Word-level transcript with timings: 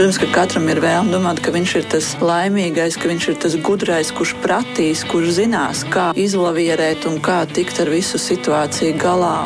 Protams, 0.00 0.16
ka 0.16 0.26
katram 0.32 0.68
ir 0.72 0.78
vēlme 0.80 1.12
domāt, 1.12 1.42
ka 1.44 1.52
viņš 1.52 1.72
ir 1.76 1.82
tas 1.92 2.06
laimīgais, 2.24 2.94
ka 2.96 3.10
viņš 3.10 3.24
ir 3.28 3.34
tas 3.42 3.56
gudrais, 3.60 4.08
kurš 4.16 4.30
pratīs, 4.40 5.02
kurš 5.04 5.34
zinās, 5.36 5.82
kā 5.92 6.06
izlavierēt 6.16 7.04
un 7.10 7.18
kā 7.20 7.42
tikt 7.44 7.82
ar 7.84 7.90
visu 7.92 8.16
situāciju 8.16 8.94
galā. 8.96 9.44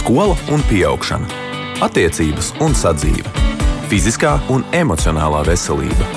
Skola 0.00 0.34
un 0.50 0.66
augšana, 0.88 1.30
attiecības 1.78 2.50
un 2.58 2.74
sadzīve, 2.74 3.46
fiziskā 3.86 4.34
un 4.50 4.66
emocionālā 4.74 5.44
veselība. 5.46 6.10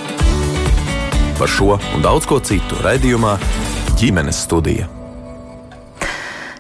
Par 1.38 1.54
šo 1.54 1.78
un 1.94 2.02
daudz 2.02 2.26
ko 2.26 2.42
citu 2.42 2.82
raidījumā 2.82 3.38
ģimenes 3.94 4.42
studija. 4.42 4.90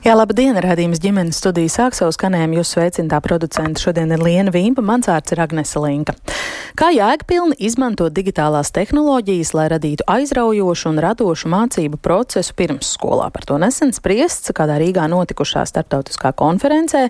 Jā, 0.03 0.17
labdien, 0.19 0.57
redzījums 0.59 0.99
ģimenes 0.99 1.37
studija 1.39 1.71
sāk 1.71 1.95
savu 1.95 2.11
skanējumu. 2.11 2.57
Jūs 2.59 2.73
sveicināta 2.75 3.21
producenta 3.23 3.79
šodien 3.79 4.11
ir 4.11 4.19
Liena 4.19 4.51
Vīmba, 4.51 4.83
mans 4.83 5.07
vārds 5.07 5.31
ir 5.31 5.39
Agnese 5.39 5.79
Linka. 5.79 6.11
Kā 6.75 6.89
jēgpilni 6.91 7.55
izmantot 7.63 8.11
digitālās 8.11 8.73
tehnoloģijas, 8.75 9.53
lai 9.55 9.69
radītu 9.71 10.03
aizraujošu 10.09 10.89
un 10.89 10.99
radošu 11.05 11.51
mācību 11.53 12.01
procesu 12.03 12.51
pirmsskolā? 12.57 13.29
Par 13.31 13.45
to 13.47 13.59
nesen 13.61 13.93
spriests 13.95 14.51
kādā 14.57 14.75
Rīgā 14.81 15.05
notikušā 15.07 15.63
starptautiskā 15.69 16.33
konferencē, 16.35 17.05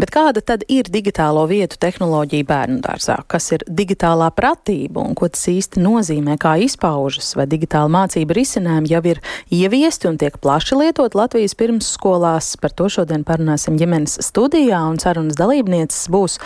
bet 0.00 0.10
kāda 0.10 0.42
tad 0.42 0.64
ir 0.66 0.90
digitālo 0.90 1.44
vietu 1.46 1.78
tehnoloģija 1.84 2.48
bērnu 2.50 2.80
dārzā? 2.82 3.20
Kas 3.30 3.46
ir 3.54 3.62
digitālā 3.68 4.32
pratība 4.34 5.04
un 5.04 5.14
ko 5.14 5.30
tas 5.30 5.46
īsti 5.52 5.84
nozīmē, 5.84 6.34
kā 6.42 6.56
izpaužas, 6.66 7.36
vai 7.38 7.46
digitāla 7.46 7.92
mācība 8.00 8.40
risinājumi 8.40 8.90
jau 8.96 9.04
ir 9.12 9.22
ieviesti 9.54 10.10
un 10.10 10.18
tiek 10.18 10.40
plaši 10.42 10.82
lietot 10.82 11.14
Latvijas 11.14 11.54
pirmsskolā? 11.62 12.23
Skolās. 12.24 12.56
Par 12.60 12.72
to 12.72 12.88
šodien 12.88 13.24
parunāsim 13.24 13.76
ģimenes 13.78 14.18
studijā, 14.24 14.80
un 14.88 14.98
sarunas 14.98 15.36
dalībnieces 15.36 16.08
būs 16.08 16.38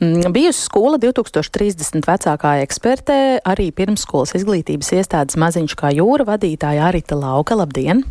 mm, 0.00 0.32
bijusi 0.32 0.64
skola 0.64 0.98
2030 0.98 2.06
vecākā 2.06 2.62
ekspertē, 2.64 3.40
arī 3.44 3.70
pirmsskolas 3.72 4.34
izglītības 4.34 4.92
iestādes 4.92 5.36
maziņš 5.36 5.76
kā 5.76 5.92
jūra 5.92 6.24
vadītāja 6.24 6.88
Arita 6.88 7.16
Lauka. 7.18 7.54
Labdien! 7.58 8.04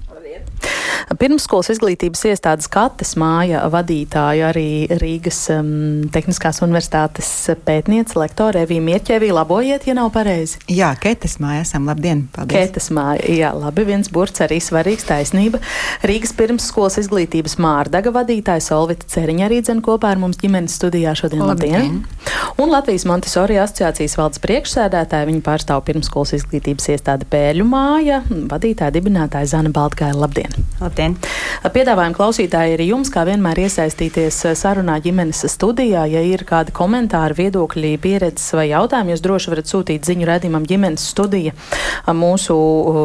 Pirmskolas 1.17 1.69
izglītības 1.71 2.23
iestādes 2.27 2.67
Kates 2.71 3.13
māja 3.19 3.61
vadītāja 3.71 4.49
arī 4.51 4.87
Rīgas 4.99 5.39
um, 5.53 5.69
Tehniskās 6.11 6.59
universitātes 6.65 7.29
pētniece, 7.65 8.17
lektore 8.19 8.65
Evija 8.65 8.83
Mierķevī. 8.83 9.29
Labojiet, 9.35 9.87
ja 9.87 9.95
nav 9.97 10.11
pareizi. 10.15 10.59
Jā, 10.71 10.91
Ketes 10.99 11.37
māja 11.43 11.63
esam. 11.63 11.87
Labdien! 11.87 12.25
Paldies. 12.35 12.67
Ketes 12.67 12.89
māja, 12.95 13.23
jā, 13.31 13.53
labi, 13.55 13.85
viens 13.87 14.11
burts 14.13 14.43
arī 14.43 14.59
svarīgs 14.63 15.07
taisnība. 15.07 15.61
Rīgas 16.07 16.35
pirmskolas 16.37 16.99
izglītības 17.03 17.55
mārdaga 17.63 18.11
vadītāja 18.15 18.65
Solvita 18.67 19.07
Ceriņa 19.15 19.47
arī 19.47 19.61
dzen 19.63 19.81
kopā 19.85 20.11
ar 20.13 20.21
mums 20.21 20.41
ģimenes 20.41 20.75
studijā 20.81 21.15
šodien. 21.17 21.45
Labdien! 21.47 21.77
labdien. 21.77 22.03
Un 22.57 22.73
Latvijas 22.73 23.05
Montesori 23.07 23.57
asociācijas 23.61 24.17
valdes 24.19 24.41
priekšsēdētāja, 24.43 25.29
viņa 25.29 25.43
pārstāv 25.45 25.83
pirmskolas 25.87 26.35
izglītības 26.37 26.91
iestāde 26.93 27.27
Pēļu 27.31 27.65
māja, 27.69 28.21
vadītāja 28.27 28.93
dibinātāja 28.97 29.53
Zana 29.55 29.73
Baltgāja. 29.73 30.17
Labdien! 30.17 30.36
Labdien! 30.77 31.15
Piedāvājam 31.73 32.13
klausītāji 32.13 32.75
arī 32.75 32.85
jums, 32.91 33.09
kā 33.13 33.23
vienmēr, 33.25 33.57
iesaistīties 33.65 34.35
sarunā 34.59 34.99
ģimenes 35.01 35.39
studijā. 35.49 36.03
Ja 36.11 36.21
ir 36.21 36.43
kādi 36.47 36.71
komentāri, 36.75 37.33
viedokļi, 37.37 37.97
pieredzes 38.03 38.53
vai 38.53 38.67
jautājumi, 38.69 39.11
jūs 39.15 39.23
droši 39.25 39.51
varat 39.53 39.67
sūtīt 39.71 40.01
ziņu 40.05 40.25
redzījumam 40.29 40.65
ģimenes 40.69 41.03
studija. 41.11 41.51
Mūsu 42.13 42.55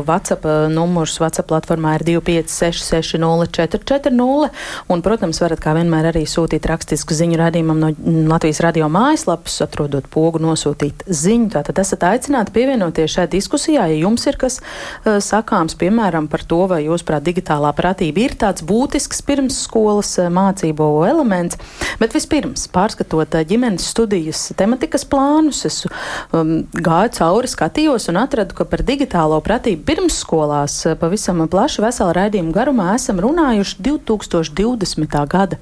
WhatsApp 0.04 0.42
numurs 0.72 1.14
WhatsApp 1.22 1.48
platformā 1.48 1.90
ir 1.96 2.02
25660440. 2.10 4.50
Un, 4.92 4.98
protams, 5.04 5.40
varat 5.42 5.60
kā 5.64 5.70
vienmēr 5.78 6.04
arī 6.12 6.24
sūtīt 6.28 6.64
rakstisku 6.68 7.12
ziņu 7.16 7.36
redzījumam 7.40 7.78
no 7.80 7.88
Latvijas 8.34 8.60
radio 8.64 8.86
mājaslapas, 8.92 9.54
atrodot 9.64 10.04
pogu 10.12 10.38
nosūtīt 10.44 10.96
ziņu. 11.08 11.48
Tātad 11.56 11.76
esat 11.82 12.00
aicināti 12.12 12.54
pievienoties 12.54 13.10
šai 13.16 13.26
diskusijā, 13.32 13.82
ja 13.90 13.96
jums 14.04 14.22
ir 14.28 14.36
kas 14.40 14.54
sakāms, 15.02 15.74
piemēram, 15.80 16.24
par 16.32 16.42
to, 16.48 16.62
vai 16.70 16.80
jūs 16.86 17.02
prāt 17.12 17.26
digitālā 17.28 17.72
pratība 17.76 18.22
ir 18.24 18.34
tāds 18.40 18.64
būtisks 18.64 19.20
pirmsskolas 19.26 20.14
eh, 20.22 20.30
mācību 20.32 20.86
elements. 21.04 21.58
Bet 22.00 22.14
vispirms, 22.16 22.64
pārskatot 22.72 23.36
eh, 23.36 23.44
ģimenes 23.48 23.84
studijas 23.92 24.52
tematikas 24.56 25.04
plānus, 25.04 25.64
es 25.68 25.82
um, 26.32 26.62
gāju 26.72 27.12
cauri, 27.18 27.50
skatījos 27.50 28.08
un 28.08 28.20
atradu, 28.22 28.56
ka 28.56 28.66
par 28.68 28.84
digitālo 28.86 29.40
pratību 29.44 29.84
pirmsskolās 29.88 30.78
eh, 30.88 30.96
pavisam 30.96 31.44
plaši 31.52 31.84
vesela 31.84 32.14
raidījuma 32.16 32.54
garumā 32.54 32.94
esam 32.96 33.20
runājuši 33.20 33.82
2020. 33.84 35.18
gada 35.28 35.58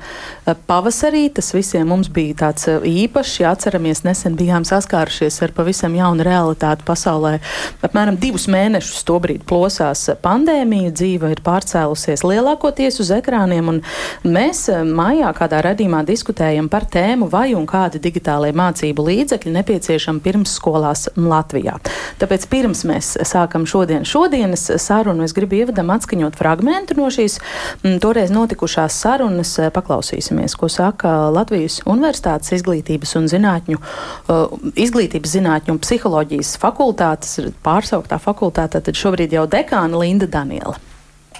pavasarī. 0.68 1.26
Tas 1.34 1.50
visiem 1.56 1.88
mums 1.90 2.10
bija 2.12 2.36
tāds 2.44 2.68
īpašs, 2.68 3.40
ja 3.42 3.54
atceramies, 3.56 4.04
nesen 4.06 4.38
bijām 4.38 4.66
saskārušies 4.68 5.40
ar 5.46 5.54
pavisam 5.56 5.96
jaunu 5.98 6.26
realitāti 6.26 6.86
pasaulē. 6.86 7.38
Apmēram 7.86 8.18
divus 8.20 8.46
mēnešus 8.50 9.02
tobrīd 9.08 9.46
plosās 9.48 10.06
pandēmija, 10.22 10.92
dzīve 11.00 11.32
ir 11.32 11.39
pārcēlusies 11.44 12.24
lielākoties 12.26 13.00
uz 13.02 13.12
ekrāniem, 13.16 13.72
un 13.72 13.80
mēs 14.24 14.66
eh, 14.72 14.82
mājā 14.86 15.32
kādā 15.36 15.62
radījumā 15.70 16.02
diskutējam 16.08 16.70
par 16.72 16.86
tēmu, 16.90 17.30
vai 17.32 17.50
un 17.58 17.66
kādi 17.70 18.00
digitālie 18.02 18.52
mācību 18.56 19.06
līdzekļi 19.08 19.54
nepieciešami 19.58 20.22
pirmsskolās 20.24 21.08
Latvijā. 21.16 21.78
Tāpēc 22.20 22.46
pirms 22.50 22.84
mēs 22.88 23.12
sākam 23.28 23.66
šodien 23.68 24.06
šodienas 24.08 24.66
sarunu, 24.82 25.24
es 25.24 25.34
gribu 25.36 25.60
ievadam 25.60 25.92
atskaņot 25.94 26.38
fragmentu 26.38 26.96
no 26.98 27.08
šīs 27.12 27.38
m, 27.84 27.98
toreiz 28.02 28.32
notikušās 28.34 28.96
sarunas. 29.02 29.56
Paklausīsimies, 29.74 30.56
ko 30.58 30.68
saka 30.72 31.30
Latvijas 31.34 31.80
Universitātes 31.88 32.54
izglītības 32.56 33.16
un 33.20 33.28
zinātņu, 33.30 33.80
uh, 33.80 34.54
izglītības 34.80 35.36
zinātņu 35.38 35.76
un 35.76 35.82
psiholoģijas 35.82 36.54
fakultātes, 36.62 37.52
pārsauktā 37.64 38.20
fakultāte, 38.22 38.82
tad 38.84 39.02
šobrīd 39.02 39.36
jau 39.38 39.48
dekāna 39.50 40.00
Linda 40.04 40.30
Daniela 40.30 40.78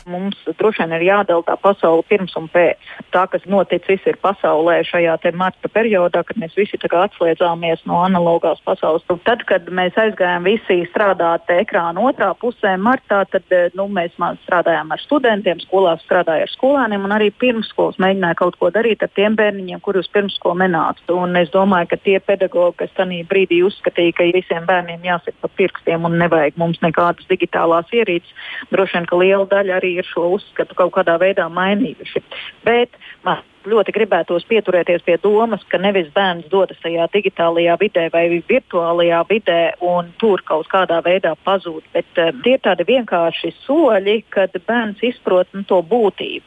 mums 0.08 0.38
droši 0.58 0.84
vien 0.84 0.94
ir 0.96 1.04
jādala 1.08 1.44
tā 1.46 1.56
pasaule 1.60 2.04
pirms 2.08 2.36
un 2.38 2.48
pēc. 2.52 2.78
Tā, 3.14 3.26
kas 3.30 3.44
noticis 3.50 4.04
ir 4.06 4.18
pasaulē 4.22 4.80
šajā 4.86 5.18
marta 5.34 5.68
periodā, 5.68 6.22
kad 6.24 6.38
mēs 6.40 6.56
visi 6.56 6.78
atslēdzāmies 6.80 7.84
no 7.86 8.00
analogās 8.04 8.60
pasaules. 8.64 9.04
Tad, 9.24 9.44
kad 9.48 9.68
mēs 9.68 9.96
aizgājām 9.98 10.44
visi 10.44 10.80
strādāt 10.90 11.50
ekrāna 11.52 12.00
otrā 12.00 12.32
pusē, 12.34 12.76
martā, 12.80 13.24
tad 13.30 13.44
eh, 13.50 13.70
nu, 13.74 13.88
mēs 13.88 14.14
strādājām 14.44 14.92
ar 14.92 15.00
studentiem, 15.02 15.60
skolās 15.64 16.02
strādājām 16.06 16.46
ar 16.46 16.54
skolēniem 16.54 17.04
un 17.04 17.14
arī 17.16 17.30
pirmsskolas 17.30 17.98
mēģināja 18.02 18.38
kaut 18.40 18.58
ko 18.60 18.70
darīt 18.74 19.02
ar 19.02 19.12
tiem 19.14 19.36
bērniņiem, 19.38 19.80
kurus 19.84 20.10
pirmsskolu 20.12 20.62
nenāca. 20.64 21.04
Un 21.14 21.36
es 21.40 21.50
domāju, 21.54 21.90
ka 21.92 22.00
tie 22.04 22.18
pedagoģi, 22.20 22.76
kas 22.82 22.94
tajā 22.96 23.24
brīdī 23.30 23.60
uzskatīja, 23.66 24.16
ka 24.16 24.28
visiem 24.34 24.66
bērniem 24.68 25.04
jāsit 25.08 25.36
pa 25.40 25.50
pirkstiem 25.58 26.04
un 26.06 26.18
nevajag 26.20 26.58
mums 26.60 26.80
nekādas 26.84 27.26
digitālās 27.30 27.90
ierīces, 27.94 28.30
droši 28.70 28.98
vien, 28.98 29.08
ka 29.10 29.20
liela 29.20 29.46
daļa 29.50 29.78
arī 29.78 29.89
ir 29.98 30.08
šo 30.08 30.28
uzskatu 30.36 30.76
kaut 30.78 30.94
kādā 30.94 31.16
veidā 31.20 31.48
mainījuši. 31.52 32.22
Bet 32.64 32.94
man 33.26 33.42
ļoti 33.68 33.92
gribētos 33.92 34.46
pieturēties 34.48 35.02
pie 35.04 35.16
domas, 35.22 35.64
ka 35.68 35.80
nevis 35.80 36.08
bērns 36.14 36.48
dodas 36.52 36.78
tajā 36.82 37.06
digitālajā 37.12 37.76
vidē 37.80 38.06
vai 38.12 38.24
virtuālajā 38.48 39.20
vidē 39.28 39.60
un 39.84 40.12
tur 40.20 40.42
kaut 40.46 40.70
kādā 40.72 41.00
veidā 41.04 41.34
pazūd, 41.44 41.84
bet 41.94 42.22
um, 42.22 42.40
tie 42.44 42.56
ir 42.56 42.62
tādi 42.64 42.86
vienkārši 42.88 43.52
soļi, 43.64 44.22
kad 44.32 44.56
bērns 44.66 45.02
izprot 45.10 45.50
nu, 45.52 45.64
to 45.68 45.82
būtību. 45.82 46.46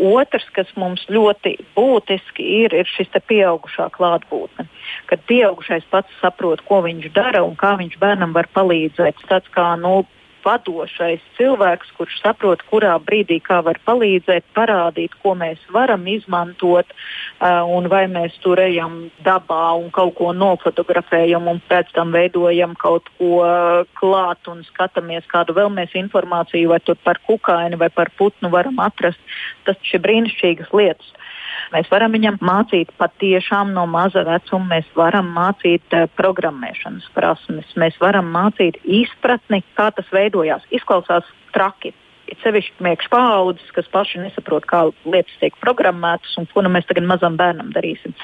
Otrs, 0.00 0.46
kas 0.56 0.70
mums 0.80 1.02
ļoti 1.12 1.56
būtiski 1.76 2.46
ir, 2.62 2.74
ir 2.74 2.88
šis 2.88 3.10
pieaugušā 3.28 3.90
klātbūtne. 3.92 4.64
Kad 5.10 5.26
pieaugušais 5.28 5.84
pats 5.92 6.14
saprot, 6.22 6.62
ko 6.64 6.80
viņš 6.86 7.10
dara 7.16 7.42
un 7.44 7.58
kā 7.60 7.74
viņš 7.76 7.98
bērnam 8.00 8.32
var 8.36 8.48
palīdzēt. 8.56 9.20
Tāds 9.28 9.50
kā 9.52 9.74
nu, 9.80 10.06
vadošais 10.44 11.22
cilvēks, 11.38 11.92
kurš 11.98 12.20
saprot, 12.22 12.62
kurā 12.70 12.96
brīdī 13.02 13.40
kā 13.44 13.60
var 13.66 13.80
palīdzēt, 13.86 14.46
parādīt, 14.56 15.14
ko 15.22 15.34
mēs 15.38 15.60
varam 15.74 16.06
izmantot, 16.10 16.86
uh, 16.90 17.62
un 17.68 17.88
vai 17.92 18.06
mēs 18.10 18.36
tur 18.44 18.60
ejam 18.60 19.10
dabā 19.24 19.76
un 19.80 19.90
kaut 19.94 20.16
ko 20.18 20.32
nofotografējam, 20.36 21.48
un 21.50 21.60
pēc 21.70 21.92
tam 21.96 22.12
veidojam 22.16 22.74
kaut 22.78 23.08
ko 23.18 23.40
klāt 23.98 24.50
un 24.50 24.62
skatāmies, 24.68 25.26
kādu 25.30 25.54
vēl 25.56 25.70
mēs 25.72 25.94
informāciju 25.98 26.72
vai 26.72 26.80
par 27.04 27.20
kukaini 27.26 27.78
vai 27.80 27.90
par 27.90 28.10
putnu 28.18 28.50
varam 28.52 28.78
atrast. 28.82 29.20
Tas 29.64 29.76
ir 29.92 30.02
brīnišķīgas 30.04 30.72
lietas. 30.76 31.14
Mēs 31.70 31.90
varam 31.92 32.14
viņam 32.16 32.40
mācīt 32.42 32.90
patiešām 32.98 33.72
no 33.76 33.86
maza 33.90 34.24
vecuma, 34.26 34.74
mēs 34.74 34.88
varam 34.98 35.30
mācīt 35.36 35.94
uh, 35.94 36.08
programmēšanas 36.18 37.06
prasmes, 37.14 37.70
mēs 37.78 37.98
varam 38.02 38.30
mācīt 38.34 38.80
izpratni, 38.82 39.62
kā 39.78 39.90
tas 39.94 40.08
veidojās. 40.14 40.66
Izklausās 40.74 41.28
traki. 41.54 41.94
Ir 42.30 42.38
sevišķi 42.44 42.84
mēkšķi 42.86 43.10
paudzes, 43.10 43.70
kas 43.74 43.88
paši 43.90 44.20
nesaprot, 44.22 44.66
kā 44.70 44.84
lietas 45.02 45.34
tiek 45.40 45.56
programmētas 45.62 46.36
un 46.38 46.46
ko 46.52 46.62
nu 46.62 46.70
mēs 46.70 46.86
tagad 46.86 47.08
mazam 47.10 47.34
bērnam 47.38 47.72
darīsim. 47.74 48.14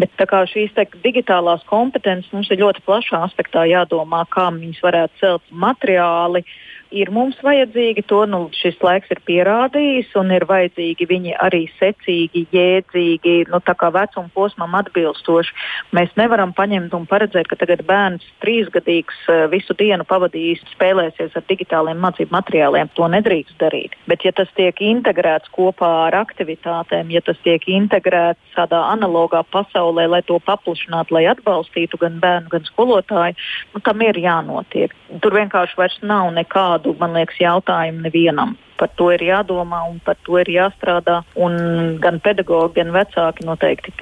Bet 0.00 0.16
šīs 0.52 0.72
te, 0.76 0.86
digitālās 1.04 1.66
kompetences 1.68 2.32
mums 2.32 2.48
ir 2.48 2.62
ļoti 2.62 2.80
plašā 2.86 3.20
aspektā 3.26 3.66
jādomā, 3.68 4.22
kā 4.32 4.48
viņas 4.54 4.80
varētu 4.86 5.20
celt 5.20 5.52
materiāli, 5.52 6.44
ir 6.90 7.10
mums 7.14 7.38
vajadzīgi, 7.44 8.04
to 8.10 8.24
nu, 8.30 8.40
šis 8.54 8.78
laiks 8.84 9.10
ir 9.14 9.20
pierādījis, 9.26 10.10
un 10.18 10.32
ir 10.34 10.44
vajadzīgi 10.48 11.06
viņi 11.10 11.36
arī 11.42 11.62
secīgi, 11.78 12.46
jēdzīgi, 12.54 13.34
nu, 13.52 13.60
tā 13.64 13.74
kā 13.78 13.90
vecuma 13.94 14.30
posmam 14.34 14.74
atbilstoši. 14.80 15.54
Mēs 15.96 16.12
nevaram 16.18 16.52
paņemt 16.56 16.94
un 16.96 17.06
paredzēt, 17.10 17.48
ka 17.50 17.58
tagad 17.60 17.84
bērns 17.88 18.26
trīsgadīgs 18.44 19.22
eh, 19.30 19.44
visu 19.52 19.76
dienu 19.78 20.06
pavadīs 20.08 20.62
spēlēsies 20.74 21.36
ar 21.38 21.46
digitāliem 21.48 22.00
mācību 22.02 22.34
materiāliem. 22.34 22.90
To 22.98 23.08
nedrīkst 23.10 23.58
darīt. 23.62 23.96
Bet, 24.10 24.26
ja 24.26 24.34
tas 24.36 24.50
tiek 24.58 24.82
integrēts 24.84 25.52
kopā 25.54 25.90
ar 26.08 26.18
aktivitātēm, 26.22 27.12
ja 27.14 27.22
tas 27.24 27.38
tiek 27.46 27.64
integrēts 27.70 28.56
tādā 28.56 28.82
analogā 28.90 29.44
pasaulē, 29.54 30.08
lai 30.10 30.22
to 30.26 30.40
paplašinātu, 30.44 31.14
lai 31.16 31.24
atbalstītu 31.30 32.00
gan 32.02 32.18
bērnu, 32.22 32.50
gan 32.52 32.66
skolotāju, 32.68 33.38
nu, 33.74 33.84
tam 33.86 34.02
ir 34.04 34.18
jānotiek. 34.20 34.94
Tur 35.22 35.38
vienkārši 35.38 35.78
vairs 35.78 35.98
nav 36.02 36.30
nekādu, 36.80 36.98
man 36.98 37.14
liekas, 37.14 37.38
jautājumu 37.40 38.02
nevienam. 38.02 38.56
Par 38.78 38.88
to 38.96 39.10
ir 39.12 39.20
jādomā 39.20 39.90
un 39.90 40.00
par 40.00 40.16
to 40.24 40.38
ir 40.38 40.46
jāstrādā. 40.46 41.22
Un 41.36 41.98
gan 42.00 42.20
pedagogi, 42.20 42.80
gan 42.80 42.92
vecāki 42.92 43.44
noteikti 43.44 43.92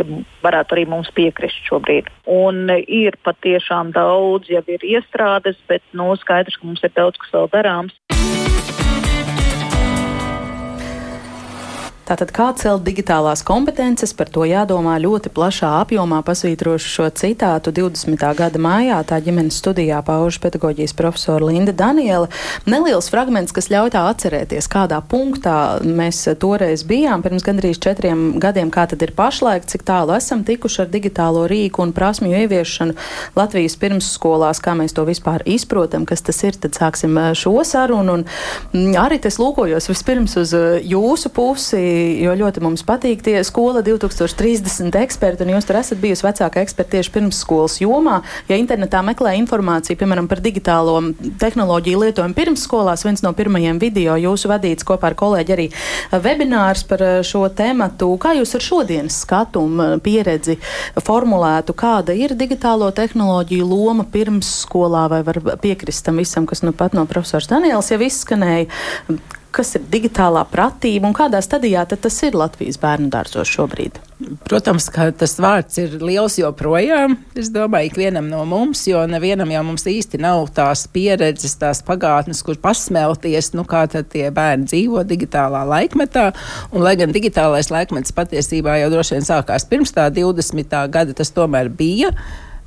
varētu 0.43 0.75
arī 0.75 0.87
mums 0.87 1.11
piekrist 1.15 1.59
šobrīd. 1.69 2.09
Un 2.27 2.71
ir 2.87 3.19
patiešām 3.25 3.93
daudz, 3.93 4.49
jau 4.49 4.63
ir 4.69 4.81
iestrādes, 4.83 5.57
bet 5.69 5.83
nu, 5.93 6.15
skaidrs, 6.17 6.57
ka 6.57 6.67
mums 6.67 6.83
ir 6.85 6.95
daudz 6.95 7.19
kas 7.19 7.33
vēl 7.33 7.51
darāms. 7.51 7.99
Tātad, 12.09 12.31
kā 12.33 12.47
celt 12.57 12.87
digitālās 12.87 13.43
kompetences, 13.45 14.15
par 14.17 14.31
to 14.33 14.47
jādomā 14.49 14.95
ļoti 14.97 15.29
plašā 15.29 15.75
apjomā, 15.83 16.23
pasvītrošu 16.25 16.89
šo 16.89 17.09
citātu 17.13 17.69
20. 17.77 18.23
gada 18.39 18.61
mājā. 18.65 19.03
Tā 19.05 19.19
ģimenes 19.27 19.59
studijā 19.61 19.99
pauž 20.07 20.39
pedagoģijas 20.41 20.95
profesora 20.97 21.45
Linda 21.51 21.75
Daniela. 21.77 22.31
Neliels 22.65 23.11
fragments, 23.13 23.53
kas 23.53 23.69
ļauj 23.69 23.93
tā 23.93 24.07
atcerēties, 24.09 24.71
kādā 24.73 25.03
punktā 25.05 25.57
mēs 25.85 26.23
toreiz 26.41 26.87
bijām 26.89 27.21
pirms 27.27 27.45
gandrīz 27.45 27.77
četriem 27.85 28.39
gadiem, 28.41 28.73
kā 28.73 28.87
tad 28.89 29.05
ir 29.05 29.13
pašlaik, 29.13 29.69
cik 29.69 29.85
tālu 29.93 30.17
esam 30.17 30.47
tikuši 30.49 30.87
ar 30.87 30.89
digitālo 30.95 31.45
rīku 31.53 31.85
un 31.85 31.93
prasmju 31.93 32.33
ieviešanu 32.41 32.97
Latvijas 33.37 33.77
pirmsskolās, 33.85 34.63
kā 34.65 34.73
mēs 34.81 34.97
to 34.97 35.05
vispār 35.05 35.45
izprotam, 35.45 36.09
kas 36.09 36.25
tas 36.25 36.41
ir. 36.49 36.57
Tad 36.57 36.81
sāksim 36.81 37.21
eh, 37.21 37.31
šo 37.37 37.59
sarunu. 37.69 38.17
Un 38.17 38.27
mm, 38.73 38.97
arī 38.97 39.21
es 39.29 39.37
lūkojos 39.37 39.93
vispirms 39.93 40.41
uz 40.41 40.57
eh, 40.57 40.81
jūsu 40.89 41.37
pusi 41.37 41.85
jo 42.23 42.35
ļoti 42.39 42.63
mums 42.65 42.85
patīk 42.87 43.23
tie 43.25 43.39
skola 43.47 43.83
2030 43.87 44.97
eksperti, 45.03 45.45
un 45.45 45.55
jūs 45.55 45.69
tur 45.69 45.79
esat 45.81 46.01
bijusi 46.03 46.27
vecāka 46.27 46.63
eksperta 46.65 46.97
tieši 46.97 47.13
pirmsskolas 47.15 47.79
jomā. 47.83 48.21
Ja 48.51 48.59
internetā 48.61 49.01
meklē 49.07 49.35
informāciju, 49.41 49.99
piemēram, 50.01 50.29
par 50.31 50.43
digitālo 50.45 50.97
tehnoloģiju 51.41 52.03
lietojumu 52.05 52.37
pirmsskolās, 52.39 53.05
viens 53.07 53.23
no 53.25 53.33
pirmajiem 53.37 53.81
video 53.83 54.17
jūsu 54.19 54.51
vadīts 54.51 54.87
kopā 54.89 55.13
ar 55.13 55.19
kolēģi 55.19 55.57
arī 55.57 55.69
webinārs 56.25 56.85
par 56.89 57.05
eh, 57.05 57.17
šo 57.27 57.47
tematu. 57.53 58.11
Kā 58.21 58.35
jūs 58.39 58.57
ar 58.59 58.65
šodienas 58.65 59.23
skatu 59.25 59.65
un 59.69 59.85
eh, 59.85 59.97
pieredzi 60.05 60.59
formulētu, 61.05 61.77
kāda 61.79 62.17
ir 62.17 62.37
digitālo 62.39 62.91
tehnoloģiju 62.97 63.69
loma 63.69 64.07
pirmsskolā, 64.13 65.09
vai 65.13 65.25
var 65.27 65.43
piekrist 65.63 66.07
tam 66.07 66.23
visam, 66.23 66.49
kas 66.49 66.65
nu 66.67 66.75
pat 66.77 66.97
no 66.97 67.07
profesors 67.11 67.51
Daniels 67.51 67.93
jau 67.93 68.01
izskanēja? 68.05 68.69
Kas 69.55 69.75
ir 69.79 69.87
digitālā 69.91 70.45
pratība 70.51 71.09
un 71.09 71.17
kādā 71.17 71.41
stadijā 71.45 71.85
tas 71.89 72.23
ir 72.27 72.37
Latvijas 72.39 72.79
bērnu 72.81 73.11
dārzos 73.13 73.51
šobrīd? 73.51 73.99
Protams, 74.49 74.89
ka 74.91 75.09
tas 75.15 75.37
vārds 75.39 75.79
ir 75.79 75.93
liels 76.03 76.41
joprojām. 76.41 77.15
Es 77.39 77.53
domāju, 77.55 77.93
ikvienam 77.93 78.27
no 78.27 78.41
mums, 78.51 78.83
jo 78.91 79.05
nevienam 79.07 79.53
jau 79.55 79.63
mums 79.69 79.87
īsti 79.87 80.19
nav 80.23 80.49
tās 80.57 80.83
pieredzes, 80.91 81.55
tās 81.61 81.85
pagātnes, 81.87 82.43
kur 82.43 82.59
pasmelties, 82.59 83.53
nu 83.55 83.63
kā 83.69 83.85
tad 83.91 84.11
tie 84.11 84.27
bērni 84.35 84.67
dzīvo 84.67 85.05
digitālā 85.07 85.63
laikmetā. 85.71 86.33
Un, 86.73 86.83
lai 86.83 86.97
gan 86.99 87.15
digitālais 87.15 87.71
laikmets 87.71 88.15
patiesībā 88.17 88.81
jau 88.83 88.91
droši 88.97 89.19
vien 89.19 89.31
sākās 89.31 89.69
pirms 89.71 89.95
tā 89.95 90.09
20. 90.11 90.77
gada, 90.91 91.15
tas 91.15 91.31
tomēr 91.35 91.71
bija 91.71 92.11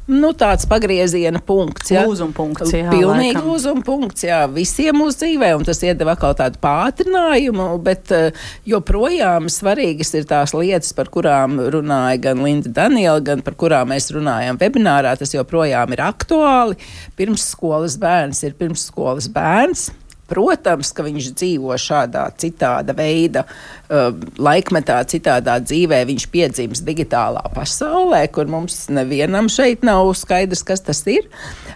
nu, 0.09 0.31
tāds 0.38 0.65
pagrieziena 0.69 1.42
punkts. 1.45 1.92
Ja? 1.94 2.03
Lūzuma 2.07 2.33
punkts. 2.36 2.74
Jā, 2.74 2.89
Pilnīgi 2.92 3.42
lūzuma 3.45 3.83
punkts 3.86 4.25
jā, 4.25 4.42
visiem 4.51 4.98
mūsu 5.01 5.21
dzīvē, 5.21 5.51
un 5.59 5.68
tas 5.68 5.81
iedeva 5.86 6.15
kaut 6.19 6.42
kādu 6.42 6.62
pātrinājumu, 6.63 7.68
bet 7.86 8.13
uh, 8.15 8.44
joprojām 8.68 9.50
svarīgas 9.51 10.13
ir 10.18 10.27
tās 10.30 10.56
lietas, 10.57 10.94
par 10.98 11.12
kurām 11.13 11.59
runāja 11.74 12.19
gan 12.30 12.44
Linda 12.45 12.74
Daniela, 12.81 13.21
gan 13.24 13.45
par 13.45 13.57
kurām 13.59 13.94
mēs 13.94 14.12
runājam 14.15 14.59
webinārā. 14.62 15.13
Tas 15.19 15.36
joprojām 15.36 15.94
ir 15.95 16.06
aktuāli. 16.06 16.80
Pirmsskolas 17.19 18.00
bērns 18.01 18.45
ir 18.48 18.57
pirmsskolas 18.59 19.30
bērns. 19.31 19.89
Protams, 20.31 20.94
ka 20.95 21.06
viņš 21.06 21.31
dzīvo 21.36 21.75
šādā 21.81 22.25
citāda 22.39 22.95
veida 22.98 23.44
uh, 23.45 24.12
laikmetā, 24.39 25.01
citādā 25.12 25.57
dzīvē. 25.63 26.04
Viņš 26.07 26.28
piedzimst 26.31 26.88
digitālā 26.88 27.44
pasaulē, 27.56 28.24
kur 28.33 28.48
mums 28.51 28.86
nevienam 28.94 29.51
šeit 29.51 29.83
nav 29.88 30.13
skaidrs, 30.18 30.63
kas 30.68 30.86
tas 30.88 31.04
ir. 31.12 31.28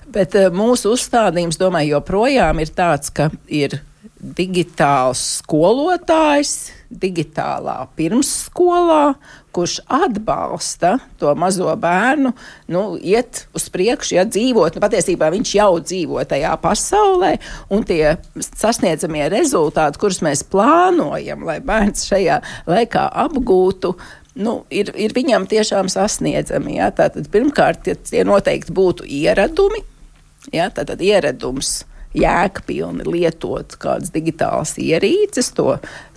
Bet 0.08 0.38
uh, 0.40 0.48
mūsu 0.56 0.96
uzstādījums, 0.96 1.60
domāju, 1.60 1.98
joprojām 1.98 2.64
ir 2.64 2.72
tāds, 2.76 3.12
ka 3.12 3.30
ir 3.52 3.82
digitāls 4.16 5.22
skolotājs 5.42 6.56
digitālā 6.90 7.78
pirmsskolā, 7.98 9.16
kurš 9.56 9.78
atbalsta 9.88 10.98
to 11.20 11.32
mazo 11.40 11.72
bērnu, 11.80 12.34
nu, 12.74 12.84
iet 13.00 13.46
uz 13.56 13.70
priekšu, 13.72 14.18
ja 14.18 14.26
dzīvot. 14.28 14.76
Nu, 14.76 14.84
patiesībā 14.84 15.32
viņš 15.34 15.54
jau 15.56 15.72
dzīvo 15.80 16.26
tajā 16.28 16.52
pasaulē, 16.64 17.36
un 17.72 17.88
tie 17.88 18.18
sasniedzamie 18.36 19.30
rezultāti, 19.32 20.02
kurus 20.02 20.22
mēs 20.26 20.44
plānojam, 20.52 21.48
lai 21.48 21.62
bērns 21.64 22.08
šajā 22.10 22.42
laikā 22.68 23.08
apgūtu, 23.26 23.96
nu, 24.36 24.60
ir, 24.70 24.92
ir 25.00 25.16
viņam 25.16 25.48
tiešām 25.52 25.90
sasniedzami. 25.92 26.78
Ja? 26.80 26.92
Tātad, 26.96 27.30
pirmkārt, 27.32 27.86
tie, 27.88 27.96
tie 27.96 28.26
noteikti 28.28 28.76
būtu 28.76 29.08
ieradumi. 29.08 29.82
Ja? 30.54 30.70
Tātad 30.74 31.02
ieradums 31.04 31.84
jēgpilni 32.16 33.08
lietot 33.08 33.78
kādas 33.82 34.14
digitālas 34.16 34.76
ierīces, 34.82 35.54
to 35.56 35.76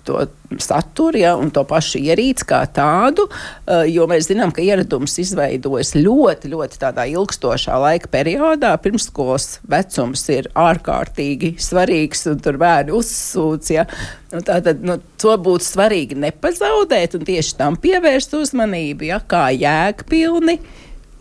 to 0.09 0.25
saturu 0.57 1.19
ja, 1.19 1.35
un 1.37 1.51
to 1.53 1.61
pašu 1.67 1.99
ierīci 2.01 2.47
kā 2.49 2.63
tādu, 2.73 3.27
uh, 3.29 3.83
jo 3.85 4.07
mēs 4.09 4.29
zinām, 4.31 4.49
ka 4.55 4.63
ieradums 4.65 5.19
izveidojas 5.21 5.93
ļoti, 5.97 6.49
ļoti 6.53 6.81
tādā 6.81 7.05
ilgstošā 7.11 7.77
laika 7.83 8.09
periodā. 8.11 8.73
Pirmskolas 8.81 9.59
vecums 9.69 10.25
ir 10.33 10.49
ārkārtīgi 10.57 11.53
svarīgs, 11.61 12.25
un 12.31 12.41
tur 12.43 12.57
bērni 12.61 12.95
uzsūc. 12.97 13.71
Ja. 13.75 13.85
Nu, 14.33 14.41
tātad 14.45 14.81
nu, 14.85 14.97
to 15.21 15.37
būtu 15.37 15.67
svarīgi 15.67 16.17
nepazaudēt 16.25 17.17
un 17.17 17.25
tieši 17.29 17.57
tam 17.61 17.77
pievērst 17.81 18.33
uzmanību, 18.39 19.11
ja, 19.11 19.21
kā 19.21 19.49
jēgpilni 19.53 20.59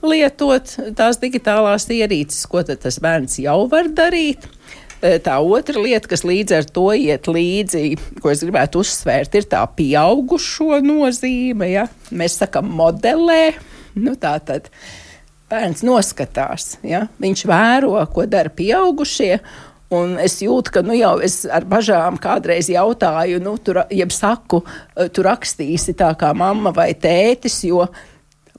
lietot 0.08 0.76
tās 0.96 1.18
digitālās 1.20 1.88
ierīces, 1.92 2.46
ko 2.48 2.62
tas 2.68 3.00
bērns 3.02 3.40
jau 3.42 3.64
var 3.68 3.90
darīt. 3.92 4.46
Eh, 4.98 5.20
tā 5.22 5.36
otra 5.38 5.78
lieta, 5.78 6.08
kas 6.10 6.24
līdz 6.26 6.54
ar 6.56 6.64
to 6.74 6.88
iet 6.90 7.28
līdzi, 7.30 7.82
ko 8.18 8.32
es 8.32 8.42
gribētu 8.42 8.80
uzsvērt, 8.82 9.36
ir 9.38 9.46
tā 9.46 9.60
pieaugušo 9.78 10.80
nozīme. 10.82 11.68
Ja? 11.70 11.86
Mēs 12.10 12.40
sakam, 12.40 12.72
modelē. 12.74 13.54
Nu, 13.94 14.16
tā 14.18 14.34
tad 14.42 14.66
bērns 15.48 15.84
noskatās, 15.86 16.76
ja? 16.82 17.06
viņš 17.22 17.46
vēro, 17.46 17.94
ko 18.10 18.26
dara 18.26 18.50
pieaugušie. 18.50 19.38
Un 19.94 20.18
es 20.20 20.34
jūtu, 20.42 20.74
ka 20.74 20.82
nu, 20.84 20.92
jau 20.98 21.14
es 21.24 21.44
ar 21.46 21.64
bažām 21.64 22.18
kādreiz 22.20 22.66
jautāju, 22.68 23.38
nu, 23.40 23.54
tur, 23.62 23.84
jeb 23.94 24.10
saku, 24.12 24.64
eh, 24.98 25.06
tu 25.14 25.22
rakstīsi 25.22 25.94
tā 25.94 26.10
kā 26.18 26.34
mamma 26.34 26.74
vai 26.74 26.90
tētis, 26.98 27.62
jo 27.70 27.86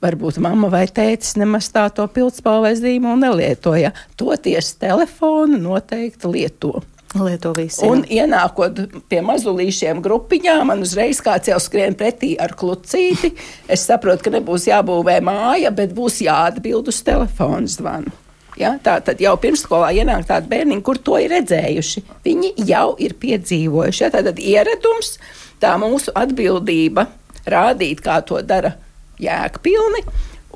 varbūt 0.02 0.40
mamma 0.42 0.70
vai 0.72 0.86
tētis 0.88 1.36
nemaz 1.40 1.70
tā 1.72 1.86
to 1.94 2.06
pildspalvai 2.10 2.72
zīmolu 2.78 3.20
nelietoja. 3.24 3.92
Toties 4.20 4.74
telefonu 4.80 5.60
noteikti 5.60 6.30
lieto. 6.30 6.80
Lieto 7.18 7.50
visi. 7.56 7.82
Un 7.88 8.04
ienākot 8.06 8.76
pie 9.10 9.18
mazulīšiem 9.26 9.98
grupiņām, 10.04 10.68
man 10.70 10.84
uzreiz 10.84 11.18
kāds 11.24 11.50
jau 11.50 11.58
skrien 11.58 11.96
pretī 11.98 12.36
ar 12.38 12.54
klucīti. 12.54 13.32
Es 13.66 13.82
saprotu, 13.88 14.28
ka 14.28 14.34
nebūs 14.36 14.68
jābūvē 14.70 15.18
māja, 15.26 15.72
bet 15.74 15.90
būs 15.96 16.20
jāatbild 16.22 16.92
uz 16.92 17.00
telefonu 17.06 17.70
zvanu. 17.70 18.14
Ja, 18.60 18.76
tā 18.82 18.98
tad 19.02 19.18
jau 19.22 19.32
pirmsskolā 19.40 19.88
ienāk 19.96 20.28
tādi 20.28 20.50
bērni, 20.52 20.78
kur 20.86 21.00
to 21.02 21.16
ir 21.18 21.32
redzējuši. 21.34 22.04
Viņi 22.26 22.52
jau 22.68 22.92
ir 23.02 23.16
piedzīvojuši. 23.18 24.04
Ja, 24.04 24.12
tad 24.14 24.38
ieradums, 24.38 25.16
tā 25.62 25.74
mūsu 25.82 26.14
atbildība 26.14 27.08
rādīt, 27.50 28.04
kā 28.04 28.20
to 28.26 28.38
dara 28.46 28.76
jēgpilni 29.20 30.04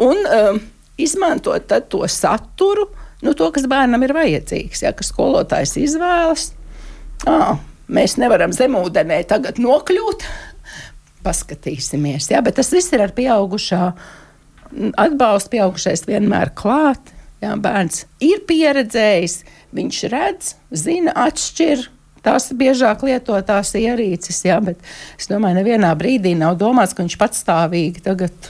un 0.04 0.24
um, 0.26 0.60
izmantot 1.00 1.72
to 1.90 2.02
saturu, 2.10 2.88
nu, 3.24 3.34
to, 3.34 3.50
kas 3.54 3.68
bērnam 3.70 4.02
ir 4.06 4.14
vajadzīgs. 4.16 4.84
Ja, 4.84 4.92
ka 4.96 5.06
skolotājs 5.06 5.76
izvēlas, 5.80 6.50
à, 7.30 7.56
mēs 7.88 8.18
nevaram 8.20 8.54
zemūdenē 8.54 9.22
tagad 9.30 9.60
nokļūt, 9.62 10.26
paskatīsimies. 11.24 12.28
Ja, 12.32 12.42
bet 12.44 12.58
tas 12.60 12.72
viss 12.74 12.92
ir 12.92 13.04
ar 13.04 13.14
pieaugušā 13.16 13.88
atbalstu, 15.00 15.54
pieaugušais 15.56 16.06
vienmēr 16.08 16.52
klāt. 16.56 17.12
Jā, 17.42 17.54
bērns 17.60 18.04
ir 18.24 18.44
pieredzējis, 18.48 19.40
viņš 19.76 19.98
redz, 20.12 20.54
zina, 20.72 21.12
atšķir. 21.26 21.90
Tās 22.24 22.48
biežāk 22.56 23.02
lietotās 23.04 23.74
ierīces, 23.76 24.38
jā, 24.46 24.56
bet 24.64 24.80
es 25.18 25.28
domāju, 25.28 25.58
nevienā 25.58 25.90
brīdī 25.98 26.32
nav 26.40 26.54
domāts, 26.56 26.94
ka 26.96 27.04
viņš 27.04 27.18
patstāvīgi 27.20 28.00
tagad 28.06 28.48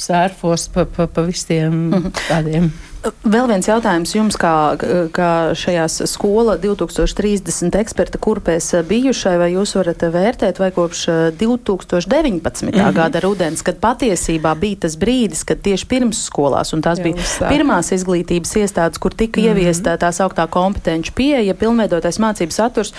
sērfos 0.00 0.68
pa, 0.74 0.86
pa, 0.88 1.06
pa 1.10 1.26
visiem 1.26 1.74
mhm. 1.90 2.14
tādiem. 2.28 2.70
Vēl 3.00 3.46
viens 3.48 3.64
jautājums 3.64 4.10
jums, 4.12 4.36
kā, 4.36 4.76
kā 5.16 5.28
šajās 5.56 6.02
skola 6.10 6.58
2030 6.60 7.78
eksperta 7.80 8.18
kurpēs 8.20 8.74
bijušai, 8.90 9.38
vai 9.40 9.46
jūs 9.54 9.72
varat 9.78 10.02
vērtēt, 10.12 10.58
vai 10.60 10.68
kopš 10.74 11.06
2019. 11.40 12.66
Mm 12.66 12.68
-hmm. 12.68 12.92
gada 12.92 13.22
rudens, 13.24 13.62
kad 13.62 13.78
patiesībā 13.80 14.52
bija 14.54 14.76
tas 14.84 14.98
brīdis, 14.98 15.44
kad 15.44 15.62
tieši 15.62 15.86
pirms 15.86 16.20
skolās, 16.28 16.74
un 16.74 16.82
tās 16.82 16.98
Jā, 16.98 17.04
bija 17.04 17.16
uzsāk. 17.16 17.48
pirmās 17.48 17.92
izglītības 17.92 18.52
iestādes, 18.56 18.98
kur 18.98 19.14
tika 19.14 19.40
mm 19.40 19.44
-hmm. 19.44 19.48
ieviesta 19.48 19.96
tā 19.96 20.12
sauktā 20.12 20.46
kompetenci 20.46 21.12
pieeja, 21.12 21.54
pilnveidotais 21.54 22.18
mācību 22.18 22.50
saturs, 22.50 22.92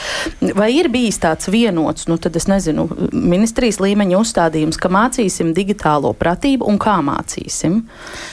vai 0.55 0.73
ir 0.73 0.89
bijis 0.89 1.19
tāds 1.19 1.51
vienots, 1.51 2.07
nu 2.07 2.17
tad 2.17 2.35
es 2.35 2.47
nezinu, 2.47 2.89
ministrijas 3.11 3.79
līmeņa 3.79 4.17
uzstādījums, 4.17 4.77
ka 4.77 4.89
mācīsim 4.89 5.53
digitālo 5.53 6.13
pratību 6.13 6.65
un 6.65 6.79
kā 6.79 6.97
mācīsim? 7.01 7.81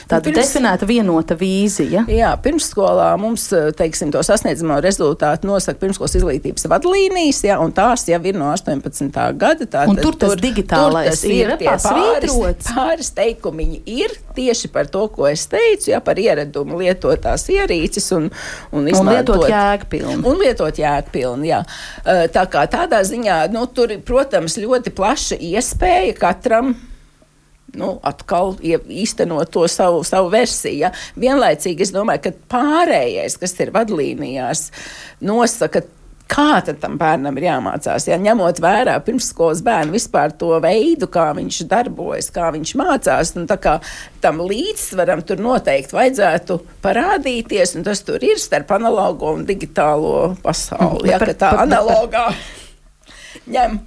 Tāda 0.07 0.29
nu, 0.29 0.33
pirms... 0.33 0.37
definēta 0.37 0.85
vienota 0.85 1.35
vīzija 1.35 1.58
vīzija. 1.59 2.05
Jā, 2.11 2.31
pirmsskolā 2.43 3.09
mums, 3.19 3.47
eh, 3.53 3.69
teiksim, 3.75 4.11
to 4.11 4.21
sasniedzamo 4.25 4.79
rezultātu 4.83 5.49
nosaka 5.49 5.79
pirmskolas 5.79 6.15
izglītības 6.19 6.67
vadlīnijas, 6.71 7.43
jā, 7.47 7.57
un 7.61 7.73
tās 7.75 8.07
jau 8.09 8.19
ir 8.23 8.37
no 8.39 8.51
18. 8.53 9.33
gada. 9.37 9.65
Tā, 9.65 9.85
un 9.89 9.99
tur 9.99 10.15
tas 10.15 10.33
tur, 10.33 10.43
digitālais 10.43 11.09
tur 11.09 11.15
tas 11.15 11.23
ir, 11.25 11.53
ir 11.59 11.69
pāris, 11.83 12.35
pāris 12.69 13.11
teikumiņi 13.17 13.81
ir 13.85 14.15
tieši 14.35 14.71
par 14.71 14.87
to, 14.87 15.07
ko 15.13 15.27
es 15.29 15.45
teicu, 15.51 15.91
jā, 15.93 16.01
par 16.03 16.19
ieredumu 16.21 16.79
lietot 16.79 17.19
tās 17.21 17.47
ierīces 17.51 18.11
un, 18.15 18.29
un 18.71 18.87
izmantot. 18.87 19.35
Un 19.35 19.43
lietot 19.43 19.49
jēgpilni. 19.53 20.19
Un 20.29 20.43
lietot 20.43 20.83
jēgpilni, 20.83 21.51
jā. 21.51 21.63
Eh, 22.05 22.27
tā 22.33 22.45
kā 22.51 22.65
tādā 22.71 23.01
ziņā, 23.05 23.41
nu, 23.53 23.65
tur, 23.73 23.97
protams, 24.05 24.59
ļoti 24.59 24.95
plaša 24.95 25.39
iespēja 25.39 26.15
katram 26.19 26.75
nu, 27.79 27.93
atkal 28.05 28.55
īstenot 28.63 29.51
to 29.53 29.65
savu, 29.71 30.03
savu 30.07 30.31
versiju. 30.33 30.85
Ja? 30.85 30.91
Vienlaicīgi 31.19 31.87
es 31.87 31.93
domāju, 31.95 32.27
ka 32.27 32.35
pārējais, 32.55 33.39
kas 33.41 33.55
ir 33.63 33.73
vadlīnijās, 33.75 34.69
nosaka. 35.25 35.85
Kā 36.29 36.59
tam 36.61 36.99
bērnam 37.01 37.39
ir 37.39 37.47
jāmācās? 37.47 38.03
Ja, 38.05 38.19
ņemot 38.21 38.59
vērā 38.61 38.99
pirmsskolas 39.01 39.63
bērnu 39.65 39.95
vispār 39.95 40.35
to 40.37 40.51
veidu, 40.61 41.07
kā 41.09 41.31
viņš 41.33 41.63
darbojas, 41.71 42.27
kā 42.35 42.51
viņš 42.53 42.73
mācās, 42.77 43.31
nu, 43.33 43.47
kā 43.49 43.79
tam 44.21 44.43
līdzsvaram 44.45 45.23
tur 45.25 45.41
noteikti 45.41 45.97
vajadzētu 45.97 46.59
parādīties, 46.85 47.73
un 47.79 47.89
tas 47.89 48.05
tur 48.05 48.21
ir 48.21 48.37
starp 48.37 48.75
analogo 48.77 49.33
un 49.39 49.41
digitālo 49.49 50.35
pasauli. 50.45 51.09
Ja, 51.09 51.17
par, 51.17 51.33
tā 51.33 51.55
analogā 51.65 52.27
ņem 53.49 53.79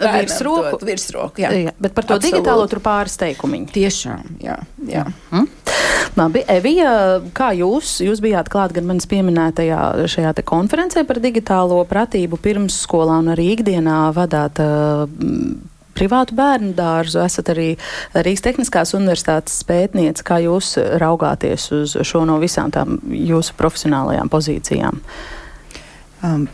virsroku. 0.00 0.80
virsroku 0.86 1.42
jā. 1.42 1.52
Jā, 1.66 1.74
bet 1.78 1.94
par 1.96 2.06
to 2.08 2.16
Absolūti. 2.16 2.32
digitālo 2.32 2.66
tur 2.70 2.82
pāris 2.84 3.16
teikumiņi. 3.20 3.70
Tiešām, 3.74 4.34
jā. 4.44 4.58
jā. 4.88 5.04
Mm. 5.32 5.48
Labi, 6.16 6.42
Evija, 6.48 6.90
kā 7.36 7.50
jūs, 7.56 7.98
jūs 8.04 8.22
bijāt 8.24 8.48
klāt 8.52 8.72
gan 8.76 8.86
manis 8.88 9.08
pieminētajā 9.10 10.08
šajā 10.08 10.32
te 10.38 10.44
konferencē 10.46 11.04
par 11.08 11.20
digitālo 11.20 11.82
pratību 11.88 12.38
pirms 12.40 12.78
skolā 12.86 13.18
un 13.20 13.32
arī 13.34 13.50
ikdienā 13.56 13.98
vadāt 14.16 14.62
uh, 14.64 15.04
privātu 15.96 16.36
bērnu 16.36 16.74
dārzu, 16.76 17.20
esat 17.24 17.50
arī 17.54 17.68
Rīgas 18.14 18.44
Tehniskās 18.44 18.94
universitātes 18.96 19.58
pētniece. 19.68 20.24
Kā 20.26 20.40
jūs 20.44 20.74
raugāties 21.00 21.70
uz 21.76 21.96
šo 22.06 22.24
no 22.28 22.38
visām 22.42 22.72
tām 22.74 22.98
jūsu 23.12 23.56
profesionālajām 23.58 24.32
pozīcijām? 24.32 25.00
Um, 26.24 26.46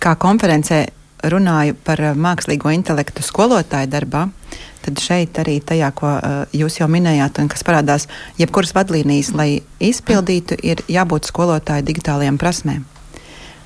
kā 0.00 0.14
konferencē 0.20 0.84
runāju 1.22 1.76
par 1.84 2.00
eh, 2.02 2.14
mākslīgo 2.14 2.72
intelektu 2.74 3.24
skolotāju 3.24 3.90
darbā, 3.90 4.28
tad 4.84 5.00
šeit 5.02 5.36
arī 5.42 5.58
tajā, 5.60 5.90
ko 5.92 6.08
uh, 6.08 6.36
jūs 6.56 6.78
jau 6.78 6.86
minējāt, 6.88 7.42
un 7.42 7.50
kas 7.52 7.60
parādās, 7.68 8.06
jebkuras 8.40 8.72
vadlīnijas, 8.72 9.34
lai 9.36 9.50
izpildītu, 9.76 10.56
ir 10.64 10.80
jābūt 10.88 11.28
skolotāju 11.28 11.84
digitālajām 11.84 12.40
prasmēm. 12.40 12.86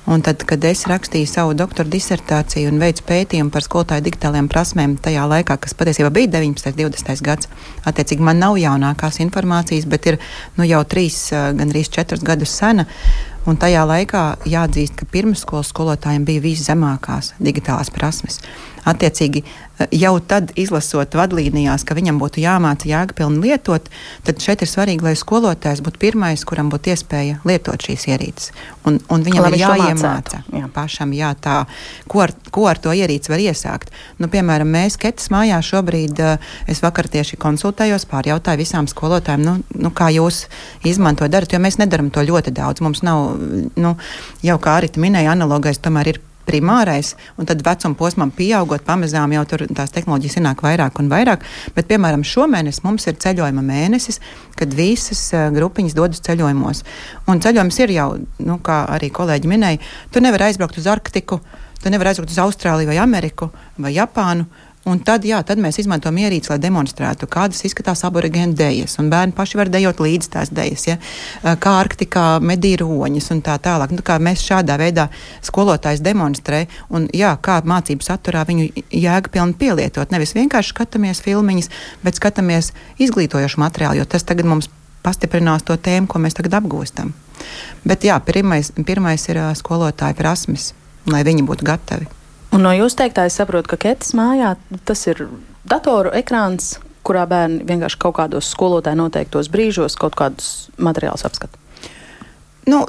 Un 0.05 0.21
tad, 0.21 0.43
kad 0.45 0.61
es 0.69 0.83
rakstīju 0.85 1.25
savu 1.25 1.55
doktora 1.57 1.89
disertāciju 1.89 2.69
un 2.69 2.77
veicu 2.77 3.01
pētījumu 3.07 3.49
par 3.49 3.63
skolotāju 3.65 4.03
digitālajām 4.05 4.49
prasmēm, 4.51 4.99
tajā 5.01 5.23
laikā, 5.31 5.55
kas 5.63 5.73
patiesībā 5.79 6.11
bija 6.13 6.29
19. 6.35 6.75
un 6.75 6.93
20. 6.93 7.23
gads, 7.25 7.49
attiecīgi 7.89 8.27
man 8.27 8.37
nav 8.43 8.59
jaunākās 8.61 9.17
informācijas, 9.25 9.87
bet 9.89 10.11
ir 10.11 10.19
nu, 10.59 10.67
jau 10.67 10.83
trīs, 10.85 11.17
eh, 11.33 11.47
gandrīz 11.57 11.89
četrus 11.89 12.21
gadus 12.27 12.53
sena. 12.53 12.85
Un 13.45 13.59
tajā 13.61 13.83
laikā 13.85 14.21
jāatzīst, 14.49 14.95
ka 14.97 15.05
pirmsskolas 15.05 15.69
skolotājiem 15.69 16.23
bija 16.25 16.41
viszemākās 16.41 17.35
digitālās 17.37 17.91
prasmes. 17.93 18.39
Attiecīgi, 18.85 19.41
jau 19.97 20.13
tad 20.21 20.51
izlasot 20.59 21.15
vadlīnijās, 21.17 21.83
ka 21.87 21.95
viņam 21.97 22.19
būtu 22.21 22.43
jāmāca 22.43 22.85
jēgpilni 22.85 23.41
lietot, 23.41 23.87
tad 24.27 24.43
šeit 24.43 24.61
ir 24.61 24.69
svarīgi, 24.69 25.01
lai 25.07 25.15
skolotājs 25.17 25.81
būtu 25.85 26.01
pirmais, 26.01 26.43
kuram 26.45 26.69
būtu 26.69 26.93
iespēja 26.93 27.39
lietot 27.49 27.81
šīs 27.81 28.05
ierīces. 28.11 28.51
Un, 28.85 28.99
un 29.09 29.25
viņam 29.25 29.47
lai 29.47 29.51
ir 29.55 29.63
jāiemāca 29.63 30.43
jā. 30.53 30.69
pašam, 30.73 31.15
jā, 31.17 31.31
tā, 31.41 31.55
ko, 32.11 32.21
ar, 32.27 32.35
ko 32.53 32.67
ar 32.69 32.81
to 32.81 32.93
ierīci 32.93 33.33
var 33.33 33.41
iesākt. 33.41 33.89
Nu, 34.21 34.29
piemēram, 34.31 34.69
mēs 34.77 34.99
Ketas 35.01 35.31
mājā 35.33 35.57
šobrīd, 35.65 36.21
es 36.69 36.83
vakar 36.85 37.09
tieši 37.11 37.41
konsultējos, 37.41 38.05
pārjautāju 38.11 38.61
visām 38.61 38.89
skolotājiem, 38.91 39.43
nu, 39.49 39.57
nu, 39.81 39.93
kā 39.95 40.11
jūs 40.13 40.45
izmantojat, 40.85 41.33
darat, 41.33 41.57
jo 41.57 41.63
mēs 41.63 41.81
nedaram 41.81 42.13
to 42.13 42.21
ļoti 42.21 42.53
daudz. 42.53 42.85
Mums 42.85 43.01
nav, 43.05 43.33
nu, 43.81 43.97
jau 44.45 44.61
kā 44.61 44.77
arī 44.77 44.93
minēja, 45.01 45.33
analogais 45.33 45.81
tomēr 45.81 46.13
ir 46.13 46.21
primārais, 46.47 47.13
un 47.39 47.49
tad 47.49 47.63
vecuma 47.65 47.97
posmam 47.97 48.31
pieaugot, 48.35 48.85
pamazām 48.87 49.33
jau 49.35 49.43
tur 49.49 49.65
tās 49.75 49.93
tehnoloģijas 49.95 50.39
ienāk 50.41 50.63
vairāk 50.65 51.01
un 51.01 51.09
vairāk. 51.11 51.45
Bet, 51.75 51.89
piemēram, 51.91 52.25
šomēnes 52.25 52.83
mums 52.85 53.07
ir 53.09 53.19
ceļojuma 53.21 53.63
mēnesis, 53.65 54.21
kad 54.59 54.73
visas 54.77 55.27
uh, 55.33 55.49
grupiņas 55.55 55.97
dodas 55.97 56.23
ceļojumos. 56.25 56.83
Un 57.31 57.43
ceļojums 57.43 57.81
ir 57.83 57.95
jau, 57.97 58.09
nu, 58.45 58.59
kā 58.65 58.83
arī 58.95 59.11
kolēģi 59.13 59.51
minēja, 59.51 59.83
tu 60.13 60.23
nevari 60.23 60.49
aizbraukt 60.49 60.79
uz 60.81 60.89
Arktiku, 60.91 61.41
tu 61.81 61.91
nevari 61.93 62.13
aizbraukt 62.13 62.33
uz 62.33 62.41
Austrāliju 62.41 62.89
vai 62.93 63.01
Ameriku 63.01 63.51
vai 63.77 63.93
Japānu. 63.97 64.47
Un 64.85 64.99
tad, 65.01 65.23
jā, 65.25 65.39
tad 65.41 65.57
mēs 65.57 65.79
izmantojam 65.81 66.19
ierīci, 66.21 66.51
lai 66.51 66.59
demonstrētu, 66.61 67.25
kādas 67.31 67.63
izskatās 67.65 68.03
aborigēnu 68.05 68.53
dēļas. 68.53 68.99
Bērni 69.09 69.33
paši 69.33 69.57
var 69.57 69.71
dejot 69.73 70.01
līdzi 70.05 70.29
tās 70.35 70.51
dēļas, 70.53 70.83
ja? 70.85 70.97
kā 71.41 71.71
Arktikā 71.79 72.25
medīja 72.37 72.83
roņas 72.83 73.31
un 73.33 73.41
tā 73.45 73.55
tālāk. 73.65 73.95
Nu, 73.95 74.05
kā 74.05 74.19
mēs 74.21 74.43
šādā 74.45 74.77
veidā 74.77 75.07
skolotājs 75.45 76.03
demonstrē 76.05 76.67
un 76.93 77.07
jā, 77.17 77.31
kā 77.41 77.55
mācību 77.65 78.05
saturā 78.05 78.43
viņu 78.45 78.67
jēgpilni 78.93 79.57
pielietot. 79.57 80.13
Nevis 80.13 80.35
vienkārši 80.37 80.75
skatāmies 80.75 81.23
filmiņas, 81.25 81.71
bet 82.05 82.19
skatāmies 82.21 82.69
izglītojošu 83.01 83.63
materiālu, 83.65 84.03
jo 84.03 84.09
tas 84.09 84.27
tagad 84.27 84.45
mums 84.51 84.69
pastiprinās 85.05 85.65
to 85.65 85.79
tēmu, 85.81 86.05
ko 86.09 86.21
mēs 86.21 86.37
tagad 86.37 86.59
apgūstam. 86.59 87.09
Bet 87.89 88.05
jā, 88.05 88.19
pirmais, 88.21 88.69
pirmais 88.85 89.25
ir 89.33 89.41
skolotāja 89.57 90.17
prasmes, 90.17 90.75
lai 91.09 91.25
viņi 91.25 91.45
būtu 91.49 91.65
gatavi. 91.65 92.09
Un 92.55 92.63
no 92.63 92.71
jūsu 92.71 93.01
teiktā 93.01 93.25
es 93.27 93.35
saprotu, 93.35 93.73
ka 93.73 93.79
Ketas 93.89 94.13
mājā 94.15 94.53
tas 94.87 95.01
ir 95.11 95.25
datoru 95.67 96.13
ekrāns, 96.15 96.77
kurā 97.05 97.25
bērni 97.27 97.65
vienkārši 97.67 97.99
kaut 98.01 98.15
kādos 98.21 98.47
skolotāju 98.53 99.01
noteiktos 99.01 99.49
brīžos 99.51 99.97
kaut 99.99 100.15
kādus 100.15 100.69
materiālus 100.79 101.25
apskata. 101.27 101.59
Nu, 102.71 102.85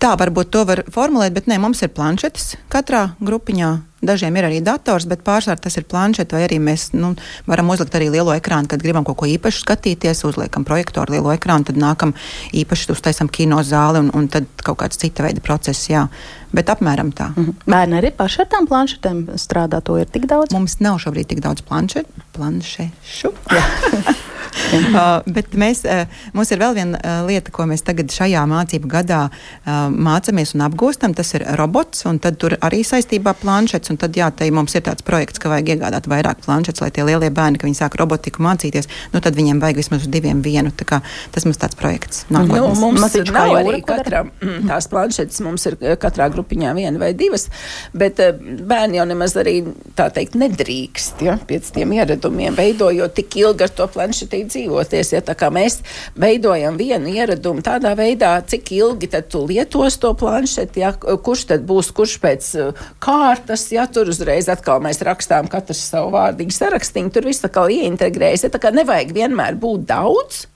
tā 0.00 0.14
varbūt 0.20 0.52
to 0.54 0.62
var 0.68 0.84
formulēt, 0.94 1.34
bet 1.36 1.50
nē, 1.50 1.58
mums 1.60 1.82
ir 1.84 1.92
planšetes 1.96 2.54
katrā 2.72 3.08
grupiņā 3.20 3.72
Dažiem 4.04 4.36
ir 4.36 4.48
arī 4.48 4.60
dators, 4.64 5.06
bet 5.08 5.24
pārsvarā 5.24 5.56
tas 5.60 5.78
ir 5.80 5.86
planšets, 5.88 6.34
vai 6.34 6.44
arī 6.46 6.58
mēs 6.62 6.90
nu, 6.96 7.14
varam 7.48 7.70
uzlikt 7.72 7.96
arī 7.96 8.10
lielo 8.12 8.34
ekrānu, 8.36 8.68
kad 8.70 8.82
gribam 8.84 9.06
kaut 9.06 9.18
ko 9.22 9.28
īpašu 9.30 9.64
skatīties, 9.64 10.24
uzliekam 10.28 10.66
projektoru 10.68 11.16
lielo 11.16 11.32
ekrānu, 11.34 11.68
tad 11.70 11.80
nākam 11.80 12.14
īpaši 12.52 12.92
uztaisam 12.92 13.30
kino 13.32 13.62
zāli 13.64 14.04
un, 14.04 14.12
un 14.14 14.28
tad 14.28 14.50
kaut 14.66 14.82
kāds 14.82 15.00
cita 15.00 15.24
veida 15.26 15.42
process. 15.44 15.88
Jā. 15.88 16.06
Bet 16.54 16.70
apmēram 16.70 17.10
tā. 17.12 17.32
Mm 17.32 17.44
-hmm. 17.44 17.64
Bērni 17.66 17.98
arī 17.98 18.12
paši 18.16 18.40
ar 18.44 18.48
tām 18.52 18.68
planšetēm 18.68 19.26
strādā, 19.40 19.80
to 19.82 19.98
ir 19.98 20.06
tik 20.06 20.26
daudz? 20.26 20.52
Mums 20.52 20.80
nav 20.80 20.98
šobrīd 20.98 21.26
tik 21.26 21.40
daudz 21.40 21.62
planšetu. 21.62 22.23
Planšešu. 22.34 23.34
uh, 24.54 25.22
bet 25.26 25.54
mēs, 25.58 25.82
uh, 25.86 26.04
mums 26.36 26.50
ir 26.52 26.60
vēl 26.62 26.74
viena 26.76 26.98
uh, 26.98 27.22
lieta, 27.28 27.52
ko 27.54 27.66
mēs 27.68 27.84
tagad 27.86 28.12
šajā 28.14 28.44
mācību 28.50 28.90
gadā 28.90 29.20
uh, 29.28 29.86
mācāmies 29.90 30.54
un 30.56 30.64
apgūstam. 30.66 31.14
Tas 31.16 31.34
ir 31.36 31.44
robots, 31.58 32.04
un 32.08 32.20
tad 32.22 32.38
tur 32.42 32.56
arī 32.64 32.82
saistībā 32.86 33.34
planšets 33.40 33.92
un 33.92 34.00
tad 34.00 34.16
jā, 34.18 34.30
te 34.34 34.48
mums 34.54 34.74
ir 34.76 34.84
tāds 34.86 35.04
projekts, 35.06 35.42
ka 35.42 35.52
vajag 35.52 35.74
iegādāt 35.76 36.08
vairāk 36.10 36.42
planšetes, 36.44 36.82
lai 36.84 36.90
tie 36.94 37.06
lielie 37.06 37.30
bērni, 37.34 37.60
kad 37.60 37.68
viņi 37.68 37.80
sāk 37.80 37.98
robotiku 38.00 38.44
mācīties, 38.44 38.90
nu 39.14 39.22
tad 39.24 39.38
viņiem 39.38 39.62
vajag 39.62 39.82
vismaz 39.82 40.06
uz 40.06 40.12
diviem 40.12 40.42
vienu. 40.44 40.72
Tā 40.74 40.86
kā, 40.88 41.00
tas 41.34 41.46
mums 41.48 41.60
tāds 41.60 41.78
projekts. 41.78 42.24
Nākotnes. 42.34 42.78
Nu, 42.78 42.80
mums 42.80 43.04
Masiņš 43.04 43.34
nav 43.34 43.54
arī 43.60 43.80
katram, 43.86 44.32
tās 44.70 44.88
planšetes, 44.92 45.42
mums 45.44 45.66
ir 45.70 45.78
eh, 45.80 45.98
katrā 46.00 46.28
grupiņā 46.34 46.74
viena 46.76 47.02
vai 47.02 47.12
divas, 47.16 47.48
bet 47.96 48.22
eh, 48.22 48.34
bērni 48.34 49.00
jau 49.00 49.08
nemaz 49.10 49.36
arī 49.40 49.60
tā 49.98 50.08
teikt 50.14 50.38
nedrīkst, 50.40 51.24
ja, 51.26 51.36
pēc 51.48 51.72
tiem 51.76 51.94
ieradumiem 52.24 52.54
veidojot 52.56 53.14
tik 53.14 53.36
ilgi 53.36 53.64
ar 53.64 53.70
to 53.70 53.86
planšetīti 53.86 54.48
dzīvoties. 54.48 55.12
Ja 55.12 55.20
tā 55.20 55.34
kā 55.36 55.50
mēs 55.52 55.82
veidojam 56.16 56.76
vienu 56.76 57.12
ieradumu 57.12 57.62
tādā 57.62 57.94
veidā, 57.96 58.40
cik 58.46 58.72
ilgi 58.72 59.10
tad 59.10 59.28
tu 59.28 59.44
lietos 59.46 59.98
to 59.98 60.14
planšeti, 60.14 60.80
ja, 60.80 60.92
kurš 60.94 61.44
tad 61.52 61.66
būs, 61.66 61.92
kurš 61.92 62.18
pēc 62.22 62.48
uh, 62.56 62.72
kārtas, 62.98 63.70
ja 63.72 63.86
tur 63.86 64.08
uzreiz 64.08 64.48
atkal 64.48 64.80
mēs 64.80 65.02
rakstām 65.04 65.48
katrs 65.48 65.84
savu 65.90 66.14
vārdiņu 66.14 66.54
sarakstīnu, 66.54 67.12
tur 67.12 67.24
viss 67.28 67.44
atkal 67.44 67.68
ieintegrējas. 67.70 68.46
Ja, 68.46 68.50
tā 68.54 68.62
kā 68.62 68.72
nevajag 68.74 69.14
vienmēr 69.14 69.60
būt 69.60 69.86
daudz 69.90 70.46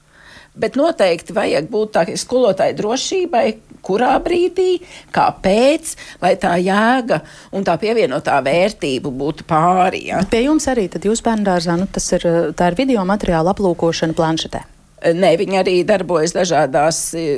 bet 0.61 0.79
noteikti 0.79 1.37
vajag 1.37 1.69
būt 1.73 1.95
tā 1.97 2.05
skolotāja 2.19 2.77
drošībai, 2.79 3.47
kurā 3.85 4.15
brīdī, 4.23 4.79
kāpēc, 5.15 5.95
lai 6.23 6.35
tā 6.41 6.57
jēga 6.61 7.21
un 7.57 7.67
tā 7.67 7.79
pievienotā 7.81 8.41
vērtība 8.45 9.12
būtu 9.23 9.47
pāri. 9.49 10.09
Ja? 10.11 10.25
Pie 10.29 10.45
jums 10.49 10.67
arī, 10.71 10.88
tad 10.93 11.07
jūs 11.09 11.23
bērnu 11.25 11.47
dārzā, 11.47 11.79
nu, 11.79 11.87
tas 11.91 12.11
ir, 12.19 12.27
tā 12.59 12.73
ir 12.73 12.79
video 12.81 13.07
materiāla 13.09 13.55
aplūkošana 13.55 14.19
planšetē. 14.19 14.67
Nē, 14.99 15.29
viņi 15.38 15.59
arī 15.61 15.73
darbojas 15.87 16.33
dažādās 16.35 16.97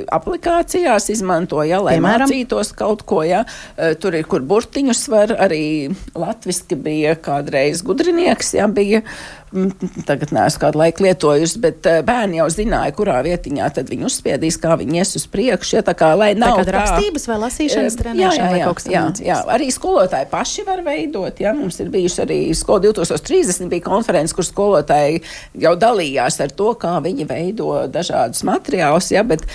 aplikācijās, 0.09 1.11
izmantoja, 1.13 1.77
lai 1.85 1.99
Piemēram? 1.99 2.25
mācītos 2.25 2.71
kaut 2.73 3.03
ko. 3.05 3.21
Ja. 3.21 3.43
Tur 4.01 4.17
ir, 4.17 4.25
kur 4.25 4.41
burtiņus 4.41 5.01
var 5.13 5.35
arī 5.37 5.91
latviski 6.17 6.73
bija 6.73 7.13
kādreiz 7.21 7.83
gudrinieks, 7.85 8.55
ja 8.57 8.65
bija. 8.65 9.03
Tagad 10.07 10.31
neesmu 10.31 10.61
kādu 10.63 10.79
laiku 10.79 11.05
lietojusi, 11.05 11.59
bet 11.63 11.87
bērni 12.07 12.39
jau 12.39 12.47
zināja, 12.53 12.93
kurā 12.95 13.19
vietiņā 13.25 13.67
tad 13.75 13.91
viņi 13.91 14.07
uzspiedīs, 14.07 14.57
kā 14.61 14.77
viņi 14.79 15.01
ies 15.01 15.15
uz 15.19 15.27
priekšu. 15.31 15.77
Ja, 15.77 15.85
tā 15.85 15.95
kā, 15.97 16.13
lai 16.17 16.31
nav 16.39 16.61
tā 16.61 16.67
kā 16.69 16.75
rakstības 16.77 17.27
vai 17.27 17.39
lasīšanas 17.45 17.99
jā, 18.15 18.31
jā, 18.31 18.49
vai 18.51 18.63
kaut 18.63 18.79
kas 18.79 18.87
tāds. 18.87 19.23
Jā, 19.25 19.41
arī 19.51 19.69
skolotāji 19.75 20.29
paši 20.31 20.67
var 20.67 20.83
veidot. 20.87 21.43
Ja. 21.43 21.53
Mums 21.57 21.81
ir 21.83 21.91
bijuši 21.93 22.23
arī 22.25 22.39
skola 22.57 22.85
2030 22.87 23.71
bija 23.71 23.85
konferences, 23.85 24.35
kur 24.37 24.47
skolotāji 24.47 25.21
jau 25.61 25.75
dalījās 25.79 26.39
ar 26.43 26.55
to, 26.55 26.71
kā 26.79 26.97
viņi 27.03 27.27
veido 27.27 27.51
veido 27.51 27.87
dažādus 27.91 28.43
materiālus, 28.43 29.11
ja, 29.11 29.23
bet 29.23 29.45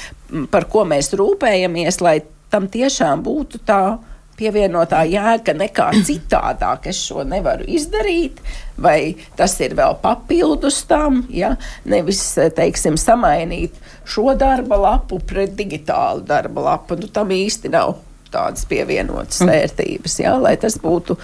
par 0.51 0.69
ko 0.71 0.85
mēs 0.85 1.13
rūpējamies, 1.17 2.01
lai 2.01 2.21
tam 2.51 2.69
tiešām 2.69 3.23
būtu 3.23 3.63
tā 3.67 3.99
pievienotā 4.37 5.05
jēga 5.09 5.55
nekā 5.57 5.91
citādāk. 6.07 6.91
Es 6.91 7.01
šo 7.09 7.25
nevaru 7.25 7.65
izdarīt, 7.67 8.41
vai 8.83 9.17
tas 9.37 9.55
ir 9.65 9.77
vēl 9.79 9.97
papildus 10.03 10.83
tam, 10.89 11.23
ja 11.33 11.55
nevis, 11.89 12.23
teiksim, 12.57 12.99
samainīt 13.01 13.77
šo 14.07 14.35
darba 14.39 14.79
lapu 14.81 15.21
pret 15.21 15.57
digitālu 15.59 16.25
darba 16.27 16.71
lapu. 16.71 16.99
Nu, 17.01 17.11
tam 17.13 17.33
īsti 17.35 17.73
nav 17.73 17.97
tādas 18.33 18.67
pievienotas 18.69 19.41
mm. 19.43 19.53
vērtības, 19.53 20.19
ja, 20.23 20.37
lai 20.41 20.57
tas 20.61 20.79
būtu 20.83 21.19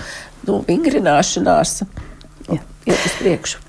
nu, 0.49 0.63
vingrināšanās. 0.69 1.83
Nu, 2.49 2.59
iet 2.87 2.97
uz 2.97 3.19
priekšu. 3.21 3.62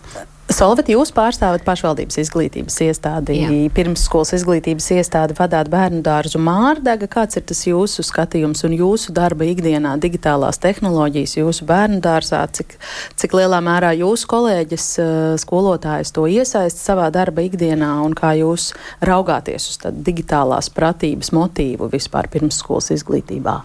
Solvet, 0.54 0.90
jūs 0.92 1.10
pārstāvat 1.16 1.64
pašvaldības 1.66 2.20
izglītības 2.22 2.76
iestādi, 2.86 3.40
Jā. 3.42 3.50
pirmsskolas 3.74 4.36
izglītības 4.38 4.86
iestādi, 4.94 5.34
vadāt 5.38 5.70
bērnu 5.74 6.04
dārzu 6.06 6.38
Mārdega. 6.44 7.08
Kāds 7.10 7.40
ir 7.40 7.46
tas 7.50 7.64
jūsu 7.66 8.04
skatījums 8.06 8.62
un 8.68 8.76
jūsu 8.78 9.16
darba 9.18 9.48
ikdienā, 9.50 9.96
digitālās 10.04 10.62
tehnoloģijas 10.62 11.34
jūsu 11.40 11.66
bērnu 11.70 11.98
dārzā? 12.06 12.44
Cik, 12.54 12.76
cik 13.18 13.34
lielā 13.40 13.64
mērā 13.66 13.96
jūsu 13.98 14.30
kolēģis, 14.30 14.86
eh, 15.02 15.08
skolotājs 15.42 16.14
to 16.14 16.28
iesaist 16.30 16.78
savā 16.78 17.10
darba 17.10 17.42
ikdienā 17.48 17.96
un 18.06 18.14
kā 18.14 18.36
jūs 18.38 18.74
raugāties 19.02 19.72
uz 19.72 19.80
digitālās 19.90 20.70
pratības 20.70 21.34
motīvu 21.34 21.90
vispār 21.90 22.30
pirmsskolas 22.30 22.92
izglītībā? 22.94 23.58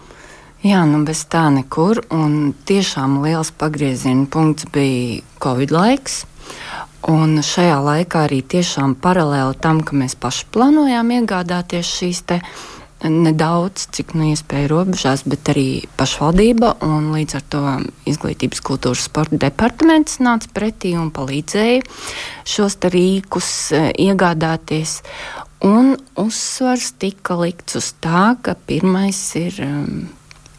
Jā, 0.65 0.81
nu 0.89 1.05
bez 1.05 1.21
tā 1.29 1.45
nekur. 1.53 2.01
Un 2.11 2.55
tiešām 2.65 3.21
liels 3.21 3.53
pagrieziena 3.55 4.25
punkts 4.25 4.65
bija 4.73 5.21
Covid 5.39 5.71
laiks. 5.71 6.25
Un 7.09 7.39
šajā 7.45 7.77
laikā 7.79 8.25
arī 8.27 8.41
tiešām 8.43 8.97
paralēli 8.99 9.55
tam, 9.63 9.79
ka 9.85 9.95
mēs 9.95 10.17
paši 10.19 10.49
plānojām 10.51 11.13
iegādāties 11.15 11.87
šīs 11.99 12.25
nedaudz, 13.07 13.85
cik 13.95 14.11
nu 14.19 14.27
iespēja 14.33 14.67
robežās, 14.67 15.23
bet 15.23 15.47
arī 15.53 15.85
pašvaldība 15.95 16.73
un 16.83 17.13
līdz 17.13 17.37
ar 17.39 17.45
to 17.47 17.61
izglītības 18.11 18.59
kultūras 18.65 19.05
sporta 19.07 19.39
departaments 19.39 20.19
nāca 20.19 20.51
pretī 20.51 20.97
un 20.99 21.07
palīdzēja 21.15 21.85
šos 22.43 22.75
rīkus 22.91 23.51
e, 23.71 23.83
iegādāties. 24.03 24.99
Un 25.63 25.95
uzsvars 26.19 26.91
tika 26.99 27.39
likts 27.39 27.79
uz 27.79 27.93
tā, 28.03 28.35
ka 28.43 28.55
pirmais 28.67 29.19
ir 29.39 29.55
um, 29.63 30.09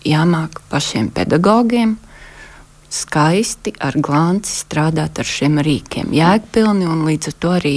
jāmāk 0.05 0.63
pašiem 0.73 1.13
pedagogiem 1.13 1.99
skaisti 2.91 3.73
ar 3.79 3.95
glanci 4.03 4.51
strādāt 4.51 5.21
ar 5.23 5.29
šiem 5.29 5.61
rīkiem. 5.63 6.11
Jēgpilni 6.15 6.89
un 6.91 7.05
līdz 7.07 7.31
ar 7.31 7.37
to 7.43 7.53
arī 7.55 7.75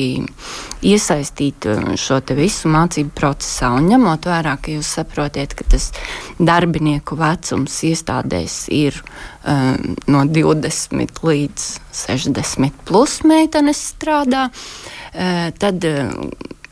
iesaistīt 0.83 1.67
uh, 1.69 1.93
šo 1.99 2.17
visu 2.33 2.71
mācību 2.73 3.13
procesā. 3.15 3.69
Un 3.77 3.91
ņemot 3.91 4.25
vērā, 4.29 4.55
ka 4.57 4.73
jūs 4.73 4.89
saprotiet, 4.97 5.53
ka 5.57 5.67
tas 5.69 5.91
darbinieku 6.39 7.17
vecums 7.19 7.77
iestādēs 7.85 8.57
ir 8.73 8.97
um, 9.45 9.93
no 10.09 10.25
20 10.25 11.21
līdz 11.23 11.69
60 11.93 12.81
plus 12.89 13.21
meitenes 13.29 13.85
strādā, 13.93 14.47
uh, 14.49 15.47
tad 15.61 15.85
uh, 15.89 16.09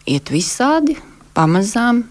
iet 0.10 0.34
visādi 0.34 0.97
pamazām 1.38 2.04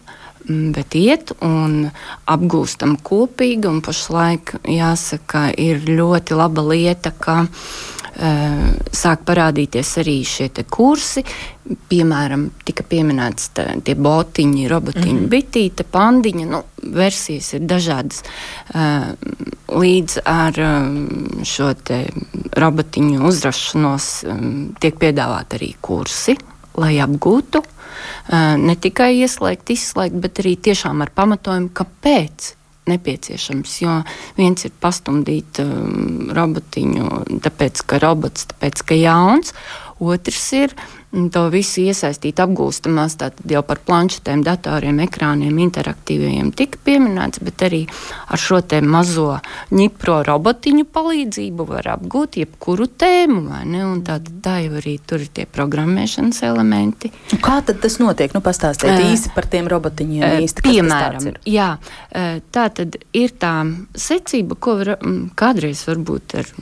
bet 0.74 0.96
iet 0.98 1.32
un 1.44 1.86
apgūstam 2.30 2.96
kopīgi. 3.04 3.68
Un 3.70 3.80
pašlaik 3.84 4.56
jāsaka, 4.68 5.48
ir 5.56 5.84
ļoti 5.88 6.36
laba 6.38 6.64
lieta, 6.70 7.12
ka 7.12 7.42
uh, 7.44 8.68
sāk 8.92 9.24
parādīties 9.28 9.94
arī 10.02 10.18
šie 10.26 10.50
kursi. 10.68 11.24
Piemēram, 11.90 12.48
tika 12.66 12.82
pieminēts 12.82 13.52
tā, 13.54 13.68
tie 13.86 13.94
botiņi, 13.94 14.68
robotiņi, 14.68 15.12
mm 15.12 15.18
-hmm. 15.20 15.30
bitīte, 15.30 15.84
pandiņa. 15.86 16.46
Nu, 16.50 16.62
versijas 16.82 17.52
ir 17.54 17.60
dažādas. 17.60 18.22
Uh, 18.74 19.14
līdz 19.70 20.20
ar 20.24 20.58
um, 20.58 21.44
šo 21.46 21.72
robotiņu 22.56 23.26
uzrašanos 23.26 24.24
um, 24.26 24.74
tiek 24.80 24.98
piedāvāti 24.98 25.60
arī 25.60 25.74
kursi, 25.80 26.36
lai 26.80 26.96
apgūtu 27.04 27.62
ne 28.60 28.76
tikai 28.78 29.12
ieslēgt, 29.24 29.72
izslēgt, 29.74 30.16
bet 30.22 30.40
arī 30.42 30.54
tiešām 30.68 31.02
ar 31.04 31.10
pamatojumu, 31.14 31.72
kāpēc 31.74 32.52
nepieciešams. 32.90 33.74
Jo 33.82 33.96
viens 34.38 34.64
ir 34.66 34.74
pastumdīt 34.82 35.60
um, 35.64 36.30
robotiņu, 36.36 37.40
tāpēc 37.44 37.84
ka 37.86 38.00
robots, 38.02 38.48
tāpēc 38.52 38.84
ka 38.86 38.98
jauns, 38.98 39.54
otrs 40.00 40.46
ir 40.58 40.74
to 41.10 41.42
visu 41.50 41.82
iesaistīt 41.90 42.38
apgūstamās, 42.42 43.16
tātad 43.18 43.50
jau 43.50 43.62
par 43.66 43.80
planšetēm, 43.86 44.44
datoriem, 44.46 45.00
ekrāniem, 45.06 45.56
interaktīviem 45.66 46.52
tika 46.56 46.78
pieminēts, 46.86 47.42
bet 47.42 47.64
arī 47.66 47.80
ar 48.30 48.38
šo 48.38 48.60
te 48.62 48.78
mazo 48.84 49.40
ņipro 49.74 50.20
robotiņu 50.28 50.86
palīdzību 50.94 51.66
var 51.72 51.90
apgūt 51.96 52.38
jebkuru 52.44 52.86
tēmu, 53.00 53.42
vai 53.50 53.64
ne? 53.66 53.82
Un 53.88 54.04
tā, 54.06 54.20
tā 54.44 54.60
jau 54.64 54.78
arī 54.78 54.96
tur 55.02 55.24
ir 55.24 55.32
tie 55.34 55.48
programmēšanas 55.50 56.44
elementi. 56.46 57.10
Kā 57.42 57.58
tad 57.66 57.82
tas 57.82 57.98
notiek? 58.02 58.30
Nu, 58.36 58.44
pastāstiet 58.44 58.94
uh, 58.94 59.10
īsi 59.10 59.34
par 59.34 59.50
tiem 59.50 59.66
robotiņiem 59.70 60.26
uh, 60.28 60.38
īsti. 60.46 60.66
Piemēram, 60.68 61.28
jā, 61.50 61.72
uh, 61.80 62.38
tā 62.54 62.68
tad 62.78 63.00
ir 63.18 63.34
tā 63.42 63.56
secība, 63.98 64.58
ko 64.62 64.78
var, 64.78 64.94
kādreiz 65.38 65.82
varbūt 65.90 66.38
ar 66.38 66.54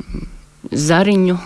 zariņu, 0.66 1.36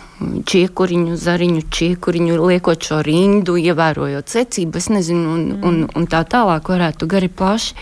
čiekuriņu, 0.48 1.16
zariņu, 1.20 1.62
čiekuriņu, 1.70 2.38
liekot 2.48 2.88
šo 2.88 3.03
rindu, 3.05 3.59
ievērojot 3.61 4.33
secību, 4.33 4.81
es 4.81 4.88
nezinu, 4.92 5.35
un, 5.35 5.44
mm. 5.53 5.64
un, 5.68 5.81
un 5.98 6.09
tā 6.11 6.22
tālāk 6.29 6.70
varētu 6.72 7.09
gari 7.11 7.29
plaši. 7.29 7.77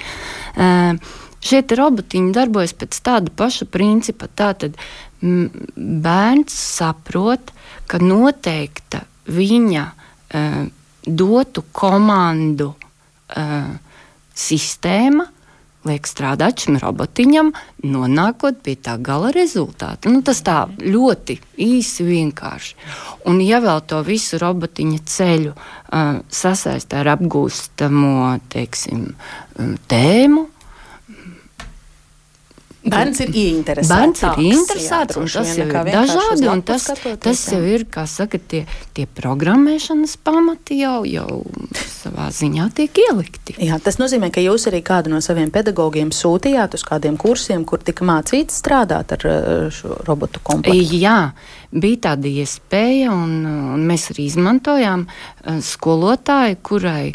Uh, 0.57 0.99
šie 1.45 1.63
robotiņi 1.79 2.35
darbojas 2.37 2.75
pēc 2.77 3.01
tāda 3.07 3.33
paša 3.37 3.69
principa. 3.71 4.29
Tātad 4.29 4.77
bērns 5.21 6.57
saprot, 6.57 7.53
ka 7.87 8.01
noteikta 8.03 9.05
viņa 9.31 9.87
uh, 9.87 10.63
dotu 11.07 11.65
komandu 11.73 12.73
uh, 12.75 13.71
sistēma 14.35 15.29
liek 15.89 16.09
strādāt 16.09 16.65
šim 16.65 16.77
robotiņam, 16.81 17.53
nonākot 17.89 18.61
pie 18.65 18.77
tā 18.77 18.97
gala 19.01 19.31
rezultāta. 19.33 20.13
Nu, 20.13 20.21
tas 20.27 20.43
tā 20.45 20.63
ļoti 20.77 21.39
īsi 21.61 22.05
vienkārši. 22.05 22.77
Un, 23.31 23.41
ja 23.45 23.63
vēl 23.65 23.81
to 23.89 24.03
visu 24.05 24.41
robotiņa 24.41 25.03
ceļu 25.09 25.55
uh, 25.55 26.23
sasaistā 26.29 27.01
ar 27.05 27.15
apgūstamo 27.17 28.39
teiksim, 28.53 29.13
tēmu. 29.91 30.49
Bērns 32.81 33.19
ir 33.21 33.33
ieinteresēts. 33.37 33.91
Bērns 33.93 34.23
ir 34.25 34.45
ieinteresēts, 34.47 35.19
un 35.21 35.27
tas 35.29 35.51
jau 35.53 35.67
ir 35.67 35.91
dažādi, 35.93 36.47
un 36.49 36.63
tas, 36.65 36.87
tas 37.21 37.43
jau 37.53 37.61
ir, 37.69 37.85
kā 37.93 38.07
saka, 38.09 38.41
tie, 38.41 38.63
tie 38.97 39.05
programmēšanas 39.21 40.17
pamati 40.25 40.81
jau, 40.81 41.03
jau 41.05 41.43
savā 42.21 42.31
ziņā 42.33 42.69
tiek 42.75 42.99
ielikti. 42.99 43.55
Jā, 43.65 43.79
tas 43.83 43.99
nozīmē, 43.99 44.31
ka 44.33 44.41
jūs 44.41 44.69
arī 44.69 44.83
kādu 44.83 45.11
no 45.11 45.21
saviem 45.21 45.51
pedagogiem 45.51 46.11
sūtījāt 46.13 46.75
uz 46.75 46.85
kādiem 46.85 47.17
kursiem, 47.17 47.65
kur 47.65 47.81
tika 47.81 48.05
mācīts 48.05 48.61
strādāt 48.61 49.13
ar 49.13 49.71
šo 49.73 50.03
robotu 50.07 50.41
komplektu. 50.43 50.97
Jā, 51.01 51.33
bija 51.73 52.11
tāda 52.11 52.29
iespēja, 52.29 53.13
un, 53.13 53.47
un 53.77 53.87
mēs 53.87 54.11
arī 54.13 54.27
izmantojām 54.29 55.07
eh, 55.07 55.61
skolotāju, 55.61 56.61
kurai 56.63 57.13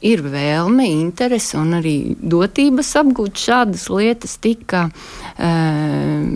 ir 0.00 0.22
vēlme, 0.22 0.86
interese 0.86 1.56
un 1.58 1.78
arī 1.78 2.14
dotības 2.20 2.96
apgūt 3.00 3.40
šādas 3.40 3.88
lietas, 3.90 4.36
tika 4.38 4.84
uh, 4.92 6.26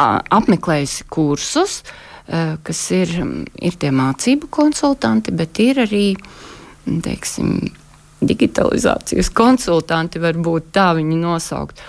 apmeklējusi 0.00 1.04
kursus. 1.12 1.82
Uh, 1.84 1.92
Eh, 1.92 2.11
kas 2.64 2.80
ir, 2.96 3.12
ir 3.60 3.74
tie 3.76 3.90
mācību 3.92 4.48
konsultanti, 4.52 5.34
bet 5.36 5.58
ir 5.60 5.82
arī 5.84 6.06
teiksim, 6.84 7.58
digitalizācijas 8.22 9.30
konsultanti, 9.34 10.22
varbūt 10.22 10.70
tā 10.74 10.92
viņi 10.98 11.18
nosaukt. 11.20 11.82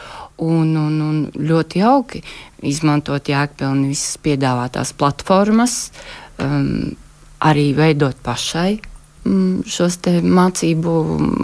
Un, 0.44 0.74
un, 0.76 0.96
un 1.06 1.18
ļoti 1.38 1.80
jauki 1.84 2.24
izmantot 2.66 3.30
jēgpilni 3.30 3.92
visas 3.92 4.18
piedāvātās 4.24 4.96
platformas, 4.98 5.92
um, 6.42 6.90
arī 7.46 7.70
veidot 7.78 8.18
pašai 8.26 8.80
um, 9.30 9.62
šos 9.62 10.00
mācību 10.26 10.96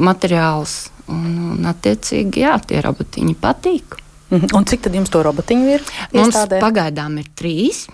materiālus. 0.10 0.90
Un, 1.10 1.30
un 1.56 1.66
attiecīgi, 1.66 2.44
jā, 2.44 2.58
tie 2.70 2.84
robotiņi 2.86 3.34
patīk. 3.42 3.96
Mhm. 4.30 4.52
Un 4.54 4.66
cik 4.70 4.84
tad 4.86 4.94
jums 4.94 5.10
to 5.10 5.24
robotiņu 5.26 5.72
ir? 5.74 5.86
Mums 6.14 6.36
iestādē? 6.36 6.60
pagaidām 6.62 7.18
ir 7.22 7.32
trīs. 7.38 7.88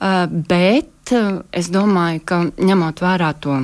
Eh, 0.00 0.26
bet 0.28 1.12
eh, 1.12 1.38
es 1.56 1.70
domāju, 1.72 2.20
ka 2.28 2.40
ņemot 2.60 3.00
vērā 3.00 3.30
to 3.40 3.62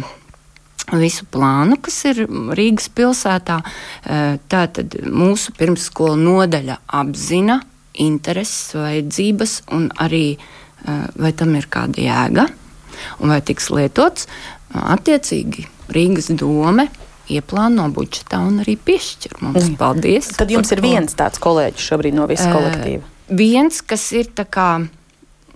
visu 0.96 1.26
plānu, 1.32 1.76
kas 1.84 1.98
ir 2.08 2.24
Rīgas 2.56 2.88
pilsētā, 2.92 3.58
eh, 3.62 4.38
tātad 4.52 4.96
mūsu 5.04 5.52
pirmsskola 5.58 6.16
nodaļa 6.20 6.78
apzina 7.00 7.60
intereses, 7.92 8.72
vajadzības 8.78 9.60
un 9.76 9.90
arī 10.00 10.38
vai 10.82 11.30
tam 11.38 11.52
ir 11.54 11.68
kāda 11.70 12.02
jēga 12.02 12.48
un 13.22 13.30
vai 13.30 13.36
tiks 13.38 13.68
lietots 13.70 14.24
attiecīgi 14.74 15.68
Rīgas 15.94 16.32
dome 16.34 16.88
ieplāno 17.30 17.84
budžetā 17.94 18.40
un 18.42 18.58
arī 18.64 18.74
piešķir 18.80 19.36
mums. 19.44 19.68
Mm. 19.68 19.76
Paldies! 19.78 20.32
Tad 20.40 20.50
jums 20.50 20.72
ir 20.74 20.82
viens 20.82 21.14
tāds 21.14 21.38
kolēģis 21.42 21.86
šobrīd 21.92 22.16
no 22.16 22.26
visa 22.26 22.48
kolektīva. 22.50 23.04
Uh, 23.04 23.36
viens, 23.44 23.78
kas 23.86 24.08
ir 24.16 24.32
tā 24.34 24.48
kā 24.48 24.68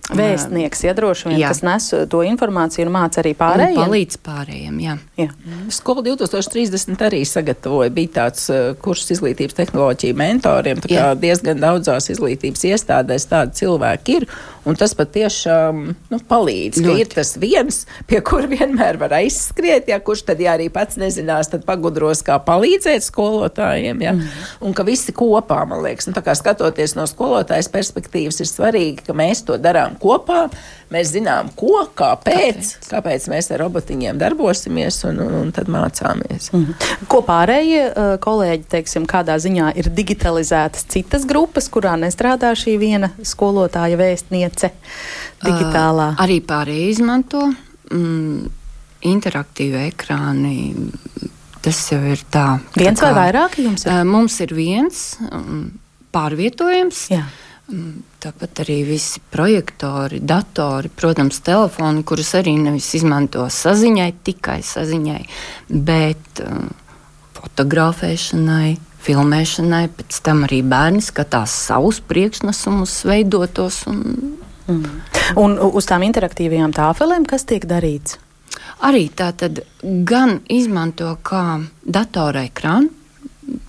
Vēstnieks, 0.07 0.85
ja 0.85 0.93
droši 0.95 1.27
vien, 1.27 1.39
jā. 1.41 1.49
kas 1.51 1.59
nes 1.65 1.89
to 2.07 2.21
informāciju 2.23 2.85
un 2.87 2.93
māca 2.95 3.19
arī 3.19 3.33
pārējiem. 3.35 3.75
Un 3.75 3.89
palīdz 3.89 4.19
pārējiem, 4.23 4.77
jā. 4.79 4.93
jā. 5.19 5.27
Mm. 5.43 5.65
Skola 5.75 6.03
2030 6.05 7.03
arī 7.09 7.19
sagatavoja, 7.27 7.91
bija 7.91 8.13
tāds 8.21 8.45
uh, 8.53 8.69
kurs 8.79 9.03
izglītības 9.11 9.57
tehnoloģiju 9.57 10.17
mentoriem, 10.17 10.79
tā 10.83 10.91
kā 10.93 11.01
jā. 11.01 11.09
diezgan 11.19 11.59
daudzās 11.59 12.07
izglītības 12.13 12.63
iestādēs 12.69 13.27
tādi 13.27 13.59
cilvēki 13.59 14.15
ir, 14.21 14.27
un 14.67 14.79
tas 14.79 14.95
patiešām 14.95 15.83
nu, 15.91 16.21
palīdz, 16.31 16.79
Ļoti. 16.79 16.87
ka 16.87 17.03
ir 17.03 17.11
tas 17.11 17.33
viens, 17.41 17.81
pie 18.07 18.23
kur 18.23 18.47
vienmēr 18.51 18.99
var 19.01 19.17
aizskriet, 19.19 19.91
ja 19.91 19.99
kurš 19.99 20.23
tad, 20.31 20.39
ja 20.43 20.55
arī 20.55 20.69
pats 20.71 20.99
nezinās, 21.01 21.51
tad 21.51 21.67
pagudros, 21.67 22.23
kā 22.23 22.39
palīdzēt 22.47 23.03
skolotājiem, 23.09 24.07
ja, 24.07 24.15
mm. 24.15 24.47
un 24.63 24.77
ka 24.77 24.87
visi 24.87 25.11
kopā, 25.15 25.65
man 25.67 25.83
liekas, 25.83 26.07
nu, 26.07 26.15
tā 26.15 26.23
kā 26.23 26.35
skatoties 26.37 26.95
no 26.95 27.07
skolotājas 27.11 27.67
perspektīvas, 27.75 28.39
ir 28.39 28.51
svarīgi, 28.51 29.03
ka 29.07 29.17
mēs 29.17 29.43
to 29.47 29.59
darām 29.59 29.96
kopā. 30.01 30.47
Mēs 30.93 31.09
zinām, 31.11 31.49
ko, 31.59 31.81
kāpēc, 31.99 32.69
kāpēc, 32.71 32.89
kāpēc 32.93 33.25
mēs 33.31 33.49
ar 33.51 33.59
robotiņiem 33.65 34.19
darbosimies 34.21 35.01
un, 35.09 35.17
un, 35.25 35.33
un 35.41 35.49
tad 35.55 35.67
mācāmies. 35.71 36.51
Mm 36.53 36.63
-hmm. 36.63 37.07
Ko 37.11 37.19
pārējie 37.27 37.81
uh, 37.89 38.13
kolēģi, 38.23 38.63
teiksim, 38.71 39.07
kādā 39.09 39.35
ziņā 39.35 39.73
ir 39.75 39.89
digitalizētas 39.91 40.87
citas 40.87 41.25
grupas, 41.27 41.67
kurā 41.69 41.97
nestrādā 41.99 42.53
šī 42.55 42.77
viena 42.79 43.11
skolotāja 43.23 43.97
vēstniece 43.99 44.71
digitālā? 45.43 46.13
Uh, 46.13 46.23
arī 46.23 46.39
pārējie 46.41 46.89
izmanto 46.89 47.43
mm, 47.91 48.47
interaktīvi 49.01 49.89
ekrāni. 49.89 50.55
Tas 51.61 51.91
jau 51.91 51.99
ir 52.07 52.23
tā. 52.31 52.59
Viens 52.77 52.99
tā 52.99 53.09
kā, 53.09 53.11
vai 53.11 53.25
vairāk 53.25 53.59
jums 53.59 53.85
ir? 53.85 53.91
Uh, 53.91 54.05
mums 54.07 54.39
ir 54.39 54.53
viens 54.55 55.17
um, 55.31 55.67
pārvietojums. 56.15 57.09
Jā. 57.11 57.25
Um, 57.25 57.46
Tāpat 57.67 58.61
arī 58.63 58.77
visi 58.87 59.19
projektori, 59.31 60.21
datori, 60.23 60.87
protams, 60.87 61.41
telefoni, 61.43 62.05
kurus 62.07 62.29
arī 62.39 62.53
nevis 62.61 62.93
izmanto 62.95 63.43
saziņai, 63.51 64.11
tikai 64.23 64.61
saziņai, 64.63 65.23
bet 65.67 66.39
uh, 66.45 66.61
fotografēšanai, 67.35 68.77
filmēšanai. 69.03 69.83
Pēc 69.99 70.19
tam 70.23 70.45
arī 70.47 70.61
bērni 70.63 71.03
skatās 71.03 71.55
savus 71.67 71.99
priekšnesumus, 72.07 73.01
veidotos. 73.09 73.81
Un, 73.91 73.99
mm. 74.71 74.87
un 75.43 75.59
uz 75.67 75.89
tām 75.91 76.07
interaktīvajām 76.07 76.75
tāfelēm, 76.77 77.27
kas 77.27 77.43
tiek 77.51 77.67
darīts? 77.67 78.15
Arī 78.87 79.07
tā 79.11 79.33
tad 79.35 79.63
gan 79.81 80.39
izmanto 80.53 81.17
kā 81.25 81.59
datora 81.83 82.45
ekrānu, 82.47 82.93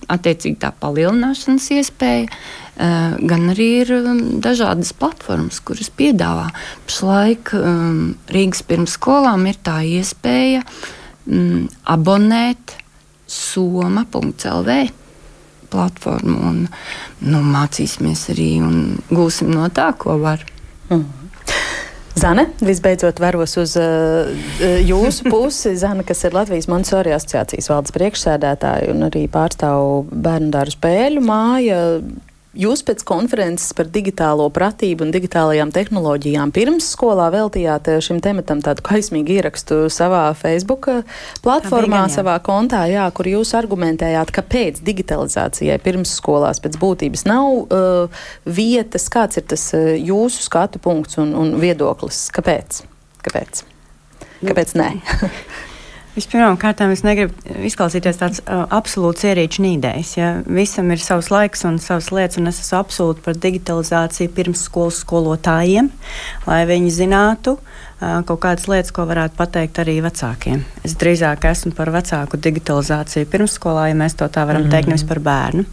attiecīgi 0.09 0.59
tā 0.61 0.71
palielināšanas 0.81 1.69
iespēja, 1.77 2.27
eh, 2.27 3.17
gan 3.31 3.49
arī 3.53 3.69
ir 3.83 3.93
um, 3.99 4.21
dažādas 4.43 4.91
platformas, 4.93 5.61
kuras 5.63 5.91
piedāvā. 5.93 6.49
Pašlaik 6.87 7.53
um, 7.57 8.15
Rīgas 8.33 8.63
pirmsskolām 8.67 9.47
ir 9.49 9.59
tā 9.63 9.79
iespēja 9.87 10.63
um, 10.65 11.67
abonēt 11.85 12.75
soma.lv 13.29 14.79
platformu 15.69 16.37
un 16.49 16.63
nu, 17.21 17.41
mācīsimies 17.45 18.29
arī 18.33 18.51
un 18.65 18.79
gūsim 19.11 19.51
no 19.53 19.69
tā, 19.69 19.91
ko 19.97 20.17
var. 20.21 20.45
Mm. 20.89 21.05
Zane, 22.19 22.49
visbeidzot, 22.59 23.19
veros 23.23 23.53
uz 23.61 23.77
uh, 23.79 24.27
jūsu 24.83 25.27
pusi. 25.31 25.71
Zane, 25.79 26.03
kas 26.07 26.25
ir 26.27 26.35
Latvijas 26.35 26.67
Montesori 26.67 27.13
asociācijas 27.15 27.69
valdes 27.71 27.95
priekšsēdētāja 27.95 28.89
un 28.91 29.07
arī 29.07 29.23
pārstāv 29.31 30.09
bērnu 30.11 30.51
dārzu 30.51 30.75
spēļu 30.75 31.23
māja. 31.23 31.79
Jūs 32.59 32.81
pēc 32.83 33.05
konferences 33.07 33.71
par 33.71 33.87
digitālo 33.87 34.49
pratību 34.51 35.05
un 35.05 35.13
digitālajām 35.15 35.69
tehnoloģijām 35.71 36.51
pirms 36.51 36.89
skolā 36.91 37.29
veltījāt 37.31 37.87
eh, 37.87 38.01
šim 38.03 38.19
tematam 38.23 38.59
tādu 38.65 38.83
kaismīgu 38.83 39.37
ierakstu 39.37 39.77
savā 39.93 40.25
Facebook 40.35 40.89
eh, 40.91 41.05
platformā, 41.45 42.01
gan, 42.03 42.11
savā 42.11 42.35
kontā, 42.43 42.81
jā, 42.91 43.05
kur 43.15 43.29
jūs 43.31 43.53
argumentējāt, 43.55 44.33
kāpēc 44.35 44.83
digitalizācijai 44.83 45.79
pirms 45.85 46.17
skolās 46.19 46.59
pēc 46.59 46.75
būtības 46.81 47.23
nav 47.29 47.47
uh, 47.47 48.27
vietas. 48.43 49.07
Kāds 49.13 49.39
ir 49.39 49.47
tas 49.47 49.69
uh, 49.77 49.93
jūsu 49.95 50.43
skatu 50.43 50.83
punkts 50.83 51.21
un, 51.21 51.31
un 51.39 51.55
viedoklis? 51.63 52.25
Kāpēc? 52.35 52.83
Kāpēc? 53.23 53.63
Kāpēc 54.43 54.75
nē? 54.79 54.91
Vispirmkārt, 56.19 56.81
es 56.91 57.03
negribu 57.05 57.31
izklausīties 57.63 58.17
tāds 58.19 58.41
uh, 58.41 58.65
absolūts 58.75 59.23
ierīču 59.29 59.63
nīdējs. 59.63 60.09
Ja? 60.17 60.31
Visam 60.43 60.89
ir 60.91 60.99
savs 60.99 61.29
laiks 61.31 61.63
un 61.69 61.77
savas 61.79 62.09
lietas, 62.11 62.39
un 62.41 62.51
es 62.51 62.59
esmu 62.59 62.75
absolūti 62.81 63.23
par 63.23 63.37
digitalizāciju 63.39 64.33
pirms 64.35 64.65
skolas 64.67 64.99
skolotājiem, 65.05 65.87
lai 66.49 66.57
viņi 66.67 66.91
zinātu 66.97 67.53
uh, 67.55 68.17
kaut 68.27 68.41
kādas 68.43 68.67
lietas, 68.67 68.91
ko 68.95 69.05
varētu 69.07 69.39
pateikt 69.39 69.79
arī 69.79 69.99
vecākiem. 70.03 70.65
Es 70.83 70.97
drīzāk 70.99 71.47
esmu 71.53 71.71
par 71.77 71.93
vecāku 71.95 72.41
digitalizāciju 72.49 73.29
pirmsskolā, 73.31 73.87
ja 73.93 74.01
mēs 74.01 74.19
to 74.19 74.27
tā 74.27 74.43
varam 74.43 74.65
mm 74.65 74.67
-hmm. 74.67 74.75
teikt, 74.75 74.91
nevis 74.91 75.07
par 75.07 75.23
bērnu. 75.29 75.63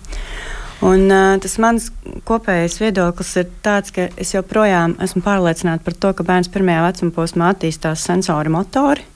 Un, 0.87 1.11
uh, 1.11 1.41
tas 1.43 1.59
mans 1.59 1.91
kopējais 2.25 2.79
viedoklis 2.81 3.37
ir 3.37 3.51
tāds, 3.65 3.91
ka 3.91 4.09
es 4.17 4.35
joprojām 4.35 4.95
esmu 5.01 5.23
pārliecināta 5.27 5.83
par 5.83 5.95
to, 5.95 6.13
ka 6.13 6.23
bērns 6.23 6.53
pirmajā 6.55 6.87
vecuma 6.87 7.11
posmā 7.11 7.51
attīstās 7.51 8.07
sensori 8.07 8.49
motori. 8.49 9.16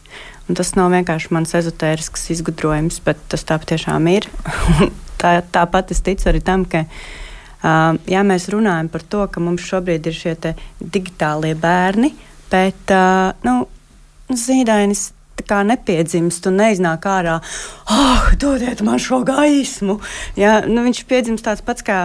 Un 0.51 0.57
tas 0.59 0.73
nav 0.75 0.89
vienkārši 0.91 1.31
mans 1.31 1.55
ezotērisks 1.55 2.25
izgudrojums, 2.35 2.97
bet 3.07 3.21
tas 3.31 3.45
tā 3.47 3.55
patiešām 3.63 4.09
ir. 4.11 4.27
tā, 5.23 5.37
tāpat 5.55 5.93
es 5.95 6.03
ticu 6.03 6.27
arī 6.27 6.41
tam, 6.43 6.65
ka, 6.67 6.81
uh, 7.63 7.95
ja 8.11 8.25
mēs 8.27 8.49
runājam 8.51 8.89
par 8.91 9.05
to, 9.07 9.23
ka 9.31 9.43
mums 9.45 9.63
šobrīd 9.69 10.11
ir 10.11 10.17
šie 10.17 10.35
digitālie 10.83 11.55
bērni, 11.55 12.11
bet 12.51 12.91
uh, 12.97 13.31
nu, 13.47 13.61
zīdainis 14.27 15.13
kā 15.47 15.63
nepiedzimst 15.65 16.51
un 16.51 16.59
neiznāk 16.61 17.07
ārā, 17.07 17.39
oh, 17.95 18.27
dodiet 18.43 18.83
man 18.83 18.99
šo 18.99 19.23
gaismu. 19.29 20.01
Ja, 20.35 20.59
nu, 20.67 20.83
viņš 20.89 21.05
piedzimst 21.07 21.47
tāds 21.47 21.63
pats 21.63 21.87
kā 21.87 22.01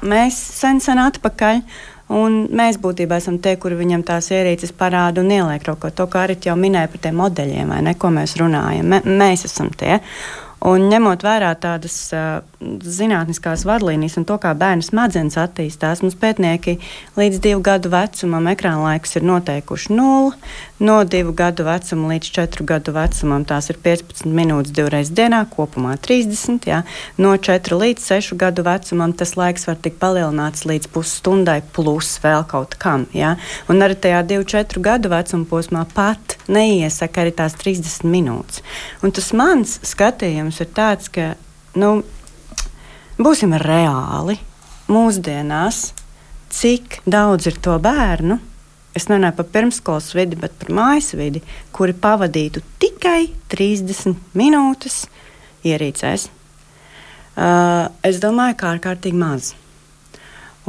mēs 0.00 0.40
sen, 0.56 0.80
sen 0.82 0.98
atpakaļ. 1.02 1.60
Un 2.12 2.42
mēs 2.52 2.76
būtībā 2.82 3.16
esam 3.22 3.38
tie, 3.40 3.54
kuri 3.60 3.78
viņam 3.78 4.04
tās 4.04 4.28
ierīces 4.34 4.74
parāda 4.76 5.22
un 5.22 5.32
ieliek 5.32 5.64
ko. 5.80 5.90
To, 5.90 6.06
kā 6.10 6.26
arī 6.26 6.36
jau 6.44 6.56
minēja 6.58 6.90
par 6.92 7.04
tiem 7.06 7.20
modeļiem, 7.22 7.72
vai 7.72 7.82
ne, 7.86 7.94
ko 7.96 8.12
mēs 8.12 8.36
runājam. 8.40 8.92
M 8.98 9.18
mēs 9.22 9.46
esam 9.48 9.70
tie. 9.72 10.00
Un 10.62 10.84
ņemot 10.86 11.24
vērā 11.26 11.48
tādas 11.58 11.94
uh, 12.14 12.44
zinātniskās 12.62 13.64
vadlīnijas 13.66 14.20
un 14.20 14.26
to, 14.28 14.36
kā 14.38 14.52
bērnu 14.54 14.84
smadzenes 14.86 15.34
attīstās, 15.40 16.04
mums 16.04 16.14
pētnieki 16.20 16.76
līdz 17.18 17.40
divu 17.42 17.64
gadu 17.66 17.90
vecumam 17.90 18.46
ekrāna 18.52 18.84
laiks 18.84 19.18
ir 19.18 19.26
noteikuši 19.26 19.96
nulli. 19.96 20.36
No 20.82 21.04
divu 21.06 21.30
gadu 21.32 21.62
vecuma 21.62 22.08
līdz 22.10 22.28
četru 22.34 22.64
gadu 22.66 22.90
vecumam 22.96 23.44
tās 23.46 23.68
ir 23.70 23.76
15 23.84 24.26
minūtes 24.26 24.72
divreiz 24.74 25.12
dienā, 25.14 25.44
kopumā 25.46 25.92
30. 26.02 26.66
Jā. 26.66 26.80
No 27.22 27.36
4 27.38 27.78
līdz 27.78 28.08
6 28.10 28.34
gadu 28.40 28.64
vecumam 28.66 29.14
tas 29.14 29.36
laiks 29.38 29.68
var 29.68 29.78
tikt 29.78 30.00
palielināts 30.02 30.66
līdz 30.66 30.90
pusstundai, 30.90 31.60
plus 31.76 32.16
vēl 32.24 32.42
kaut 32.50 32.74
kam. 32.82 33.06
Jā. 33.14 33.36
Un 33.70 33.86
arī 33.86 33.94
tajā 33.94 34.24
2-4 34.34 34.82
gadu 34.82 35.14
vecuma 35.14 35.46
posmā 35.54 35.86
pat 35.94 36.34
neiesaka 36.50 37.22
arī 37.22 37.36
tās 37.38 37.54
30 37.62 38.02
minūtes. 38.02 38.66
Un 39.06 39.14
tas 39.14 39.30
mans 39.38 39.78
skatījums 39.86 40.58
ir 40.66 40.74
tāds, 40.74 41.14
ka 41.14 41.36
nu, 41.78 42.00
būsim 43.22 43.54
reāli 43.54 44.40
mūsdienās, 44.90 45.92
cik 46.50 47.04
daudz 47.06 47.54
ir 47.54 47.62
to 47.62 47.78
bērnu 47.78 48.48
es 48.96 49.08
nerunāju 49.08 49.38
par 49.38 49.48
pirmskolas 49.54 50.12
vidi, 50.16 50.38
bet 50.40 50.54
par 50.60 50.72
mājas 50.74 51.12
vidi, 51.18 51.42
kuri 51.72 51.94
pavadītu 51.96 52.62
tikai 52.82 53.30
30 53.52 54.16
minūtes 54.38 55.04
ierīcēs. 55.68 56.28
Uh, 57.32 57.88
es 58.04 58.20
domāju, 58.20 58.58
ka 58.60 58.74
ārkārtīgi 58.74 59.16
maz. 59.16 59.54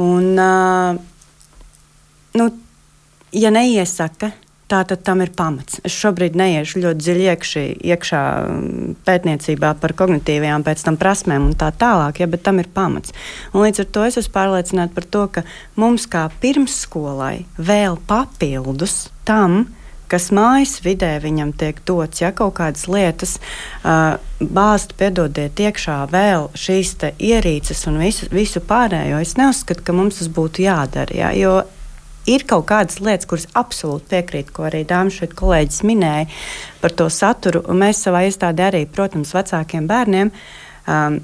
Un, 0.00 0.32
uh, 0.40 0.96
nu, 2.40 2.46
ja 3.36 3.52
neiesaka, 3.52 4.32
Tā 4.64 4.80
tad 4.88 5.02
tam 5.04 5.20
ir 5.20 5.28
pamats. 5.36 5.76
Es 5.84 5.92
šobrīd 5.92 6.38
neiešu 6.40 6.80
ļoti 6.80 7.04
dziļi 7.04 7.26
iekšī, 7.34 7.64
iekšā 7.92 8.22
mm, 8.48 8.94
pētniecībā 9.04 9.74
par 9.82 9.92
kognitīvajām 9.98 10.64
pēc 10.64 10.86
tam 10.86 10.96
prasmēm 11.00 11.50
un 11.50 11.58
tā 11.60 11.68
tālāk, 11.76 12.22
ja, 12.22 12.28
bet 12.32 12.46
tam 12.46 12.62
ir 12.62 12.70
pamats. 12.72 13.12
Un 13.52 13.66
līdz 13.66 13.84
ar 13.84 13.90
to 13.92 14.08
es 14.08 14.16
esmu 14.22 14.32
pārliecināta 14.38 14.96
par 14.96 15.04
to, 15.04 15.26
ka 15.36 15.44
mums 15.76 16.08
kā 16.08 16.30
pirmsskolai 16.40 17.44
vēl 17.60 18.00
papildus 18.08 19.10
tam, 19.28 19.66
kas 20.08 20.30
mājas 20.32 20.78
vidē 20.84 21.12
viņam 21.20 21.52
tiek 21.60 21.84
dots, 21.84 22.22
ja 22.22 22.32
kaut 22.36 22.56
kādas 22.58 22.86
lietas 22.88 23.36
uh, 23.36 24.16
bāzt, 24.40 24.96
piedodiet, 24.96 25.60
iekšā 25.60 26.00
vēl 26.12 26.48
šīs 26.56 26.96
ierīces 27.18 27.84
un 27.90 28.00
visu, 28.00 28.28
visu 28.32 28.64
pārējo. 28.64 29.20
Es 29.20 29.36
neuzskatu, 29.40 29.84
ka 29.84 29.96
mums 29.96 30.20
tas 30.20 30.32
būtu 30.32 30.64
jādara. 30.64 31.16
Ja, 31.16 31.32
jo 31.36 31.62
ir 32.30 32.44
kaut 32.48 32.66
kādas 32.70 33.00
lietas, 33.04 33.28
kuras 33.28 33.46
absolūti 33.58 34.10
piekrītu, 34.12 34.54
ko 34.56 34.66
arī 34.68 34.84
dāmas 34.88 35.18
šeit 35.20 35.36
kolēģis 35.38 35.84
minēja 35.86 36.26
par 36.82 36.96
to 36.96 37.08
saturu. 37.12 37.64
Mēs 37.76 38.02
savā 38.06 38.24
iestādē 38.28 38.68
arī, 38.70 38.82
protams, 38.90 39.34
vecākiem 39.36 39.88
bērniem 39.90 40.32
um, 40.32 41.20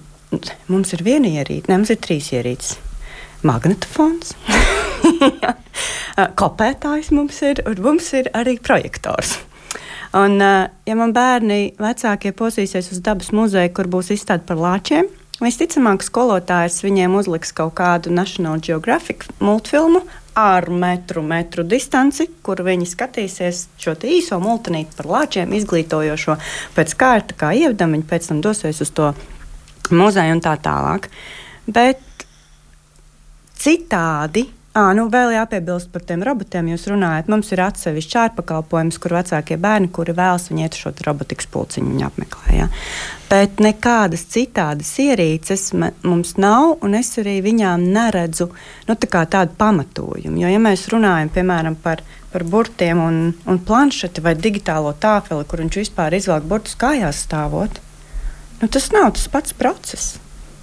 mums 0.70 0.94
ir 0.96 1.04
viena 1.06 1.30
ierīce, 1.40 1.68
ne 1.70 1.80
mums 1.80 1.92
ir 1.92 2.00
trīs 2.02 2.30
ierīces. 2.34 2.78
Magnetofons, 3.46 4.34
kopētājs 6.40 7.08
mums 7.16 7.38
ir, 7.46 7.62
un 7.64 7.80
mums 7.86 8.10
ir 8.18 8.28
arī 8.36 8.58
projektors. 8.60 9.38
Un, 10.12 10.36
uh, 10.42 10.66
ja 10.84 10.96
man 10.98 11.14
bērni 11.14 11.70
vecākie 11.78 12.34
posīsies 12.36 12.90
uz 12.92 13.00
dabas 13.06 13.30
muzeju, 13.32 13.72
kur 13.76 13.88
būs 13.88 14.10
izstāde 14.12 14.42
par 14.48 14.58
lāčiem, 14.60 15.08
visticamāk, 15.40 16.02
skolotājs 16.04 16.82
viņiem 16.84 17.14
uzliks 17.16 17.54
kaut 17.56 17.76
kādu 17.78 18.12
National 18.12 18.60
Geographic 18.60 19.28
multfilmu 19.38 20.02
ar 20.38 20.69
metru, 20.71 21.23
metru 21.27 21.64
distanci, 21.66 22.29
kur 22.43 22.62
viņi 22.66 22.87
skatīsies 22.88 23.64
šo 23.81 23.97
īso 24.07 24.38
multinīti 24.43 24.97
par 24.99 25.11
lāčiem, 25.11 25.53
izglītojošo 25.59 26.37
pēc 26.77 26.95
kārta, 27.01 27.37
kā 27.38 27.53
ievedam, 27.57 27.97
viņi 27.97 28.09
pēc 28.11 28.31
tam 28.31 28.40
dosies 28.45 28.81
uz 28.85 28.93
to 28.95 29.11
muzeju 29.90 30.37
un 30.37 30.43
tā 30.45 30.55
tālāk. 30.62 31.11
Bet 31.66 32.03
citādi 33.61 34.47
À, 34.70 34.92
nu 34.94 35.09
vēl 35.11 35.33
jāpiebilst 35.35 35.88
par 35.90 36.04
tiem 36.06 36.20
robotiem. 36.22 36.68
Jūs 36.70 36.85
runājat, 36.92 37.26
mums 37.33 37.48
ir 37.50 37.59
atsevišķs 37.64 38.18
ārpakalpojums, 38.20 39.00
kur 39.02 39.16
vecākie 39.16 39.56
bērni, 39.59 39.90
kuri 39.90 40.14
vēlas 40.14 40.46
viņu 40.46 40.62
iet 40.62 40.78
šo 40.78 40.92
robotikas 41.09 41.50
pulciņu, 41.50 41.90
viņi 41.90 42.06
apmeklē. 42.06 42.52
Ja? 42.54 42.68
Bet 43.26 43.59
nekādas 43.59 44.22
citādas 44.30 44.92
ierīces 45.02 45.72
mums 45.74 46.37
nav, 46.38 46.76
un 46.87 46.94
es 47.00 47.11
arī 47.18 47.40
viņām 47.42 47.88
neredzu 47.96 48.46
nu, 48.87 48.94
tā 48.94 49.24
tādu 49.35 49.59
pamatojumu. 49.59 50.38
Jo, 50.44 50.54
ja 50.54 50.62
mēs 50.62 50.87
runājam 50.94 51.35
piemēram 51.35 51.74
par, 51.83 52.06
par 52.30 52.46
burtiem 52.46 53.02
un, 53.02 53.20
un 53.50 53.62
planšeti 53.66 54.22
vai 54.22 54.38
digitālo 54.38 54.94
tāfeli, 55.02 55.50
kur 55.50 55.66
viņš 55.66 55.83
vispār 55.83 56.14
izvelk 56.14 56.46
burtus 56.46 56.78
kājās 56.78 57.26
stāvot, 57.26 57.83
nu, 58.62 58.70
tas 58.70 58.92
nav 58.94 59.16
tas 59.18 59.26
pats 59.35 59.59
process. 59.59 60.20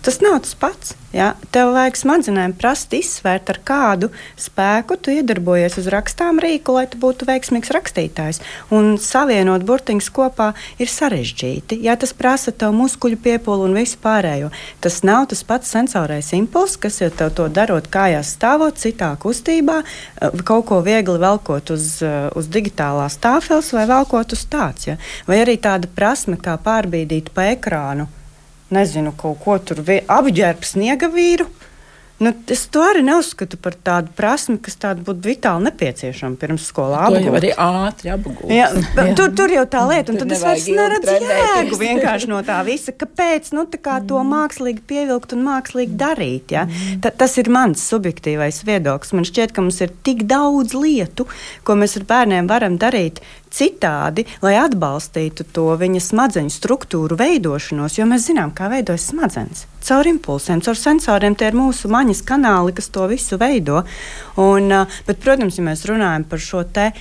Tas 0.07 0.21
nav 0.23 0.39
tas 0.39 0.53
pats. 0.55 0.93
Ja? 1.11 1.33
Tev 1.51 1.73
vajag 1.75 1.97
smadzenēm 1.99 2.53
prast 2.55 2.93
izsvērt, 2.95 3.49
ar 3.51 3.57
kādu 3.67 4.07
spēku 4.39 4.95
tu 5.03 5.11
iedarbojies 5.11 5.75
uz 5.81 5.89
rakstām 5.91 6.39
rīku, 6.39 6.77
lai 6.77 6.85
tu 6.87 6.99
būtu 7.01 7.27
veiksmīgs 7.27 7.73
rakstītājs. 7.75 8.39
Un 8.71 8.95
savienot 9.03 9.65
burtiņus 9.67 10.07
kopā 10.15 10.53
ir 10.79 10.87
sarežģīti. 10.87 11.81
Ja 11.83 11.97
tas 11.99 12.15
prasa 12.15 12.53
tev 12.55 12.71
muskuļu 12.79 13.19
piepūli 13.25 13.67
un 13.67 13.75
visu 13.75 13.99
pārējo, 13.99 14.53
tas 14.79 15.01
nav 15.03 15.27
tas 15.33 15.43
pats 15.43 15.75
sensorais 15.75 16.31
impulss, 16.39 16.79
kas 16.79 17.01
jau 17.03 17.11
tev 17.11 17.35
to 17.35 17.49
darot 17.51 17.91
kājās 17.91 18.31
stāvot, 18.37 18.79
citā 18.79 19.11
kustībā, 19.19 19.81
eh, 19.83 20.43
kaut 20.47 20.69
ko 20.71 20.79
viegli 20.87 21.19
velkot 21.19 21.75
uz, 21.75 21.97
eh, 21.99 22.29
uz 22.31 22.47
digitālās 22.47 23.19
tāfeles 23.19 23.73
vai 23.75 23.83
velkot 23.91 24.31
uz 24.31 24.45
tāds. 24.47 24.87
Ja? 24.87 24.95
Vai 25.27 25.43
arī 25.43 25.59
tāda 25.59 25.91
prasme, 25.91 26.39
kā 26.39 26.55
pārbīdīt 26.55 27.33
pa 27.35 27.51
ekrānu 27.57 28.07
nezinu, 28.73 29.13
kaut 29.17 29.39
ko 29.43 29.57
tur 29.63 29.83
apģērbt 29.85 30.67
sniega 30.67 31.11
vīru. 31.13 31.47
Nu, 32.17 32.31
es 32.49 32.63
to 32.73 32.81
arī 32.81 33.03
neuzskatu 33.05 33.59
par 33.61 33.75
tādu 33.85 34.09
prasmi, 34.17 34.55
kas 34.65 34.73
tāda 34.81 35.03
būtu 35.05 35.21
vitāli 35.29 35.67
nepieciešama 35.67 36.39
pirms 36.41 36.63
skolā. 36.71 37.03
Tā 37.13 37.19
jau 37.21 37.35
arī 37.37 37.51
ātri 37.61 38.09
apgūt. 38.09 38.47
Jā, 38.49 38.71
jā. 38.97 39.05
Tur, 39.19 39.35
tur 39.37 39.53
jau 39.53 39.65
tā 39.69 39.83
lieta, 39.85 40.15
un 40.15 40.17
tad 40.23 40.33
es 40.33 40.41
vairs 40.41 40.65
neredzu 40.65 41.13
jēgu 41.27 41.77
vienkārši 41.77 42.31
no 42.31 42.41
tā 42.47 42.57
visa. 42.65 42.95
Kāpēc 42.97 43.51
nu, 43.53 43.67
kā 43.69 43.99
to 44.09 44.17
mm. 44.17 44.33
mākslīgi 44.33 44.85
pievilkt 44.89 45.37
un 45.37 45.45
mākslīgi 45.45 45.93
darīt? 46.01 46.57
Ja? 46.57 46.65
Mm. 46.65 47.03
Ta, 47.05 47.13
tas 47.21 47.37
ir 47.37 47.53
mans 47.53 47.85
subjektīvais 47.85 48.63
viedoklis. 48.65 49.13
Man 49.13 49.29
šķiet, 49.29 49.53
ka 49.53 49.67
mums 49.67 49.77
ir 49.85 49.93
tik 50.07 50.25
daudz 50.25 50.73
lietu, 50.73 51.29
ko 51.69 51.77
mēs 51.77 51.99
ar 52.01 52.09
bērniem 52.09 52.49
varam 52.49 52.81
darīt 52.81 53.21
citādi, 53.57 54.25
lai 54.43 54.55
atbalstītu 54.61 55.47
to 55.55 55.67
viņa 55.79 56.01
smadzeņu 56.03 56.53
struktūru 56.53 57.17
veidošanos, 57.19 57.97
jo 57.99 58.07
mēs 58.09 58.29
zinām, 58.29 58.53
kā 58.55 58.69
veidojas 58.71 59.09
smadzenes. 59.11 59.65
Caur 59.87 60.09
impulsiem, 60.09 60.61
caur 60.65 60.77
sensoriem 60.77 61.37
tie 61.37 61.51
ir 61.51 61.57
mūsu 61.57 61.91
maņas 61.91 62.23
kanāli, 62.27 62.75
kas 62.77 62.91
to 62.93 63.07
visu 63.09 63.39
veido. 63.41 63.83
Un, 64.41 64.69
bet, 65.07 65.23
protams, 65.23 65.57
ja 65.57 65.65
mēs 65.65 65.87
runājam 65.89 66.27
par 66.27 66.43
šo 66.43 66.65
te 66.67 66.91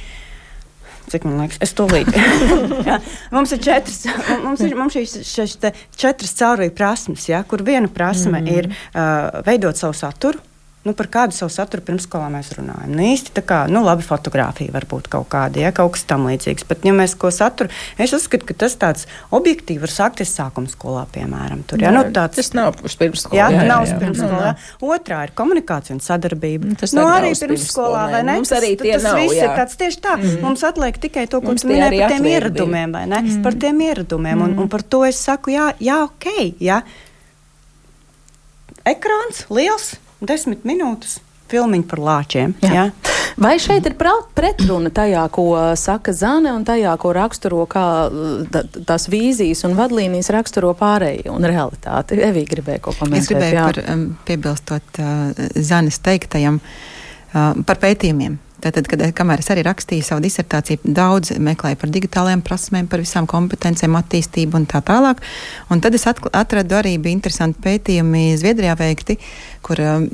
cik 1.06 1.22
man 1.22 1.38
liekas, 1.38 1.60
es 1.62 1.70
tūlīt. 1.78 2.08
jā, 2.88 2.98
mums 3.30 3.52
ir 3.54 3.60
četras, 3.62 4.00
mums 4.42 4.64
ir, 4.66 4.74
mums 4.78 4.96
šīs, 4.96 5.20
šīs 5.28 5.54
četras 5.94 6.34
caurvīju 6.40 6.74
prasmes, 6.74 7.28
jā, 7.30 7.44
kur 7.46 7.62
viena 7.66 7.86
prasme 7.86 8.40
mm 8.40 8.46
-hmm. 8.46 8.58
ir 8.58 8.70
uh, 8.72 9.42
veidot 9.46 9.78
savu 9.78 9.94
saturu 9.94 10.42
nu, 10.86 10.94
par 10.96 11.08
kādu 11.12 11.34
savu 11.36 11.52
saturu 11.52 11.82
pirmsskolā 11.86 12.28
mēs 12.32 12.52
runājam. 12.56 12.92
Nu, 12.94 13.02
īsti 13.10 13.34
tā 13.36 13.42
kā, 13.46 13.58
nu, 13.70 13.82
labi, 13.86 14.04
fotografija 14.06 14.74
varbūt 14.74 15.10
kaut 15.12 15.28
kāda, 15.32 15.60
ja 15.64 15.72
kaut 15.74 15.96
kas 15.96 16.06
tam 16.08 16.28
līdzīgs. 16.30 16.66
Bet, 16.68 16.86
ja 16.86 16.94
mēs 16.96 17.16
ko 17.18 17.32
saturu, 17.34 17.72
es 18.02 18.14
uzskatu, 18.16 18.46
ka 18.48 18.56
tas 18.64 18.76
tāds 18.80 19.08
objektīvi 19.34 19.82
var 19.82 19.92
sākties 19.92 20.34
sākuma 20.36 20.70
skolā, 20.70 21.04
piemēram. 21.14 21.64
Tur, 21.66 21.82
ja, 21.82 21.92
nu, 21.94 22.04
tāds, 22.14 22.38
tas 22.38 22.52
nav 22.56 22.78
uz 22.86 22.96
pirmsskolā. 23.00 23.38
Jā, 23.40 23.48
jā, 23.50 23.64
jā, 23.64 23.68
nav 23.70 23.86
uz 23.86 23.94
pirmsskolā. 23.98 24.52
Otrā 24.96 25.22
ir 25.26 25.34
komunikācija 25.38 25.96
un 25.96 26.02
sadarbība. 26.04 26.70
Nu, 26.70 26.78
tas 26.78 26.94
nu, 26.96 27.06
arī 27.10 27.32
pirmsskolā, 27.40 28.06
vai 28.14 28.22
ne? 28.26 28.38
Mums 28.40 28.54
arī 28.56 28.74
tie 28.78 28.94
tas 28.94 29.08
nav, 29.08 29.20
viss 29.24 29.38
jā. 29.38 29.48
ir 29.48 29.60
tāds 29.60 29.80
tieši 29.80 30.02
tā. 30.04 30.14
Mm. 30.20 30.38
Mums 30.44 30.64
atliek 30.66 31.00
tikai 31.02 31.26
to, 31.30 31.42
ko 31.44 31.56
tu 31.58 31.70
minēji 31.70 32.02
par 32.02 32.14
tiem 32.14 32.30
ieradumiem, 32.30 32.94
vai 32.94 33.04
ne? 33.10 33.20
Mm. 33.24 33.42
Par 33.44 33.58
tiem 33.66 33.82
ieradumiem. 33.88 34.38
Mm. 34.38 34.46
Un, 34.46 34.64
un 34.64 34.72
par 34.72 34.84
to 34.86 35.02
es 35.08 35.20
saku, 35.26 35.54
jā, 35.56 35.70
jā 35.82 36.00
ok. 36.06 36.30
Jā. 36.62 36.80
Ekrāns 38.86 39.46
liels, 39.50 39.96
desmit 40.20 40.64
minūtes 40.68 41.20
filmiņu 41.50 41.86
par 41.90 42.02
lāčiem. 42.02 42.54
Jā. 42.64 42.72
Jā. 42.74 42.86
Vai 43.36 43.58
šeit 43.60 43.84
ir 43.84 43.94
pretruna 44.34 44.90
tajā, 44.94 45.26
ko 45.34 45.50
saka 45.76 46.14
Zane, 46.16 46.54
un 46.56 46.64
tajā, 46.64 46.94
ko 47.00 47.12
raksturo 47.12 47.66
kā 47.68 47.84
tās 48.88 49.06
vīzijas 49.12 49.66
un 49.68 49.76
vadlīnijas 49.76 50.32
raksturo 50.32 50.72
pārējie 50.78 51.28
un 51.32 51.44
realitāti? 51.44 52.16
Evī 52.24 52.46
gribēja 52.48 52.80
ko 52.86 52.96
komentēt. 52.96 53.26
Es 53.26 53.30
gribēju 53.32 53.58
jā. 53.58 53.68
par, 53.68 53.82
um, 53.92 54.08
piebilstot 54.26 55.02
uh, 55.04 55.46
Zanes 55.68 56.00
teiktajam 56.06 56.62
uh, 56.62 57.52
par 57.68 57.82
pētījumiem. 57.84 58.40
Tātad, 58.56 58.86
kad, 58.88 59.02
kamēr 59.14 59.42
es 59.42 59.50
arī 59.52 59.62
rakstīju 59.66 60.04
savu 60.06 60.22
disertāciju, 60.24 60.80
daudz 60.96 61.34
meklēju 61.44 61.76
par 61.76 61.90
digitālajām 61.92 62.40
prasmēm, 62.46 62.88
par 62.88 63.02
visām 63.04 63.28
kompetencijām, 63.28 63.98
attīstību 64.00 64.56
un 64.56 64.64
tā 64.70 64.80
tālāk. 64.86 65.20
Un 65.70 65.82
tad 65.84 65.94
es 65.98 66.06
atradu 66.08 66.78
arī 66.78 66.94
bija 66.96 67.18
interesanti 67.18 67.60
pētījumi 67.66 68.30
Zviedrijā 68.40 68.78
veikti, 68.80 69.18
kur, 69.66 69.80
um, 69.82 70.06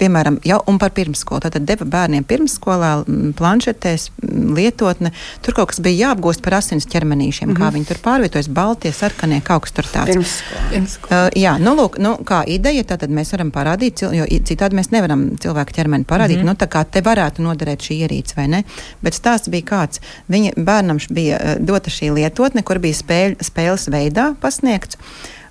piemēram, 0.00 0.38
jau 0.46 0.58
un 0.70 0.78
par 0.80 0.94
pirmsskolu. 0.96 1.42
Tātad 1.44 1.66
deva 1.68 1.86
bērniem 1.88 2.24
pirmsskolā 2.28 2.92
planšetēs 3.36 4.08
lietotne. 4.56 5.12
Tur 5.44 5.56
kaut 5.58 5.72
kas 5.72 5.82
bija 5.84 6.08
jāapgūst 6.08 6.42
par 6.44 6.58
asins 6.60 6.88
ķermenīšiem, 6.88 7.50
mm 7.50 7.52
-hmm. 7.52 7.60
kā 7.60 7.66
mhm. 7.66 7.74
viņi 7.76 7.88
tur 7.90 8.00
pārvietojas, 8.04 8.48
baltie, 8.48 8.92
sarkanie, 8.92 9.40
kaut 9.44 9.66
kas 9.66 9.76
tur 9.76 9.90
tāds. 9.92 10.12
Pirmsskola. 10.12 11.26
Uh, 11.26 11.28
jā, 11.42 11.56
nu, 11.60 11.76
lūk, 11.76 11.98
nu, 12.00 12.16
kā 12.24 12.42
ideja, 12.48 12.84
tātad 12.94 13.12
mēs 13.12 13.32
varam 13.36 13.52
parādīt, 13.52 14.02
jo 14.02 14.24
citādi 14.50 14.80
mēs 14.80 14.90
nevaram 14.94 15.28
cilvēku 15.40 15.76
ķermeni 15.76 16.04
parādīt. 16.04 16.40
Mm 16.40 16.48
-hmm. 16.48 16.56
nu, 16.56 16.64
tā 16.64 16.68
kā 16.68 16.84
te 16.90 17.00
varētu 17.00 17.42
noderēt 17.42 17.84
šī 17.84 18.00
ierīce 18.06 18.36
vai 18.36 18.48
ne. 18.48 18.64
Bet 19.02 19.14
stāsts 19.14 19.50
bija 19.50 19.64
kāds. 19.64 20.00
Viņa 20.28 20.52
bērnam 20.56 20.98
bija 21.10 21.36
uh, 21.36 21.54
dota 21.60 21.90
šī 21.90 22.12
lietotne, 22.14 22.62
kur 22.62 22.78
bija 22.78 22.94
spēļ, 22.94 23.36
spēles 23.40 23.88
veidā 23.88 24.34
pasniegts. 24.40 24.96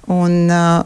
Un, 0.07 0.49
uh, 0.51 0.85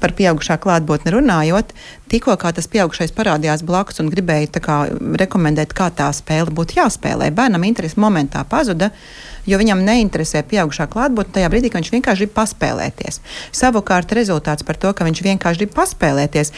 par 0.00 0.14
pieaugušā 0.18 0.58
klātbūtni 0.62 1.14
runājot, 1.14 1.72
tikko 2.12 2.36
tas 2.36 2.68
pieaugušais 2.72 3.14
parādījās 3.16 3.64
blakus 3.66 4.02
un 4.02 4.10
gribēja 4.12 4.62
kā, 4.62 4.82
rekomendēt, 5.22 5.74
kā 5.76 5.90
tā 5.90 6.10
spēle 6.16 6.54
būtu 6.54 6.80
jāspēlē, 6.80 7.30
bērnam 7.34 7.64
interesi 7.68 8.00
momentā 8.00 8.44
pazuda. 8.48 8.92
Uh, 8.92 9.35
jo 9.46 9.58
viņam 9.60 9.82
neinteresē 9.86 10.42
pieaugušā 10.50 10.88
klātbūtne 10.92 11.36
tajā 11.38 11.50
brīdī, 11.52 11.70
kad 11.70 11.82
viņš 11.82 11.92
vienkārši 11.94 12.24
grib 12.24 12.34
paspēlēties. 12.36 13.20
Savukārt 13.56 14.12
rezultāts 14.16 14.66
par 14.66 14.78
to, 14.80 14.92
ka 14.96 15.06
viņš 15.06 15.22
vienkārši 15.26 15.62
grib 15.62 15.74
paspēlēties, 15.76 16.52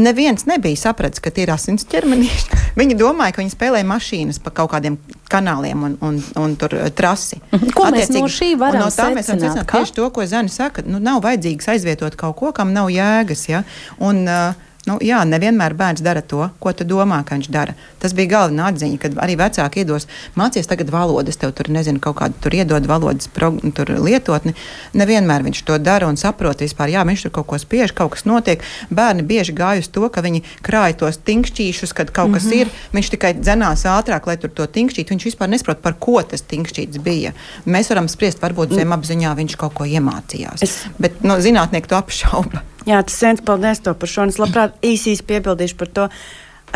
neviens 0.00 0.46
nebija 0.48 0.80
sapratis, 0.80 1.22
ka 1.22 1.32
tie 1.34 1.46
ir 1.46 1.54
asins 1.54 1.86
ķermenīši. 1.90 2.60
Viņi 2.80 2.96
domāja, 2.98 3.34
ka 3.34 3.42
viņi 3.42 3.52
spēlē 3.52 3.80
mašīnas 3.84 4.38
pa 4.40 4.52
kaut 4.54 4.70
kādiem 4.72 4.96
kanāliem 5.30 5.82
un, 5.84 5.96
un, 6.06 6.20
un 6.38 6.54
tur 6.58 6.76
uh, 6.78 6.86
trasi. 6.94 7.40
Mhm. 7.50 7.74
Ko 7.76 7.88
mēs 7.92 8.12
no 8.14 8.24
šī 8.30 8.52
varam 8.60 8.86
no 8.86 8.88
secināt? 8.92 9.18
Mēs 9.18 9.30
varam 9.32 9.42
secināt 9.42 9.74
tieši 9.74 9.96
to, 9.98 10.06
ko 10.14 10.26
Zani 10.30 10.52
saka. 10.52 10.84
Nu, 10.86 11.02
nav 11.02 11.20
vajadzīgs 11.26 11.70
aizvietot 11.74 12.16
kaut 12.20 12.38
ko, 12.38 12.54
kam 12.56 12.72
nav 12.76 12.92
jēgas. 12.94 13.46
Ja? 13.50 13.64
Un, 13.98 14.22
uh, 14.30 14.69
Nu, 14.88 14.96
jā, 15.04 15.18
nevienmēr 15.28 15.74
bērns 15.76 16.00
dara 16.00 16.22
to, 16.24 16.46
ko 16.62 16.72
tu 16.72 16.86
domā, 16.88 17.18
ka 17.26 17.36
viņš 17.36 17.48
dara. 17.52 17.74
Tas 18.00 18.14
bija 18.16 18.30
galvenā 18.30 18.70
atziņa, 18.70 18.96
kad 19.02 19.18
arī 19.20 19.34
vecāki 19.36 19.82
iedos 19.82 20.06
mācīties 20.40 20.70
tagad 20.70 20.88
valodas, 20.94 21.36
tev 21.36 21.52
tur 21.56 21.68
nezinu, 21.68 22.00
kaut 22.00 22.16
kādu 22.22 22.40
tur 22.40 22.56
iedod 22.56 22.88
valodas 22.88 23.28
pro, 23.28 23.50
tur 23.76 23.92
lietotni. 24.00 24.54
Nevienmēr 24.96 25.44
viņš 25.44 25.60
to 25.68 25.76
dara 25.84 26.08
un 26.08 26.16
saprot 26.20 26.64
vispār, 26.64 26.94
jā, 26.94 27.04
viņš 27.04 27.26
tur 27.26 27.34
kaut 27.36 27.50
ko 27.52 27.60
spiež, 27.60 27.92
kaut 27.96 28.14
kas 28.14 28.24
notiek. 28.24 28.64
Bērni 28.88 29.26
bieži 29.26 29.52
gāj 29.56 29.84
uz 29.84 29.90
to, 29.92 30.08
ka 30.08 30.24
viņi 30.24 30.40
krāj 30.64 30.96
tos 31.04 31.20
tinkšķīšus, 31.28 31.92
kad 31.92 32.08
kaut 32.16 32.32
kas 32.38 32.48
mm 32.48 32.50
-hmm. 32.50 32.60
ir. 32.60 32.90
Viņš 32.96 33.12
tikai 33.16 33.34
dzenās 33.36 33.84
ātrāk, 33.84 34.26
lai 34.26 34.38
tur 34.40 34.50
to 34.50 34.64
tinkšķītu. 34.66 35.12
Viņš 35.12 35.28
vispār 35.28 35.52
nesaprot, 35.52 35.82
par 35.84 35.94
ko 36.00 36.22
tas 36.22 36.40
tinkšķīts 36.40 37.04
bija. 37.04 37.32
Mēs 37.66 37.92
varam 37.92 38.08
spriest, 38.08 38.40
varbūt 38.40 38.72
zemapziņā 38.80 39.36
viņš 39.36 39.56
kaut 39.56 39.74
ko 39.74 39.84
iemācījās. 39.84 40.62
Es... 40.62 40.84
Bet 40.98 41.20
no, 41.22 41.36
zinātnieki 41.36 41.88
to 41.88 41.96
apšauba. 41.96 42.64
Jā, 42.88 43.02
tas 43.04 43.18
viens 43.20 43.42
paldies 43.44 43.82
to 43.84 43.92
par 43.94 44.08
šo. 44.08 44.28
Es 44.30 44.40
labprāt 44.40 44.78
īsīs 44.86 45.24
piebildīšu 45.26 45.76
par 45.80 45.92
to. 45.96 46.08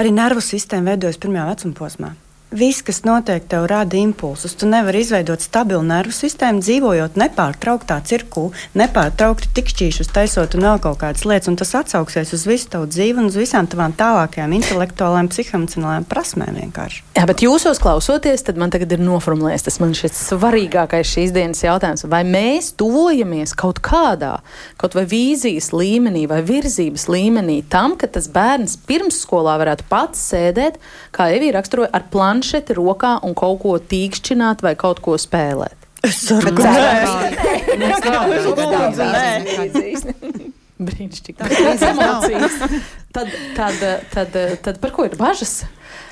Arī 0.00 0.10
nervu 0.12 0.42
sistēma 0.42 0.92
veidojas 0.92 1.20
pirmajā 1.22 1.48
vecuma 1.52 1.78
posmā 1.78 2.12
viss, 2.54 2.82
kas 2.86 3.02
notiek, 3.04 3.44
tev 3.50 3.66
rada 3.70 3.98
impulsus. 3.98 4.54
Tu 4.58 4.68
nevari 4.70 5.02
izveidot 5.04 5.42
stabilu 5.42 5.82
nervu 5.86 6.14
sistēmu, 6.14 6.62
dzīvojot 6.64 7.18
nepārtrauktā 7.20 7.98
cirkulā, 8.06 8.54
nepārtraukti 8.78 9.50
tikšķīšus 9.56 10.12
taisot 10.14 10.54
un 10.56 10.66
vēl 10.68 10.80
kaut 10.84 11.00
kādas 11.02 11.26
lietas. 11.28 11.50
Tas 11.60 11.74
atsauksies 11.82 12.32
uz 12.36 12.46
visu 12.48 12.70
tavu 12.72 12.88
dzīvi 12.90 13.20
un 13.22 13.28
uz 13.30 13.38
visām 13.38 13.68
tavām 13.70 13.94
tālākajām 13.98 14.54
intelektuālām, 14.58 15.28
psihoemocionālām 15.32 16.06
prasmēm 16.08 16.58
vienkārši. 16.60 17.02
Jā, 17.18 17.26
bet 17.30 17.44
jūsos 17.44 17.80
klausoties, 17.82 18.44
tad 18.46 18.58
man 18.60 18.72
tagad 18.74 18.94
ir 18.94 19.02
noformulēts 19.02 19.66
tas 19.66 19.80
man 19.82 19.94
šis 19.96 20.16
svarīgākais 20.30 21.10
šīs 21.14 21.34
dienas 21.34 21.62
jautājums. 21.64 22.06
Vai 22.10 22.22
mēs 22.28 22.72
tuvojamies 22.78 23.54
kaut 23.58 23.80
kādā, 23.84 24.36
kaut 24.80 24.96
vai 24.98 25.06
vīzijas 25.10 25.72
līmenī 25.74 26.26
vai 26.30 26.42
virzības 26.46 27.08
līmenī 27.10 27.60
tam, 27.72 27.98
ka 28.00 28.10
tas 28.10 28.28
bērns 28.32 28.76
pirmsskolā 28.88 29.56
varētu 29.62 29.88
pats 29.90 30.22
sēdēt, 30.30 30.80
kā 31.14 31.30
Evija 31.34 31.58
raksturoja, 31.58 31.92
ar 31.94 32.06
planšu 32.12 32.43
planšeti 32.44 32.74
rokā 32.76 33.20
un 33.24 33.32
kaut 33.34 33.62
ko 33.62 33.78
tīkšķināt 33.78 34.62
vai 34.62 34.74
kaut 34.76 35.00
ko 35.00 35.16
spēlēt. 35.16 35.76
Es 36.04 36.20
ceru, 36.28 36.52
ka. 36.52 36.62
Tas 36.64 38.04
ir 39.64 40.63
emocijas. 41.90 42.58
Tad, 43.14 43.28
tad, 43.56 43.74
tad, 44.14 44.36
tad 44.62 44.80
par 44.82 44.90
ko 44.90 45.06
ir 45.06 45.14
bažas? 45.18 45.62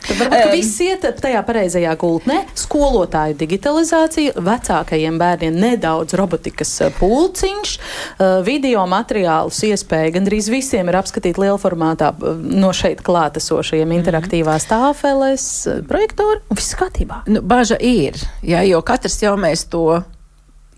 Tad 0.03 0.19
varbūt 0.19 0.45
um, 0.49 0.53
viss 0.55 0.79
iet 0.83 1.05
tajā 1.23 1.41
pareizajā 1.47 1.93
gultnē. 1.99 2.39
Skolotāju 2.59 3.37
digitalizācija, 3.39 4.35
vecākajiem 4.43 5.19
bērniem 5.19 5.59
nedaudz 5.63 6.15
robotikas 6.19 6.73
eh, 6.83 6.93
pulciņš, 6.99 7.75
uh, 7.79 8.39
video 8.47 8.85
materiālus 8.91 9.63
iespēja 9.67 10.15
gandrīz 10.19 10.51
visiem 10.53 10.91
ir 10.91 10.99
apskatīt 10.99 11.39
liela 11.43 11.59
formātā 11.63 12.13
no 12.43 12.73
šeit 12.75 13.03
klātesošajiem 13.07 13.89
-hmm. 13.89 13.99
interaktīvās 14.01 14.67
tāfeles, 14.71 15.47
projektori 15.91 16.43
un 16.49 16.59
viss 16.59 16.79
kārtībā. 16.79 17.23
Nu, 17.27 17.43
baža 17.43 17.79
ir, 17.79 18.19
jā, 18.43 18.63
jo 18.67 18.83
katrs 18.83 19.23
jau 19.23 19.37
mēs 19.39 19.67
to 19.71 20.03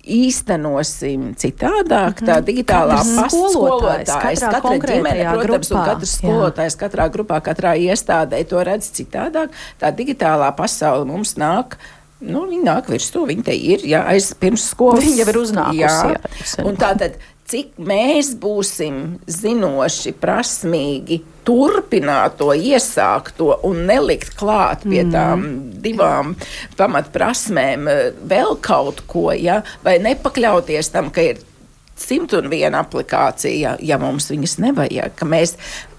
īstenosim 0.05 1.33
citādāk. 1.40 2.21
Tā 2.23 2.38
mhm. 2.38 2.47
digitālā 2.49 3.01
paskolotājs, 3.01 4.45
katra, 4.45 4.79
ģimene, 4.85 5.27
protams, 5.33 5.69
grupā, 5.71 5.81
un 5.81 5.90
katrs 5.90 6.14
skolotājs 6.21 6.79
katrā 6.81 7.09
grupā, 7.12 7.40
katrā 7.45 7.75
iestādē 7.88 8.43
to 8.49 8.62
redz 8.67 8.90
citādāk. 8.97 9.55
Tā 9.81 9.93
digitālā 9.97 10.51
pasaule 10.57 11.09
mums 11.09 11.37
nāk. 11.40 11.79
Nu, 12.25 12.47
viņa 12.49 12.64
nāk 12.64 12.88
virsū, 12.88 13.27
viņa 13.29 13.43
te 13.45 13.55
ir, 13.59 13.83
jā, 13.85 14.01
aiz 14.09 14.31
pirms 14.40 14.71
skolas. 14.71 15.03
Viņa 15.05 15.19
jau 15.19 15.27
ir 15.33 15.38
uznākusi. 15.43 15.81
Jā, 15.83 15.97
jā 16.14 16.64
un 16.64 16.79
tā 16.81 16.95
tad 16.97 17.19
cik 17.49 17.79
mēs 17.85 18.33
būsim 18.41 19.19
zinoši, 19.29 20.15
prasmīgi, 20.21 21.21
turpināt 21.45 22.39
to 22.41 22.51
iesākto 22.57 23.51
un 23.69 23.83
nelikt 23.89 24.33
klāt 24.39 24.87
pie 24.87 25.03
mm. 25.05 25.13
tām 25.13 25.47
divām 25.85 26.35
pamatprasmēm 26.79 27.91
eh, 27.93 28.05
vēl 28.31 28.57
kaut 28.65 29.05
ko, 29.11 29.29
ja? 29.37 29.61
vai 29.85 29.99
nepakļauties 30.05 30.93
tam, 30.95 31.13
ka 31.13 31.27
ir 31.35 31.43
simt 32.01 32.33
un 32.35 32.49
viena 32.51 32.81
aplikācija, 32.83 33.55
ja, 33.55 33.75
ja 33.81 34.01
mums 34.01 34.31
viņas 34.33 34.57
nevajag, 34.65 35.15
ka 35.19 35.29
mēs 35.29 35.59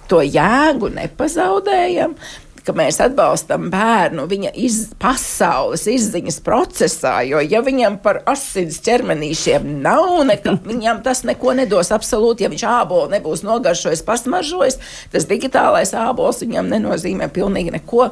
to 0.09 0.21
jēgu 0.25 0.91
nepazaudējam, 0.97 2.17
ka 2.65 2.73
mēs 2.75 2.99
atbalstam 3.03 3.69
bērnu 3.73 4.25
viņa 4.29 4.51
iz, 4.57 4.79
pasaules 5.01 5.85
izziņas 5.91 6.39
procesā, 6.45 7.19
jo 7.27 7.41
ja 7.43 7.61
viņam 7.65 7.99
par 8.03 8.21
asins 8.29 8.79
ķermenīšiem 8.85 9.67
nav, 9.85 10.23
neka, 10.29 10.57
viņam 10.71 11.03
tas 11.05 11.23
neko 11.27 11.55
nedos 11.59 11.93
absolūti, 11.95 12.45
ja 12.45 12.51
viņš 12.53 12.65
ābolu 12.69 13.11
nebūs 13.13 13.45
nogaršojis, 13.45 14.05
pasmaržojis, 14.07 14.79
tas 15.13 15.29
digitālais 15.29 15.93
ābols 15.97 16.41
viņam 16.43 16.71
nenozīmē 16.73 17.29
pilnīgi 17.33 17.77
neko 17.77 18.09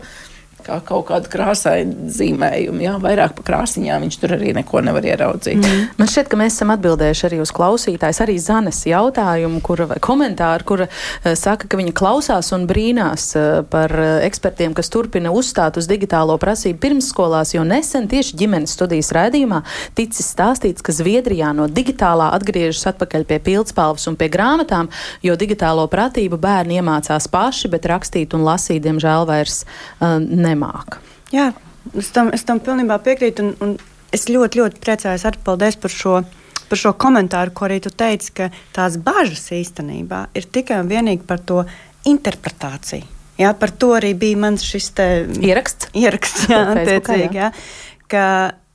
kā 0.64 0.80
kaut 0.86 1.08
kāda 1.10 1.30
krāsaina 1.32 2.10
zīmējuma. 2.14 2.82
Jā, 2.84 2.94
vairāk 3.02 3.36
par 3.38 3.48
krāsiņām 3.50 4.06
viņš 4.06 4.18
tur 4.22 4.36
arī 4.38 4.54
neko 4.58 4.82
nevar 4.86 5.06
ieraudzīt. 5.08 5.60
Mm. 5.60 5.86
Man 6.00 6.10
šķiet, 6.10 6.30
ka 6.32 6.40
mēs 6.40 6.58
esam 6.58 6.74
atbildējuši 6.74 7.26
arī 7.30 7.40
uz 7.44 7.52
klausītājs, 7.56 8.22
arī 8.24 8.38
Zanes 8.42 8.82
jautājumu, 8.88 9.62
kura 9.66 9.88
komentāru, 10.04 10.68
kura 10.68 10.88
uh, 10.90 11.34
saka, 11.40 11.70
ka 11.70 11.80
viņa 11.80 11.96
klausās 11.98 12.52
un 12.56 12.68
brīnās 12.70 13.30
uh, 13.38 13.62
par 13.70 13.94
uh, 13.98 14.14
ekspertiem, 14.26 14.76
kas 14.78 14.92
turpina 14.94 15.34
uzstāt 15.36 15.80
uz 15.82 15.90
digitālo 15.90 16.38
prasību 16.42 16.82
pirmsskolās, 16.84 17.54
jo 17.58 17.66
nesen 17.68 18.10
tieši 18.12 18.38
ģimenes 18.40 18.76
studijas 18.78 19.12
raidījumā 19.16 19.64
ticis 19.98 20.32
stāstīts, 20.34 20.84
ka 20.86 20.96
Zviedrijā 20.96 21.52
no 21.56 21.68
digitālā 21.72 22.32
atgriežas 22.38 22.88
atpakaļ 22.94 23.28
pie 23.30 23.40
pildspalvas 23.44 24.08
un 24.12 24.18
pie 24.20 24.30
grāmatām, 24.34 24.90
jo 25.26 25.38
digitālo 25.40 25.86
pratību 25.92 26.40
bērni 26.42 26.80
iemācās 26.80 27.30
paši, 27.32 27.72
bet 27.74 27.88
rakstīt 27.90 28.36
un 28.38 28.46
lasīt, 28.48 28.84
diemžēl, 28.86 29.28
vairs 29.30 29.64
uh, 29.64 30.18
ne 30.20 30.53
nemāca. 30.54 31.02
Jā, 31.34 31.50
es 32.00 32.14
tam, 32.16 32.32
es 32.36 32.46
tam 32.48 32.62
pilnībā 32.64 33.00
piekrītu. 33.04 33.44
Un, 33.44 33.56
un 33.66 34.14
es 34.14 34.30
ļoti, 34.30 34.62
ļoti 34.62 34.82
priecājos 34.84 35.26
arī 35.30 35.44
paldies 35.46 35.80
par 35.82 35.94
šo. 35.94 36.22
Par 36.64 36.80
šo 36.80 36.94
komentāru, 36.98 37.52
ko 37.54 37.68
arī 37.68 37.76
tu 37.84 37.92
teici, 37.94 38.32
ka 38.34 38.46
tās 38.74 38.96
bažas 38.98 39.44
īstenībā 39.54 40.24
ir 40.34 40.48
tikai 40.50 40.80
un 40.82 40.88
vienīgi 40.90 41.26
par 41.28 41.44
to 41.46 41.60
interpretāciju. 42.10 43.04
Jā, 43.38 43.52
par 43.58 43.74
to 43.78 43.92
arī 43.98 44.14
bija 44.18 44.40
mans 44.46 44.64
šis 44.66 44.88
ieraksts. 45.44 45.92
ieraksts 45.94 46.48
jā, 46.50 46.62
attiecīgi, 46.74 47.42
jā. 47.42 47.52
Ka 48.10 48.26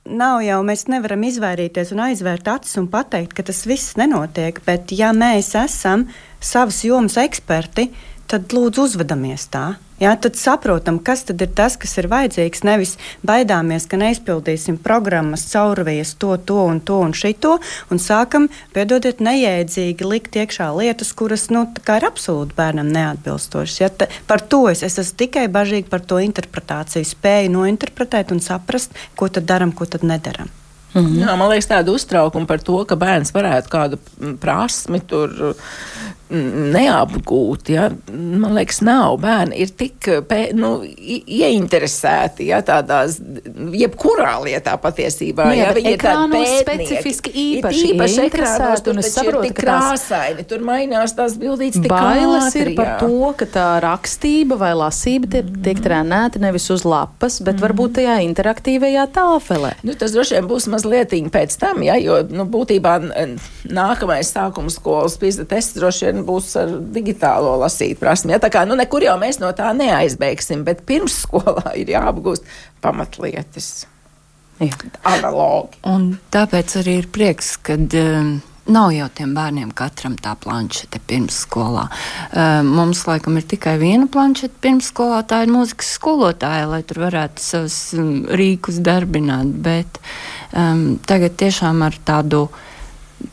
nav 0.05 0.41
jau 0.45 0.61
mēs 0.67 0.85
nevaram 0.91 1.25
izvairīties 1.27 1.93
un 1.95 2.03
aizvērt 2.09 2.47
acis 2.53 2.79
un 2.79 2.87
pateikt, 2.93 3.35
ka 3.37 3.45
tas 3.49 3.63
viss 3.67 3.97
nenotiek. 3.99 4.61
Bet, 4.67 4.93
ja 4.95 5.11
mēs 5.15 5.51
esam 5.59 6.07
savas 6.39 6.83
jomas 6.85 7.17
eksperti, 7.19 7.89
tad 8.31 8.53
lūdzu 8.55 8.85
uzvedamies 8.89 9.49
tā 9.51 9.73
Jā, 9.99 10.13
tad 10.15 10.37
saprotam, 10.39 10.99
kas 11.03 11.25
tad 11.27 11.41
ir 11.43 11.49
tas, 11.55 11.75
kas 11.79 11.97
ir 11.99 12.07
vajadzīgs. 12.11 12.63
Nevis 12.67 12.95
baidāmies, 13.27 13.87
ka 13.89 13.99
neizpildīsim 13.99 14.77
programmas, 14.83 15.43
caurvies 15.51 16.13
to, 16.21 16.37
to 16.47 16.59
un 16.63 16.79
to 16.79 17.01
un 17.03 17.11
šito, 17.15 17.57
un 17.91 17.99
sākam, 17.99 18.47
piedodiet, 18.75 19.19
nejēdzīgi 19.25 20.07
likt 20.07 20.37
iekšā 20.39 20.69
lietas, 20.77 21.11
kuras 21.19 21.49
nu, 21.51 21.65
ir 21.67 22.07
absolūti 22.07 22.55
bērnam 22.55 22.93
neatbilstošas. 22.95 23.81
Ja, 23.81 23.91
par 24.29 24.45
to 24.47 24.65
es, 24.71 24.85
es 24.87 24.95
esmu 25.03 25.19
tikai 25.25 25.49
bažīga 25.51 25.91
par 25.91 26.05
to 26.07 26.21
interpretāciju, 26.23 27.07
spēju 27.11 27.51
nointerpretēt 27.57 28.31
un 28.31 28.39
saprast, 28.43 28.95
ko 29.19 29.27
tad 29.27 29.49
daram, 29.51 29.75
ko 29.75 29.85
tad 29.85 30.07
nedaram. 30.07 30.47
Mm 30.93 31.05
-hmm. 31.05 31.19
Jā, 31.21 31.35
man 31.35 31.49
liekas, 31.49 31.67
tāda 31.67 31.91
uztraukuma 31.91 32.45
par 32.45 32.59
to, 32.59 32.85
ka 32.85 32.95
bērns 32.95 33.33
varētu 33.33 33.69
kādu 33.69 33.97
prasmi 34.39 34.99
tur 34.99 35.55
neapgūti. 36.29 37.73
Ja? 37.75 37.89
Man 38.13 38.53
liekas, 38.57 38.81
nav 38.85 39.17
bērni 39.23 39.57
ir 39.63 39.71
tik 39.77 40.07
pē, 40.29 40.39
nu, 40.57 40.71
ieinteresēti 40.85 42.49
ja, 42.51 42.61
tādās, 42.65 43.17
jebkurā 43.75 44.35
lietā 44.43 44.75
patiesībā. 44.81 45.49
Nu, 45.49 45.57
jā, 45.57 45.69
ja, 45.69 45.75
viņi 45.77 45.93
ir 45.95 46.03
tādi 46.03 46.43
specifiski 46.59 47.33
īpaši, 47.43 47.83
īpaši 47.93 48.21
ekrānos, 48.27 48.83
tur 48.85 49.01
es 49.01 49.11
saprotu, 49.15 49.51
ka 49.55 49.65
krāsaini, 49.65 50.45
tur 50.49 50.63
mainās 50.65 51.15
tās 51.17 51.37
bildītas 51.39 51.81
tik 51.81 51.89
bailes 51.91 52.49
ātri, 52.51 52.73
ir 52.73 52.79
par 52.79 52.93
jā. 52.93 52.97
to, 53.01 53.33
ka 53.39 53.49
tā 53.49 53.67
rakstība 53.83 54.59
vai 54.61 54.71
lasība 54.77 55.31
tiek, 55.33 55.51
tiek 55.65 55.81
trenēta 55.83 56.41
nevis 56.41 56.69
uz 56.73 56.85
lapas, 56.87 57.39
bet 57.41 57.57
mm. 57.57 57.63
varbūt 57.65 57.97
tajā 57.99 58.19
interaktīvajā 58.27 59.07
tāfelē. 59.17 59.73
Nu, 59.87 59.97
tas 59.97 60.13
droši 60.15 60.37
vien 60.37 60.49
būs 60.49 60.69
mazliet 60.71 61.07
pēc 61.09 61.55
tam, 61.57 61.81
ja, 61.81 61.95
jo 61.97 62.19
nu, 62.29 62.45
būtībā 62.49 62.91
nākamais 63.73 64.29
sākuma 64.29 64.69
skolas 64.73 65.15
pīzda 65.19 65.47
tests 65.49 65.77
droši 65.79 66.09
vien 66.09 66.18
būs 66.27 66.51
ar 66.59 66.73
digitālo 66.95 67.55
lasīt 67.61 67.99
prasmi. 68.01 68.35
Ja? 68.35 68.41
Tā 68.41 68.51
kā 68.53 68.65
nu, 68.67 68.77
nekur 68.79 69.05
jau 69.05 69.15
mēs 69.21 69.41
no 69.41 69.51
tā 69.57 69.71
neaizbēgsim, 69.77 70.65
bet 70.67 70.85
pirms 70.89 71.21
skolā 71.25 71.73
ir 71.81 71.95
jāapgūst 71.95 72.47
pamatlietas. 72.83 73.87
Jā. 74.59 74.75
Analogi. 75.07 75.79
Un 75.87 76.13
tāpēc 76.33 76.81
arī 76.81 76.97
ir 76.99 77.05
prieks, 77.15 77.53
ka 77.63 77.77
um, 77.79 78.33
nav 78.67 78.89
jau 78.91 79.07
tiem 79.15 79.31
bērniem 79.37 79.69
katram 79.71 80.17
tā 80.19 80.33
planšete 80.35 80.99
pirms 81.07 81.37
skolā. 81.45 81.85
Uh, 81.87 82.59
mums 82.67 83.05
laikam 83.07 83.39
ir 83.39 83.47
tikai 83.47 83.77
viena 83.79 84.09
planšete 84.11 84.59
pirms 84.59 84.91
skolā, 84.91 85.21
tā 85.23 85.45
ir 85.45 85.53
mūzikas 85.55 85.93
skolotāja, 85.95 86.67
lai 86.73 86.81
tur 86.83 87.05
varētu 87.05 87.45
savus 87.45 87.79
um, 87.95 88.25
rīkus 88.27 88.81
darbināt. 88.83 89.55
Bet 89.63 90.01
um, 90.51 90.99
tagad 91.07 91.39
tiešām 91.39 91.87
ar 91.87 91.95
tādu 92.03 92.49
uh, 92.49 92.65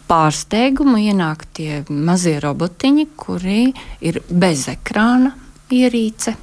pārsteigumu 0.08 0.98
ienāk 1.02 1.46
tie 1.56 1.82
mazie 1.88 2.38
robotiņi, 2.42 3.06
kuri 3.18 3.62
ir 4.06 4.20
bez 4.30 4.66
ekrāna 4.72 5.34
ierīce. 5.72 6.36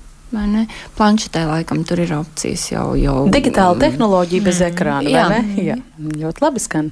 Planšetē 0.98 1.44
laikam 1.46 1.84
tur 1.86 2.02
ir 2.02 2.14
opcijas 2.16 2.66
jau. 2.72 2.94
jau 2.98 3.28
Digitāla 3.34 3.78
tehnoloģija 3.82 4.46
bez 4.46 4.62
mm. 4.62 4.72
ekrāna. 4.74 5.10
Jā. 5.14 5.42
jā, 5.62 5.78
ļoti 6.24 6.44
labi 6.44 6.62
skan. 6.64 6.90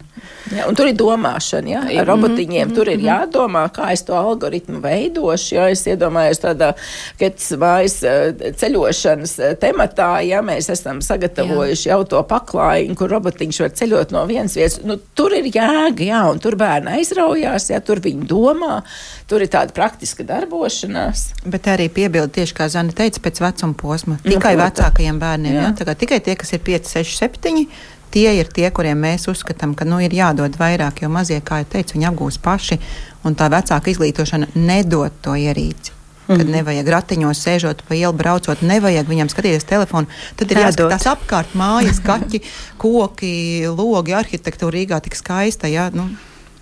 Jā, 0.54 0.68
un 0.70 0.78
tur 0.78 0.90
ir 0.92 0.98
domāšana. 1.00 1.72
Jā, 1.72 1.82
ar 2.02 2.10
robotiņiem 2.12 2.68
mm, 2.68 2.76
tur 2.78 2.92
ir 2.92 3.00
mm-hmm. 3.00 3.10
jādomā, 3.10 3.64
kā 3.74 3.90
es 3.96 4.06
to 4.06 4.14
algoritmu 4.18 4.82
veidošu. 4.84 5.56
Jā, 5.58 5.68
es 5.74 5.84
iedomājos 5.90 6.42
tādā 6.44 6.72
mājas 7.62 7.98
eh, 8.06 8.54
ceļošanas 8.62 9.36
eh, 9.40 9.56
tematā, 9.62 10.12
ja 10.28 10.44
mēs 10.46 10.70
esam 10.74 11.02
sagatavojuši 11.06 11.90
jā. 11.90 11.96
jau 11.96 12.06
to 12.14 12.22
paklājiņu, 12.30 12.98
kur 13.00 13.14
robotiņš 13.16 13.62
var 13.66 13.74
ceļot 13.82 14.14
no 14.16 14.26
vienas 14.30 14.58
vietas. 14.60 14.82
Nu, 14.86 15.00
tur 15.18 15.34
ir 15.38 15.50
jēga, 15.50 16.06
jā, 16.06 16.22
un 16.30 16.42
tur 16.44 16.60
bērni 16.62 17.00
aizraujās, 17.00 17.72
jā, 17.74 17.82
tur 17.86 18.04
viņi 18.04 18.30
domā, 18.30 18.82
tur 19.32 19.46
ir 19.46 19.52
tāda 19.52 19.72
praktiska 19.76 20.26
darbošanās. 20.28 21.30
Bet 21.48 21.70
arī 21.72 21.88
piebildu 21.94 22.34
tieši 22.36 22.58
kā 22.58 22.68
Zana 22.72 22.92
teica, 22.96 23.24
pēc 23.24 23.40
vecuma 23.44 23.78
posma. 23.80 24.18
Nu, 24.20 24.36
tikai 24.36 24.58
nu, 24.58 24.66
vecākajiem 24.66 25.22
bērniem. 25.22 25.56
Jā. 25.56 25.72
Ja? 25.72 25.96
Tikai 25.96 26.20
tie, 26.26 26.36
kas 26.40 26.52
ir 26.58 26.64
5, 26.68 26.92
6, 27.00 27.16
7. 27.24 27.64
Tie 28.12 28.28
ir 28.36 28.50
tie, 28.52 28.68
kuriem 28.76 29.00
mēs 29.00 29.30
uzskatām, 29.32 29.72
ka 29.78 29.88
nu, 29.88 30.02
ir 30.04 30.12
jādod 30.12 30.58
vairāk, 30.60 31.00
jo 31.06 31.10
mazie, 31.12 31.38
kā 31.48 31.62
jau 31.62 31.70
teicu, 31.78 31.96
viņi 31.96 32.10
apgūs 32.10 32.42
paši, 32.44 32.76
un 33.24 33.38
tā 33.40 33.48
vecāka 33.54 33.88
izglītošana 33.94 34.52
nedod 34.60 35.16
to 35.24 35.38
ierīci. 35.40 35.96
Kad 36.28 36.38
mm 36.38 36.44
-hmm. 36.44 36.56
nevajag 36.56 36.88
ratiņos 36.88 37.40
sēžot 37.46 37.82
pa 37.88 37.96
ielu, 37.96 38.14
braucot, 38.14 38.62
nevajag 38.62 39.08
viņam 39.08 39.30
skatīties 39.32 39.64
telefonu. 39.64 40.08
Tad 40.36 40.52
ir 40.52 40.58
jāskatās 40.58 41.08
apkārt, 41.08 41.56
mājas, 41.56 42.00
kaķi, 42.04 42.42
koki, 42.78 43.68
logi, 43.68 44.12
arhitektūra 44.12 44.76
Rīgā 44.76 45.02
tik 45.02 45.16
skaista. 45.16 45.68
Jā, 45.68 45.90
nu, 45.94 46.10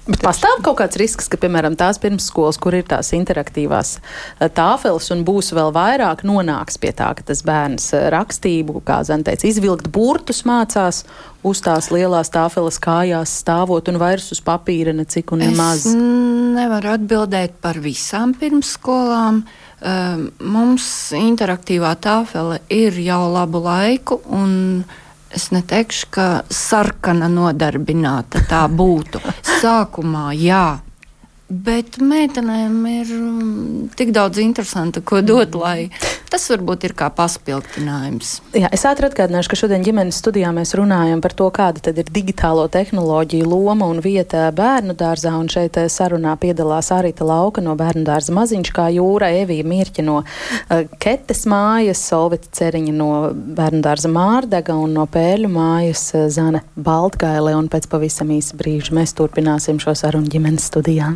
Bet 0.09 0.23
pastāv 0.25 0.63
kaut 0.65 0.79
kāds 0.79 0.97
risks, 0.97 1.27
ka, 1.29 1.37
piemēram, 1.37 1.75
tās 1.77 1.99
pirmsskolas, 2.01 2.57
kur 2.61 2.73
ir 2.73 2.85
tās 2.89 3.11
interaktīvās 3.13 3.91
eh, 3.99 4.47
tāfeles 4.49 5.11
un 5.13 5.21
būs 5.27 5.51
vēl 5.53 5.69
vairāk, 5.75 6.23
nonāks 6.25 6.79
pie 6.81 6.89
tā, 6.97 7.11
ka 7.17 7.25
tas 7.27 7.43
bērns 7.45 7.91
eh, 7.93 8.07
rakstību, 8.15 8.81
kā 8.87 9.03
Zana 9.05 9.27
teica, 9.27 9.45
izvilkt 9.45 9.91
burtus 9.93 10.41
mācās 10.49 11.03
uz 11.45 11.61
tās 11.61 11.91
lielās 11.93 12.33
tāfeles 12.33 12.79
kājās 12.81 13.35
stāvot 13.43 13.91
un 13.91 13.99
vairs 14.01 14.31
uz 14.33 14.41
papīra 14.41 14.95
necik 14.97 15.35
un 15.35 15.43
nemaz. 15.45 15.85
Es 15.85 15.99
nevaru 16.57 16.95
atbildēt 16.95 17.59
par 17.61 17.77
visām 17.83 18.33
pirmsskolām. 18.39 19.43
Um, 19.79 20.25
mums 20.43 20.89
interaktīvā 21.15 21.93
tāfele 22.03 22.57
ir 22.73 22.97
jau 22.99 23.21
labu 23.31 23.61
laiku 23.63 24.17
un 24.35 24.81
es 25.35 25.49
neteikšu, 25.53 26.07
ka 26.13 26.27
sarkana 26.49 27.29
nodarbināta 27.31 28.41
tā 28.49 28.65
būtu. 28.71 29.21
Sākumā 29.61 30.31
jā, 30.37 30.79
Bet 31.49 31.95
meitenēm 31.97 32.83
ir 32.85 33.09
mm, 33.09 33.87
tik 33.97 34.11
daudz 34.13 34.37
interesanta, 34.37 35.01
ko 35.01 35.23
dot, 35.25 35.55
lai 35.57 35.87
tas 36.29 36.43
varbūt 36.51 36.83
ir 36.85 36.93
kā 36.93 37.07
paspildinājums. 37.09 38.35
Jā, 38.53 38.69
es 38.69 38.83
ātri 38.85 39.07
atgādināšu, 39.07 39.49
ka 39.49 39.57
šodien 39.57 39.81
ģimenes 39.81 40.19
studijā 40.21 40.51
mēs 40.53 40.75
runājam 40.77 41.23
par 41.25 41.33
to, 41.33 41.47
kāda 41.49 41.81
tad 41.87 41.97
ir 41.97 42.11
digitālo 42.13 42.67
tehnoloģiju 42.69 43.47
loma 43.49 43.87
un 43.89 43.97
vieta 44.05 44.43
bērnu 44.53 44.93
dārzā. 44.99 45.31
Un 45.41 45.49
šeit 45.49 45.79
eh, 45.81 45.87
sarunā 45.89 46.35
piedalās 46.37 46.91
Arita 46.93 47.25
Lauka 47.25 47.63
no 47.65 47.73
bērnu 47.79 48.05
dārza 48.05 48.35
Maziņš 48.37 48.69
kā 48.75 48.85
jūra, 48.93 49.31
Evija 49.41 49.65
Mirķa 49.65 50.05
no 50.05 50.19
uh, 50.21 50.83
Ketes 51.01 51.47
mājas, 51.49 52.03
Solvita 52.11 52.53
Ceriņa 52.59 52.93
no 52.93 53.09
bērnu 53.33 53.81
dārza 53.87 54.11
Mārdega 54.13 54.77
un 54.77 54.93
no 54.99 55.07
Pēļu 55.09 55.49
mājas 55.55 56.11
uh, 56.13 56.27
Zana 56.29 56.61
Baltgaile. 56.77 57.57
Un 57.57 57.73
pēc 57.73 57.89
pavisam 57.89 58.29
īsa 58.37 58.59
brīža 58.61 58.93
mēs 59.01 59.17
turpināsim 59.17 59.81
šo 59.81 59.97
sarunu 59.97 60.29
ģimenes 60.29 60.69
studijā. 60.69 61.15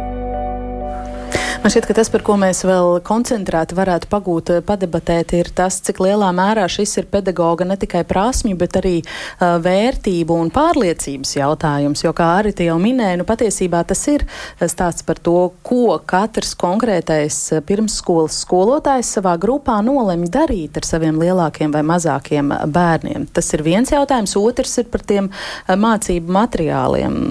Man 1.61 1.69
šķiet, 1.69 1.85
ka 1.85 1.93
tas, 1.93 2.09
par 2.09 2.23
ko 2.25 2.33
mēs 2.41 2.63
vēl 2.65 2.95
koncentrēti 3.05 3.75
varētu 3.77 4.07
pagūt, 4.09 4.49
eh, 4.49 4.61
padebatēt, 4.65 5.35
ir 5.37 5.49
tas, 5.53 5.75
cik 5.85 5.99
lielā 6.01 6.31
mērā 6.33 6.63
šis 6.65 6.95
ir 6.97 7.05
pedagoga 7.05 7.67
ne 7.69 7.75
tikai 7.77 8.01
prasmju, 8.01 8.55
bet 8.57 8.79
arī 8.79 9.03
uh, 9.05 9.59
vērtību 9.61 10.33
un 10.41 10.49
pārliecības 10.49 11.35
jautājums. 11.37 12.01
Jo, 12.01 12.15
kā 12.17 12.31
arī 12.39 12.55
jau 12.65 12.79
minēja, 12.81 13.19
nu, 13.21 13.27
patiesībā 13.29 13.83
tas 13.85 14.01
ir 14.09 14.25
stāsts 14.57 15.05
par 15.05 15.21
to, 15.21 15.51
ko 15.61 15.99
katrs 16.01 16.55
konkrētais 16.57 17.37
pirmsskolas 17.69 18.39
skolotājs 18.41 19.13
savā 19.19 19.35
grupā 19.37 19.77
nolemj 19.85 20.31
darīt 20.33 20.81
ar 20.81 20.89
saviem 20.89 21.21
lielākiem 21.21 21.77
vai 21.77 21.85
mazākiem 21.85 22.49
bērniem. 22.73 23.29
Tas 23.29 23.53
ir 23.53 23.61
viens 23.61 23.93
jautājums. 23.93 24.33
Otrs 24.41 24.79
ir 24.81 24.89
par 24.89 25.05
tiem 25.05 25.29
mācību 25.69 26.25
materiāliem. 26.41 27.21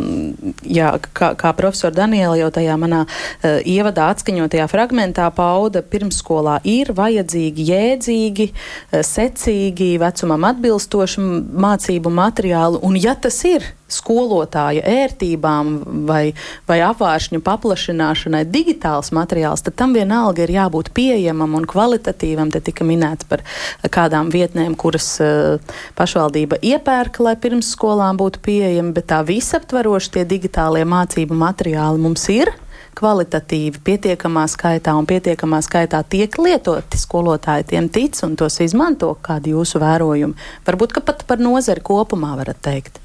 Jā, 0.71 0.95
kā, 1.19 1.35
kā 1.35 1.51
profesora 1.59 1.99
Daniela 1.99 2.39
jau 2.39 2.55
tajā 2.55 2.79
manā 2.79 3.03
uh, 3.11 3.59
ievadā 3.67 4.07
atskaņotajā 4.21 4.69
fragmentā 4.69 5.27
pauda, 5.33 5.81
pirmsskolā 5.81 6.61
ir 6.69 6.93
vajadzīgi 6.93 7.67
jēdzīgi, 7.71 8.49
eh, 8.93 9.03
secīgi, 9.03 9.99
vecumam 9.99 10.45
atbilstoši 10.45 11.21
mācību 11.57 12.13
materiāli, 12.13 12.81
un 12.83 12.97
ja 12.97 13.15
tas 13.15 13.45
ir 13.45 13.65
skolotāja 13.91 14.85
ērtībām 14.87 16.07
vai, 16.07 16.33
vai 16.69 16.79
apvāršņu 16.87 17.41
paplašināšanai 17.43 18.45
digitāls 18.47 19.11
materiāls, 19.11 19.65
tad 19.67 19.75
tam 19.75 19.97
vienalga 19.97 20.45
ir 20.45 20.55
jābūt 20.55 20.93
pieejamam 20.95 21.57
un 21.59 21.67
kvalitatīvam. 21.67 22.53
Te 22.55 22.61
tika 22.61 22.87
minēts 22.87 23.27
par 23.27 23.43
kādām 23.83 24.31
vietnēm, 24.31 24.77
kuras 24.79 25.19
uh, 25.19 25.59
pašvaldība 25.99 26.61
iepērka, 26.63 27.25
lai 27.27 27.35
pirms 27.35 27.73
skolām 27.75 28.21
būtu 28.21 28.39
pieejami, 28.47 28.95
bet 28.95 29.11
tā 29.11 29.25
visaptvaroši 29.27 30.11
tie 30.15 30.25
digitālie 30.25 30.87
mācību 30.87 31.35
materiāli 31.35 31.99
mums 31.99 32.29
ir 32.31 32.55
kvalitatīvi, 33.01 33.81
pietiekamā 33.85 34.45
skaitā 34.51 34.95
un 34.99 35.09
pietiekamā 35.09 35.63
skaitā 35.65 36.03
tiek 36.13 36.37
lietoti. 36.41 37.01
Skolotāji 37.01 37.71
tiem 37.73 37.89
tic 37.93 38.19
un 38.27 38.37
tos 38.39 38.61
izmanto. 38.65 39.15
Kādi 39.25 39.55
jūsu 39.55 39.81
vērojumi? 39.83 40.51
Varbūt 40.67 40.99
pat 41.07 41.25
par 41.29 41.41
nozari 41.43 41.85
kopumā 41.85 42.35
varat 42.39 42.61
teikt. 42.65 43.01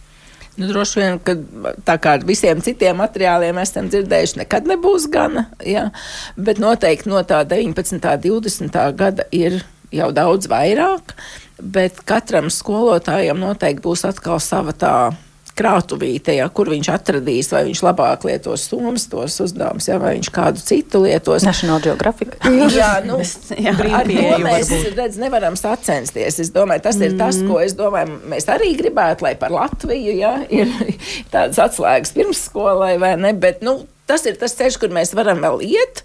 Nu, 0.55 0.69
droši 0.69 0.99
vien, 1.01 1.17
ka 1.19 1.33
tā 1.83 1.97
kā 1.99 2.13
ar 2.15 2.23
visiem 2.27 2.61
citiem 2.63 2.95
materiāliem 3.01 3.57
esam 3.59 3.89
dzirdējuši, 3.91 4.39
nekad 4.43 4.69
nebūs 4.71 5.09
gana. 5.11 5.49
Jā. 5.67 5.89
Bet 6.39 6.61
noteikti 6.63 7.11
no 7.11 7.19
tā 7.27 7.41
19. 7.43 7.99
un 7.99 8.45
20. 8.47 8.77
gada 8.95 9.27
ir 9.35 9.59
jau 9.91 10.11
daudz 10.15 10.47
vairāk. 10.51 11.11
Bet 11.59 11.99
katram 12.07 12.47
skolotājam 12.51 13.39
noteikti 13.39 13.83
būs 13.83 14.07
atkal 14.07 14.39
sava 14.43 14.75
tā 14.75 14.95
krātuvīte, 15.55 16.35
ja, 16.35 16.47
kur 16.53 16.69
viņš 16.71 16.89
atradīs, 16.91 17.49
vai 17.53 17.63
viņš 17.69 17.81
labāk 17.85 18.25
lietos 18.27 18.65
somas 18.69 19.07
tos 19.11 19.37
uzdevumus, 19.45 19.87
ja, 19.89 19.97
vai 20.01 20.15
viņš 20.17 20.29
kādu 20.35 20.63
citu 20.63 21.01
lietos. 21.05 21.45
National 21.47 21.81
Geographic. 21.83 22.35
jā, 22.75 22.91
nu, 23.07 23.21
jā, 23.21 23.73
ar 23.73 24.09
to 24.09 24.39
mēs 24.43 24.71
redz, 24.97 25.19
nevaram 25.21 25.57
sacensties. 25.59 26.41
Es 26.43 26.51
domāju, 26.55 26.85
tas 26.89 26.99
ir 26.99 27.13
mm. 27.13 27.19
tas, 27.23 27.41
ko 27.47 27.61
es 27.63 27.75
domāju, 27.77 28.19
mēs 28.31 28.49
arī 28.51 28.73
gribētu, 28.79 29.27
lai 29.27 29.35
par 29.39 29.55
Latviju 29.55 30.15
ja, 30.19 30.37
ir 30.51 30.71
tādas 31.33 31.61
atslēgas 31.69 32.15
pirmsskolai 32.15 32.95
vai 33.01 33.15
ne, 33.21 33.31
bet, 33.39 33.63
nu, 33.65 33.79
Tas 34.05 34.21
ir 34.29 34.35
tas 34.37 34.53
ceļš, 34.53 34.75
kur 34.77 34.91
mēs 34.93 35.15
varam 35.17 35.39
vēl 35.41 35.63
iet. 35.65 36.03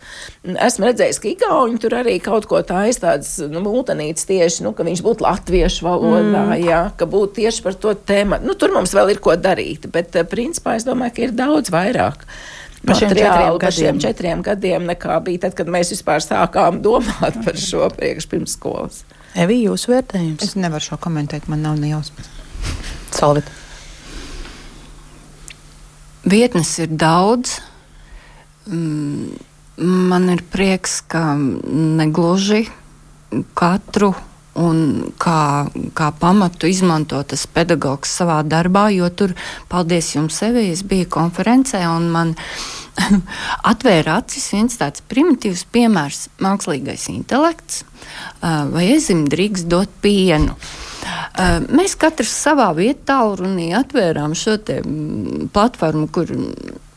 Esmu 0.48 0.86
redzējis, 0.88 1.18
ka 1.20 1.28
Igauni 1.28 1.80
tur 1.82 1.98
arī 1.98 2.14
kaut 2.24 2.46
ko 2.48 2.62
tādas 2.64 2.96
tādas 3.02 3.34
nu, 3.52 3.60
mūtenītas 3.60 4.24
tieši, 4.30 4.64
nu, 4.64 4.72
ka 4.76 4.86
viņš 4.88 5.02
būtu 5.04 5.26
latviešu 5.26 5.84
valodā, 5.84 6.46
mm. 6.46 6.62
jā, 6.64 6.80
ka 6.96 7.08
būtu 7.10 7.42
tieši 7.42 7.66
par 7.66 7.76
to 7.82 7.92
tēmu. 8.08 8.40
Nu, 8.46 8.56
tur 8.56 8.72
mums 8.72 8.96
vēl 8.96 9.12
ir 9.12 9.20
ko 9.20 9.36
darīt, 9.36 9.84
bet 9.92 10.16
eh, 10.16 10.24
principā 10.24 10.78
es 10.80 10.88
domāju, 10.88 11.16
ka 11.18 11.26
ir 11.26 11.36
daudz 11.36 11.74
vairāk. 11.74 12.24
Par 12.80 12.96
šiem 12.96 13.12
četriem, 13.12 13.60
par 13.60 13.76
šiem 13.76 14.00
četriem 14.00 14.42
gadiem 14.48 14.88
nekā 14.88 15.20
bija 15.26 15.44
tad, 15.44 15.58
kad 15.58 15.68
mēs 15.68 15.92
vispār 15.92 16.24
sākām 16.24 16.80
domāt 16.86 17.36
par 17.44 17.60
šo 17.60 17.92
priekš 17.92 18.30
pirms 18.32 18.56
skolas. 18.56 19.02
Evī, 19.36 19.60
jūsu 19.68 19.92
vērtējums? 19.92 20.48
Es 20.48 20.56
nevaru 20.56 20.88
šo 20.88 20.96
komentēt, 21.04 21.52
man 21.52 21.60
nav 21.68 21.76
ne 21.78 21.92
jausmas. 21.92 22.32
Salvit. 23.12 23.52
Vietnes 26.24 26.72
ir 26.80 26.90
daudz, 27.00 27.60
man 28.66 30.28
ir 30.32 30.42
prieks, 30.52 31.00
ka 31.00 31.34
negluži 31.36 32.66
katru 33.54 34.12
un 34.60 35.12
kā, 35.20 35.70
kā 35.94 36.10
pamatu 36.18 36.68
izmanto 36.68 37.20
tas 37.22 37.46
pedagogs 37.46 38.10
savā 38.18 38.40
darbā, 38.42 38.88
jo 38.92 39.08
tur, 39.14 39.34
paldies 39.70 40.10
jums, 40.16 40.40
sevi, 40.42 40.66
es 40.72 40.82
biju 40.82 41.08
konferencē 41.10 41.84
un 41.88 42.10
man 42.12 42.34
atvēra 43.72 44.18
acis 44.20 44.50
viens 44.52 44.76
tāds 44.80 45.04
primitīvs 45.08 45.64
piemērs- 45.72 46.28
mākslīgais 46.44 47.08
intelekts, 47.14 47.84
vai 48.42 48.90
ezim 48.96 49.26
drīkst 49.30 49.70
dot 49.70 49.92
pienu. 50.02 50.56
Mēs 51.70 51.96
katrs 52.00 52.32
savā 52.42 52.70
vietā 52.76 53.20
runī 53.38 53.70
atvērām 53.76 54.34
šo 54.36 54.58
platformu, 55.54 56.08
kur 56.12 56.32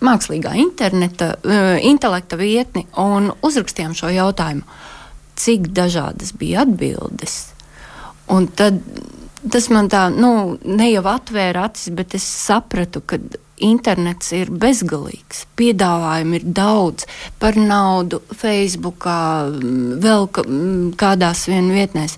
mākslīgā 0.03 0.55
interneta, 0.59 1.33
intelekta 1.85 2.39
vietni 2.39 2.85
un 2.99 3.31
uzrakstījām 3.45 3.95
šo 3.97 4.11
jautājumu, 4.13 4.65
cik 5.39 5.71
dažādas 5.75 6.33
bija 6.37 6.65
atbildes. 6.67 7.53
Un 8.31 8.47
tad 8.47 8.81
tas 9.51 9.69
man 9.73 9.89
tā, 9.91 10.07
nu, 10.13 10.57
ne 10.63 10.89
jau 10.91 11.03
atvēra 11.11 11.67
acis, 11.67 11.91
bet 11.95 12.15
es 12.17 12.23
sapratu, 12.23 13.01
ka 13.05 13.19
internets 13.63 14.31
ir 14.35 14.51
bezgalīgs. 14.51 15.45
Piedāvājumi 15.59 16.39
ir 16.39 16.47
daudz 16.57 17.07
par 17.41 17.59
naudu, 17.59 18.21
Facebook, 18.35 19.07
vēl 20.03 20.29
kādās 20.99 21.45
vien 21.51 21.69
vietnēs. 21.75 22.17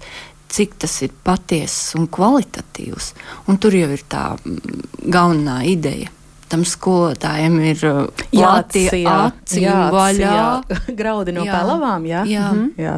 Cik 0.55 0.77
tas 0.79 0.93
ir 1.03 1.15
patiess 1.25 1.95
un 1.99 2.07
kvalitatīvs. 2.07 3.13
Un 3.51 3.57
tur 3.59 3.75
jau 3.75 3.89
ir 3.91 4.03
tā 4.07 4.27
galvenā 5.03 5.63
ideja 5.67 6.11
tam 6.55 6.63
skolotājiem 6.67 7.55
ir 7.71 7.83
jāatcer 8.35 8.95
acis 9.09 9.65
vaļā. 9.95 10.37
Graudi 10.99 11.33
no 11.35 11.45
jā, 11.47 11.57
pelavām, 11.57 12.05
jā. 12.07 12.23
jā. 12.29 12.47
Mm 12.53 12.61
-hmm. 12.61 12.85
jā. 12.85 12.95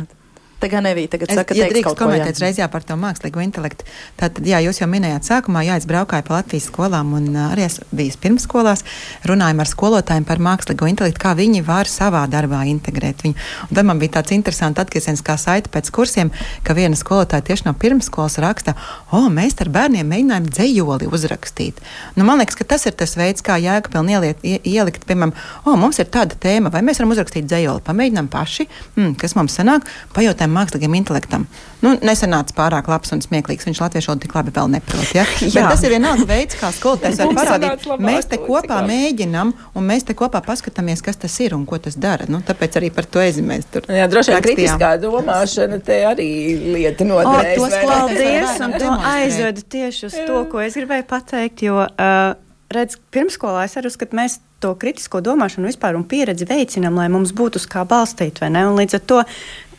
Tā 0.57 0.69
gan 0.71 0.87
nebija. 0.87 1.11
Tagad 1.13 1.29
es, 1.29 1.37
saka, 1.37 1.53
ja 1.53 1.67
drīkst 1.69 1.99
komentēt 1.99 2.39
reizē 2.41 2.65
par 2.73 2.81
to 2.85 2.95
mākslīgo 2.97 3.41
intelektu. 3.43 3.85
Tātad, 4.17 4.41
jā, 4.47 4.57
jūs 4.65 4.79
jau 4.81 4.87
minējāt 4.89 5.27
sākumā, 5.29 5.61
jā, 5.67 5.75
es 5.77 5.85
braukāju 5.89 6.25
pa 6.25 6.39
Latvijas 6.39 6.65
skolām 6.71 7.11
un 7.13 7.27
arī 7.43 7.67
es 7.67 7.77
biju 7.93 8.15
pirmsskolās, 8.23 8.81
runājām 9.29 9.61
ar 9.61 9.69
skolotājiem 9.69 10.25
par 10.25 10.41
mākslīgo 10.41 10.89
intelektu, 10.89 11.21
kā 11.21 11.35
viņi 11.37 11.61
var 11.67 11.89
savā 11.91 12.23
darbā 12.31 12.63
integrēt 12.71 13.21
viņu. 13.25 13.37
Un 13.67 13.77
tad 13.77 13.85
man 13.85 14.01
bija 14.01 14.15
tāds 14.17 14.33
interesants 14.33 14.81
atgrieziens 14.81 15.21
kā 15.21 15.35
saita 15.37 15.69
pēc 15.73 15.91
kursiem, 15.93 16.33
ka 16.65 16.73
viena 16.77 16.97
skolotāja 16.97 17.45
tieši 17.51 17.67
no 17.69 17.75
pirmsskolas 17.77 18.39
raksta, 18.41 18.73
o, 19.11 19.21
oh, 19.21 19.29
mēs 19.29 19.59
ar 19.61 19.69
bērniem 19.77 20.09
mēģinājām 20.09 20.49
dzējoli 20.49 21.11
uzrakstīt. 21.13 21.83
Nu, 22.17 22.25
man 22.25 22.41
liekas, 22.41 22.57
ka 22.57 22.65
tas 22.73 22.89
ir 22.89 22.97
tas 22.97 23.13
veids, 23.19 23.45
kā 23.45 23.59
jēgpilni 23.61 24.17
ieliet, 24.17 24.41
ielikt, 24.65 25.05
piemēram, 25.05 25.35
o, 25.67 25.77
mums 25.77 26.01
ir 26.01 26.09
tāda 26.09 26.33
tēma, 26.33 26.73
vai 26.73 26.81
mēs 26.81 26.97
varam 27.01 27.13
uzrakstīt 27.13 27.45
dzējoli, 27.45 27.85
pamēģinām 27.85 28.33
paši, 28.33 28.67
mm, 28.95 29.15
kas 29.21 29.37
mums 29.37 29.57
sanāk, 29.59 29.85
pajautājam 30.17 30.46
tam 30.47 30.55
mākslīgam 30.57 30.95
intelektam. 30.97 31.45
Nu, 31.83 31.93
nesanāca 32.01 32.55
pārāk 32.57 32.87
labs 32.89 33.11
un 33.13 33.21
smieklīgs. 33.21 33.67
Viņš 33.67 33.81
latviešu 33.83 34.11
valodu 34.11 34.23
tik 34.25 34.35
labi 34.37 34.53
vēl 34.55 34.71
neprot. 34.73 35.11
Ja? 35.13 35.25
Bet 35.55 35.67
tas 35.67 35.83
ir 35.85 35.93
vienalga 35.93 36.25
veids, 36.29 36.57
kā 36.57 36.71
skolotājs 36.73 37.21
var 37.21 37.33
parādīt. 37.37 37.85
Mēs 38.07 38.29
te 38.31 38.39
kopā 38.41 38.79
mēģinam, 38.87 39.53
un 39.77 39.87
mēs 39.91 40.07
te 40.07 40.15
kopā 40.17 40.41
paskatāmies, 40.45 41.03
kas 41.05 41.21
tas 41.21 41.37
ir 41.43 41.53
un 41.57 41.67
ko 41.69 41.79
tas 41.83 41.99
dara. 41.99 42.25
Nu, 42.31 42.41
tāpēc 42.45 42.79
arī 42.79 42.89
par 42.95 43.09
to 43.11 43.21
ezimēs 43.23 43.69
tur. 43.73 43.85
Jā, 43.91 44.07
droši 44.11 44.33
vien 44.33 44.47
kritiskā 44.47 44.95
domāšana 45.03 45.79
te 45.85 46.01
arī 46.09 46.31
lieta 46.77 47.07
noderēs. 47.07 47.53
O, 47.59 47.67
tos 47.67 47.77
paldies, 47.83 48.57
un 48.63 48.75
to 48.79 48.97
aizvedu 49.13 49.67
tieši 49.77 50.09
uz 50.09 50.19
to, 50.23 50.41
ko 50.51 50.63
es 50.65 50.79
gribēju 50.79 51.07
pateikt, 51.11 51.67
jo, 51.67 51.83
uh, 51.85 52.33
redz, 52.73 52.97
pirmskolā 53.13 53.65
es 53.67 53.77
arī 53.79 53.91
uzskatu, 53.91 54.17
mēs 54.17 54.39
to 54.63 54.73
kritisko 54.79 55.21
domāšanu 55.21 55.69
vispār 55.69 55.97
un 55.97 56.05
pieredzi 56.09 56.47
veicinam, 56.49 56.97
lai 56.97 57.07
mums 57.13 57.33
būtu 57.37 57.61
uz 57.61 57.67
kā 57.69 57.83
balstīt, 57.87 58.41
vai 58.41 58.49
ne? 58.53 58.65
Un 58.69 58.79
līdz 58.79 58.97
ar 58.97 59.03
to 59.11 59.19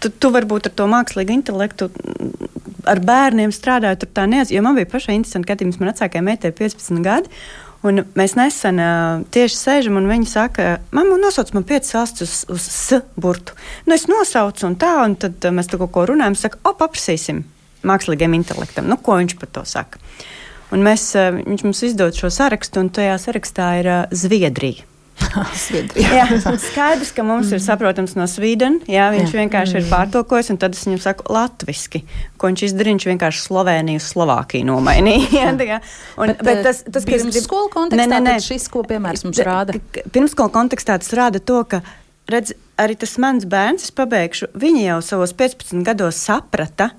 tu, 0.02 0.10
tu 0.10 0.32
varbūt 0.34 0.70
ar 0.70 0.74
to 0.78 0.88
mākslīgu 0.90 1.34
intelektu. 1.38 1.90
Ar 2.88 3.00
bērniem 3.04 3.52
strādājot, 3.52 4.04
tur 4.04 4.12
tā. 4.16 4.26
Jo 4.52 4.62
man 4.64 4.78
bija 4.78 4.88
pašai 4.88 5.18
interesanti, 5.18 5.48
kad 5.50 5.64
man 5.80 5.90
vecākajai 5.92 6.24
meitai 6.24 6.52
15 6.56 7.02
gadi. 7.04 7.32
Un 7.86 8.02
mēs 8.18 8.34
nesen 8.34 8.80
uh, 8.82 9.20
tieši 9.30 9.54
sēžam, 9.54 10.00
un 10.00 10.08
viņi 10.10 10.26
saka, 10.26 10.80
mamma, 10.90 11.14
nosauc 11.22 11.52
man 11.54 11.66
piecas 11.66 11.94
valsts 11.94 12.24
uz, 12.24 12.32
uz 12.50 12.64
S 12.66 12.98
burtu. 13.14 13.54
Nu, 13.86 13.94
es 13.94 14.08
nosaucu, 14.10 14.64
un 14.66 14.74
tā, 14.80 14.96
un 15.04 15.14
tad 15.20 15.46
uh, 15.46 15.54
mēs 15.54 15.70
tur 15.70 15.84
kaut 15.84 15.92
ko 15.94 16.08
runājam, 16.10 16.34
saka, 16.40 16.58
o, 16.66 16.74
paprasīsim 16.74 17.44
mākslīgiem 17.86 18.34
intelektam, 18.34 18.90
nu, 18.90 18.98
ko 18.98 19.20
viņš 19.20 19.36
par 19.38 19.52
to 19.54 19.62
saka. 19.62 20.02
Un 20.74 20.82
mēs, 20.82 21.06
uh, 21.14 21.38
viņš 21.38 21.66
mums 21.68 21.84
izdod 21.86 22.18
šo 22.18 22.32
sarakstu, 22.34 22.82
un 22.82 22.90
tajā 22.98 23.14
sarakstā 23.22 23.70
ir 23.78 23.92
uh, 23.94 24.00
Zviedrija. 24.10 24.82
jā, 26.18 26.24
skaidrs, 26.62 27.10
ka 27.14 27.24
mums 27.26 27.50
ir 27.54 27.60
saprotams 27.62 28.14
no 28.18 28.26
Svīdena. 28.30 28.82
Jā, 28.90 29.08
viņš 29.14 29.34
jā. 29.34 29.42
vienkārši 29.42 29.76
ir 29.78 29.84
mm. 29.84 29.90
pārtulkojis, 29.92 30.50
un 30.54 30.60
tad 30.62 30.76
es 30.76 30.84
viņam 30.86 31.02
saku 31.04 31.26
latviešu. 31.34 32.02
Ko 32.40 32.50
viņš 32.50 32.64
izdarīja? 32.68 32.96
Viņš 32.96 33.08
vienkārši 33.10 33.42
Sloveniju, 33.44 34.02
Slovākiju 34.04 34.68
nomainīja. 34.68 35.30
jā, 35.40 35.80
un, 36.16 36.32
bet, 36.32 36.44
bet 36.46 36.62
tas, 36.66 36.82
tas 36.86 37.08
kas 37.08 37.26
ir 37.28 37.44
skolu 37.44 37.70
kontekstā, 37.74 38.06
ne, 38.06 38.20
ne, 38.20 38.36
ne. 38.36 38.44
šis, 38.44 38.68
ko 38.72 38.84
piemērs 38.88 39.26
mums 39.26 39.42
rāda. 39.46 39.76
Pirmskolas 40.14 40.54
kontekstā 40.54 40.98
tas 41.02 41.12
rāda 41.18 41.42
to, 41.42 41.60
ka 41.68 41.82
redz, 42.30 42.54
arī 42.80 42.96
tas 43.00 43.16
mans 43.22 43.46
bērns, 43.48 43.88
es 43.88 43.94
pabeigšu, 43.94 44.52
viņi 44.58 44.86
jau 44.86 45.02
savos 45.04 45.34
15 45.36 45.84
gados 45.86 46.20
saprata, 46.28 46.92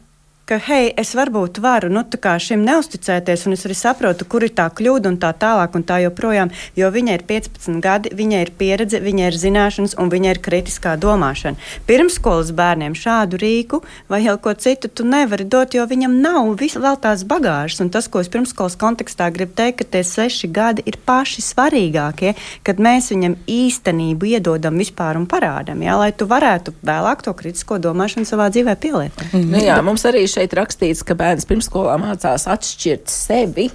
ka, 0.49 0.57
hei, 0.65 0.89
es 0.97 1.11
varbūt 1.17 1.59
varu 1.61 1.91
nu, 1.93 2.01
šim 2.41 2.63
neusticēties, 2.65 3.45
un 3.45 3.53
es 3.53 3.65
arī 3.67 3.75
saprotu, 3.77 4.25
kur 4.25 4.43
ir 4.45 4.53
tā 4.57 4.65
kļūda 4.73 5.11
un 5.11 5.17
tā 5.21 5.29
tālāk, 5.37 5.75
un 5.77 5.85
tā 5.85 5.99
joprojām, 6.01 6.49
jo 6.79 6.89
viņai 6.89 7.17
ir 7.19 7.23
15 7.29 7.81
gadi, 7.83 8.13
viņai 8.17 8.41
ir 8.45 8.51
pieredze, 8.57 9.01
viņai 9.03 9.27
ir 9.29 9.37
zināšanas, 9.37 9.93
un 10.01 10.09
viņai 10.09 10.31
ir 10.33 10.41
kritiskā 10.41 10.95
domāšana. 10.97 11.59
Pirmskolas 11.85 12.49
bērniem 12.57 12.97
šādu 12.97 13.37
rīku 13.41 13.81
vai 14.09 14.23
jau 14.23 14.37
ko 14.41 14.53
citu 14.57 14.89
tu 14.89 15.05
nevari 15.05 15.45
dot, 15.45 15.75
jo 15.77 15.85
viņam 15.85 16.17
nav 16.23 16.55
vis, 16.59 16.77
vēl 16.79 16.97
tās 17.01 17.25
bagāžas, 17.29 17.83
un 17.85 17.93
tas, 17.93 18.09
ko 18.09 18.23
es 18.23 18.31
pirmskolas 18.33 18.77
kontekstā 18.79 19.29
gribu 19.35 19.53
teikt, 19.59 19.83
ka 19.83 19.89
tie 19.97 20.03
seši 20.07 20.49
gadi 20.49 20.85
ir 20.89 20.97
paši 21.05 21.45
svarīgākie, 21.45 22.33
kad 22.65 22.81
mēs 22.81 23.11
viņam 23.13 23.37
īstenību 23.45 24.33
iedodam 24.33 24.81
vispār 24.81 25.19
un 25.19 25.29
parādam, 25.29 25.85
jā, 25.85 25.99
lai 25.99 26.09
tu 26.15 26.25
varētu 26.29 26.73
vēlāk 26.81 27.23
to 27.25 27.35
kritisko 27.37 27.77
domāšanu 27.83 28.25
savā 28.25 28.49
dzīvē 28.49 28.75
pielietot. 28.81 29.25
Mm 29.29 29.39
-hmm. 29.39 29.51
nu, 29.53 29.63
jā, 29.63 29.81
mums 29.85 30.05
arī 30.09 30.25
šeit 30.27 30.38
šeit 30.39 30.55
rakstīts, 30.55 31.03
ka 31.03 31.17
bērns 31.19 31.47
pirmsskolā 31.49 31.99
mācās 31.99 32.47
atšķirt 32.47 33.11
sevi 33.11 33.69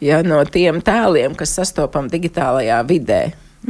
ja, 0.00 0.22
no 0.24 0.42
tiem 0.48 0.80
tēliem, 0.84 1.36
kas 1.38 1.56
sastopam 1.60 2.08
digitālajā 2.12 2.84
vidē. 2.88 3.24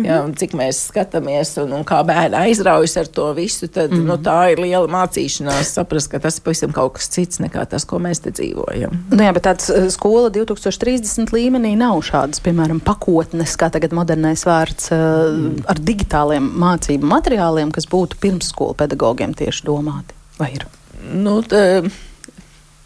Ja, 0.04 0.18
cik 0.36 0.52
mēs 0.52 0.76
skatāmies, 0.90 1.54
un, 1.62 1.70
un 1.72 1.84
kā 1.88 2.02
bērni 2.04 2.36
aizraujas 2.36 2.98
ar 3.00 3.06
to 3.08 3.30
visu, 3.32 3.64
tad 3.72 3.94
mm 3.94 3.96
-hmm. 3.96 4.10
nu, 4.10 4.16
tā 4.20 4.52
ir 4.52 4.60
liela 4.60 4.90
mācīšanās. 4.92 5.70
Saprast, 5.72 6.10
ka 6.12 6.18
tas 6.20 6.36
ir 6.36 6.42
pavisam 6.44 6.72
kaut 6.72 6.92
kas 6.98 7.08
cits 7.08 7.40
nekā 7.40 7.64
tas, 7.64 7.84
ko 7.88 7.96
mēs 7.96 8.20
te 8.20 8.30
dzīvojam. 8.30 8.92
Nu, 9.10 9.22
jā, 9.24 9.32
bet 9.32 9.46
tāds 9.46 9.70
eh, 9.72 9.88
skola 9.90 10.28
2030 10.28 11.32
līmenī 11.32 11.76
nav 11.80 12.02
šādas, 12.02 12.44
piemēram, 12.44 12.80
pakotnes, 12.80 13.56
kā 13.56 13.70
tagad 13.72 13.96
modernais 13.96 14.44
vārds, 14.44 14.90
mm. 14.92 15.64
ar 15.66 15.80
digitāliem 15.80 16.44
mācību 16.44 17.06
materiāliem, 17.06 17.72
kas 17.72 17.88
būtu 17.88 18.20
pirmsskolu 18.20 18.74
pedagogiem 18.74 19.32
tieši 19.34 19.64
domāti. 19.64 20.12
Vai 20.38 20.52
ir? 20.52 20.66
Nu, 21.04 21.40
tā, 21.46 21.82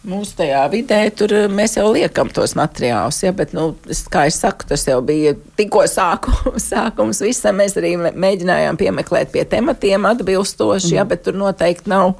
Mūsu 0.01 0.33
tajā 0.39 0.63
vidē 0.73 0.97
tur 1.13 1.29
eh, 1.37 1.43
mēs 1.45 1.75
jau 1.77 1.83
liekam 1.93 2.31
tos 2.33 2.55
materiālus, 2.57 3.19
ja, 3.21 3.29
bet, 3.37 3.51
nu, 3.53 3.67
es, 3.85 3.99
kā 4.09 4.23
es 4.31 4.39
saku, 4.41 4.65
tas 4.71 4.87
jau 4.87 4.97
bija 5.05 5.35
tikko 5.59 5.83
sākums, 5.85 6.65
sākums 6.71 7.21
visam. 7.21 7.59
Mēs 7.61 7.77
arī 7.77 7.93
mēģinājām 7.99 8.79
piemeklēt 8.81 9.29
pie 9.35 9.45
tematiem 9.45 10.07
atbilstoši, 10.09 10.87
mm. 10.89 10.95
ja, 10.97 11.05
bet 11.05 11.21
tur 11.27 11.37
noteikti 11.37 11.93
nav 11.93 12.15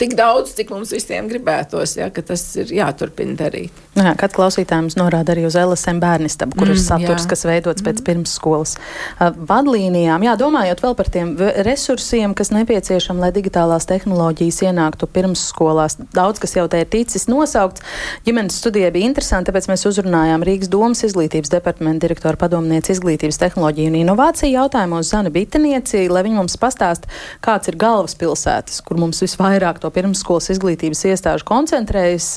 tik 0.00 0.16
daudz, 0.16 0.54
cik 0.56 0.72
mums 0.72 0.92
visiem 0.94 1.28
gribētos, 1.28 1.94
ja, 1.98 2.08
ka 2.14 2.24
tas 2.24 2.42
ir 2.56 2.72
jāturpina 2.72 3.36
darīt. 3.36 3.76
Nu 3.96 4.04
jā, 4.06 4.14
kad 4.16 4.32
klausītājums 4.32 4.96
norāda 4.96 5.34
arī 5.34 5.44
uz 5.48 5.56
LSM 5.58 5.98
bērnistabu, 6.00 6.56
kur 6.56 6.70
mm, 6.70 6.76
ir 6.76 6.80
saturs, 6.80 7.26
jā. 7.26 7.30
kas 7.32 7.44
veidots 7.44 7.84
pēc 7.84 8.00
mm. 8.00 8.06
pirmsskolas 8.06 8.76
uh, 8.78 9.34
vadlīnijām. 9.50 10.24
Jā, 10.24 10.36
domājot 10.40 10.80
vēl 10.84 10.96
par 10.96 11.10
tiem 11.12 11.34
resursiem, 11.66 12.32
kas 12.38 12.52
nepieciešami, 12.54 13.20
lai 13.20 13.32
digitālās 13.36 13.88
tehnoloģijas 13.90 14.62
ienāktu 14.70 15.08
pirmsskolās. 15.10 15.98
Daudz, 16.16 16.40
kas 16.40 16.56
jau 16.56 16.64
te 16.70 16.80
ir 16.80 16.88
ticis 16.92 17.28
nosaukts. 17.28 17.84
Ģimenes 18.24 18.56
studija 18.62 18.92
bija 18.94 19.10
interesanta, 19.10 19.50
tāpēc 19.50 19.68
mēs 19.72 19.84
uzrunājām 19.90 20.46
Rīgas 20.46 20.72
domas 20.72 21.04
izglītības 21.10 21.52
departamenta 21.52 22.06
direktora 22.06 22.40
padomnieci 22.40 22.94
izglītības 22.94 23.42
tehnoloģiju 23.42 23.92
un 23.92 24.00
inovāciju 24.04 24.54
jautājumos 24.54 25.12
Zana 25.12 25.34
Bitenieci, 25.34 26.06
lai 26.08 26.24
viņi 26.24 26.40
mums 26.40 26.56
pastāst, 26.62 27.10
kāds 27.44 27.68
ir 27.68 27.76
galvaspilsētas, 27.80 28.80
kur 28.86 29.02
mums 29.02 29.20
visvairāk 29.26 29.82
to 29.82 29.89
pirmsskolas 29.94 30.50
izglītības 30.54 31.04
iestāžu 31.10 31.46
koncentrējas. 31.48 32.28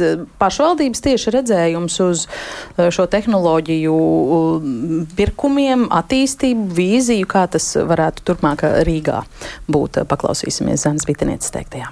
Pašvaldības 0.42 1.04
tieši 1.06 1.34
redzējums 1.38 2.00
uz 2.06 2.28
eh, 2.28 2.90
šo 2.94 3.08
tehnoloģiju 3.12 3.98
pirkumiem, 5.18 5.88
attīstību, 5.94 6.70
vīziju, 6.78 7.30
kā 7.30 7.48
tas 7.52 7.74
varētu 7.78 8.26
turpmāk 8.30 8.66
Rīgā 8.88 9.24
būt. 9.72 10.04
Paklausīsimies 10.10 10.88
Zemes 10.88 11.08
Bitenieces 11.10 11.54
teiktajā. 11.54 11.92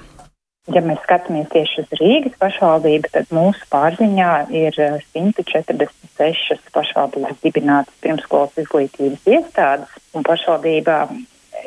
Ja 0.70 0.82
mēs 0.86 1.00
skatāmies 1.02 1.48
tieši 1.50 1.82
uz 1.82 1.94
Rīgas 1.98 2.36
pašvaldību, 2.40 3.10
tad 3.16 3.32
mūsu 3.34 3.66
pārziņā 3.74 4.34
ir 4.54 4.76
146 4.78 6.22
eh, 6.22 6.62
pašvaldības 6.76 7.42
dibinātas 7.42 7.98
pirmskolas 8.04 8.60
izglītības 8.62 9.26
iestādes, 9.26 9.96
un 10.14 10.28
pašvaldībā 10.28 11.00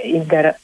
izdara 0.05 0.55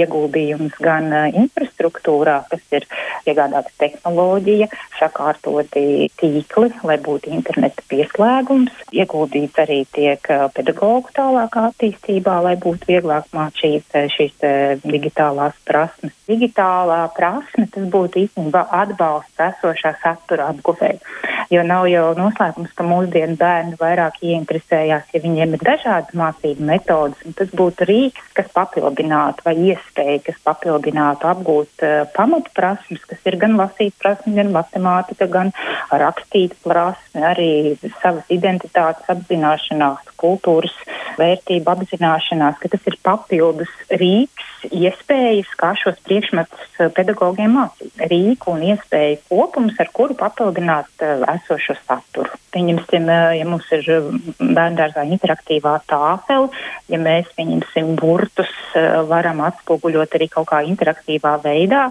ieguldījums 0.00 0.76
gan 0.82 1.08
uh, 1.12 1.26
infrastruktūrā, 1.42 2.38
kas 2.50 2.62
ir 2.76 2.86
iegādāta 3.28 3.72
tehnoloģija, 3.82 4.68
sakārtoti 4.98 6.08
tīkli, 6.20 6.72
lai 6.86 6.98
būtu 7.02 7.32
interneta 7.34 7.84
pieslēgums. 7.90 8.74
Ieguldīts 8.94 9.62
arī 9.62 9.82
tiek 9.94 10.30
uh, 10.32 10.46
pedagoģu 10.56 11.14
tālākā 11.16 11.68
attīstībā, 11.70 12.38
lai 12.46 12.56
būtu 12.60 12.90
vieglāk 12.90 13.30
mācīt 13.36 13.96
uh, 13.96 14.10
šīs 14.16 14.36
digitālās 14.84 15.56
prasmes. 15.66 16.14
Digitālā 16.26 17.04
prasme 17.16 17.68
tas 17.72 17.86
būtu 17.90 18.24
īstenībā 18.24 18.66
atbalsts 18.82 19.42
esošā 19.50 19.96
satura 20.02 20.50
apguvēja. 20.52 20.98
Jo 21.50 21.62
nav 21.62 21.86
jau 21.86 22.08
noslēpums, 22.18 22.72
ka 22.74 22.84
mūsdienu 22.86 23.36
bērni 23.38 23.76
vairāk 23.78 24.18
ieinteresējās, 24.26 25.12
ja 25.14 25.22
viņiem 25.22 25.54
ir 25.54 25.62
dažādas 25.62 26.16
mācību 26.18 26.66
metodas, 26.66 27.20
un 27.26 27.36
tas 27.38 27.52
būtu 27.54 27.86
rīks, 27.86 28.32
kas 28.34 28.50
papildinātu 28.56 29.46
vai 29.46 29.54
iespēja, 29.76 30.24
kas 30.26 30.40
papildinātu 30.48 31.28
apgūt 31.30 31.84
uh, 31.86 32.02
pamatprasmes, 32.16 33.04
kas 33.06 33.30
ir 33.30 33.38
gan 33.40 33.54
lasīt 33.60 33.94
prasme, 34.02 34.34
gan 34.40 34.50
matemātika, 34.56 35.28
gan 35.30 35.52
rakstīt 35.92 36.56
prasme, 36.64 37.22
arī 37.30 37.50
savas 38.00 38.26
identitātes 38.32 39.06
apzināšanās, 39.12 40.16
kultūras 40.20 40.74
vērtību 41.20 41.72
apzināšanās, 41.72 42.58
ka 42.60 42.70
tas 42.72 42.90
ir 42.90 42.98
papildus 43.04 43.72
rīks, 43.92 44.56
iespējas, 44.72 45.50
kā 45.58 45.72
šos 45.78 45.98
priekšmetus 46.06 46.80
eh, 46.80 46.90
pedagogiem 46.94 47.54
mācīt. 47.56 47.92
Rīku 48.10 48.54
un 48.54 48.64
iespēju 48.72 49.20
kopums, 49.30 49.76
ar 49.82 49.90
kuru 49.94 50.16
papildināt 50.18 51.04
uh, 51.04 51.22
esošo 51.36 51.76
saturu. 51.84 52.32
Pieņemsim, 52.54 53.06
uh, 53.10 53.32
ja 53.36 53.46
mums 53.48 53.68
ir 53.74 53.86
bērndārzā 54.40 55.06
interaktīvā 55.12 55.76
tāfela, 55.90 56.50
ja 56.92 57.00
mēs, 57.02 57.30
pieņemsim, 57.38 57.94
burtus 58.00 58.52
uh, 58.74 59.02
varam 59.08 59.42
atspoguļot 59.56 60.14
arī 60.18 60.30
kaut 60.32 60.48
kā 60.52 60.62
interaktīvā 60.68 61.36
veidā, 61.42 61.88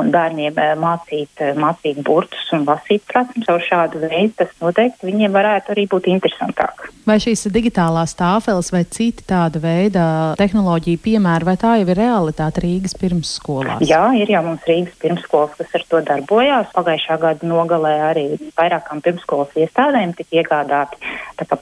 un 0.00 0.10
bērniem 0.12 0.58
eh, 0.58 0.72
mācīt, 0.78 1.30
eh, 1.42 1.52
mācīt 1.58 2.00
burtus 2.04 2.48
un 2.56 2.64
lasīt 2.68 3.04
prasmes 3.08 3.48
ar 3.50 3.62
šādu 3.62 4.02
veidu, 4.04 4.32
tas 4.40 4.52
noteikti 4.62 5.08
viņiem 5.08 5.34
varētu 5.34 5.74
arī 5.74 5.86
būt 5.90 6.08
interesantāk. 6.12 6.88
Vai 7.06 7.18
šīs 7.22 7.48
digitālās 7.52 8.14
tāfeles 8.18 8.70
vai 8.72 8.84
citi 8.86 9.24
tāda 9.26 9.58
veida 9.62 10.04
tehnoloģija 10.38 11.02
piemēri, 11.02 11.48
vai 11.48 11.56
tā 11.58 11.74
jau 11.80 11.88
ir 11.90 11.98
realitāte 11.98 12.62
Rīgas 12.62 12.94
pirmsskolās? 13.00 13.82
Jā, 13.88 14.04
ir 14.18 14.30
jau 14.30 14.44
mums 14.46 14.68
Rīgas 14.68 14.94
pirmsskolas, 15.02 15.56
kas 15.58 15.74
ar 15.78 15.86
to 15.90 16.02
darbojās. 16.12 16.70
Pagājušā 16.76 17.18
gada 17.22 17.48
nogalē 17.48 17.96
arī 18.12 18.26
vairākām 18.58 19.02
pirmsskolas 19.04 19.56
iestādēm 19.58 20.14
tika 20.18 20.40
iegādāti 20.42 21.00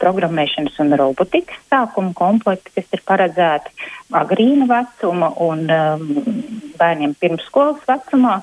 programmēšanas 0.01 0.77
un 0.83 0.95
robotikas 0.99 1.59
sākuma 1.71 2.13
komplekti, 2.17 2.73
kas 2.77 2.93
ir 2.95 3.03
paredzēti 3.09 3.89
agrīna 4.17 4.67
vecuma 4.71 5.31
un 5.45 5.65
um, 5.71 6.07
bērniem 6.81 7.15
pirmsskolas 7.21 7.83
vecumā. 8.21 8.43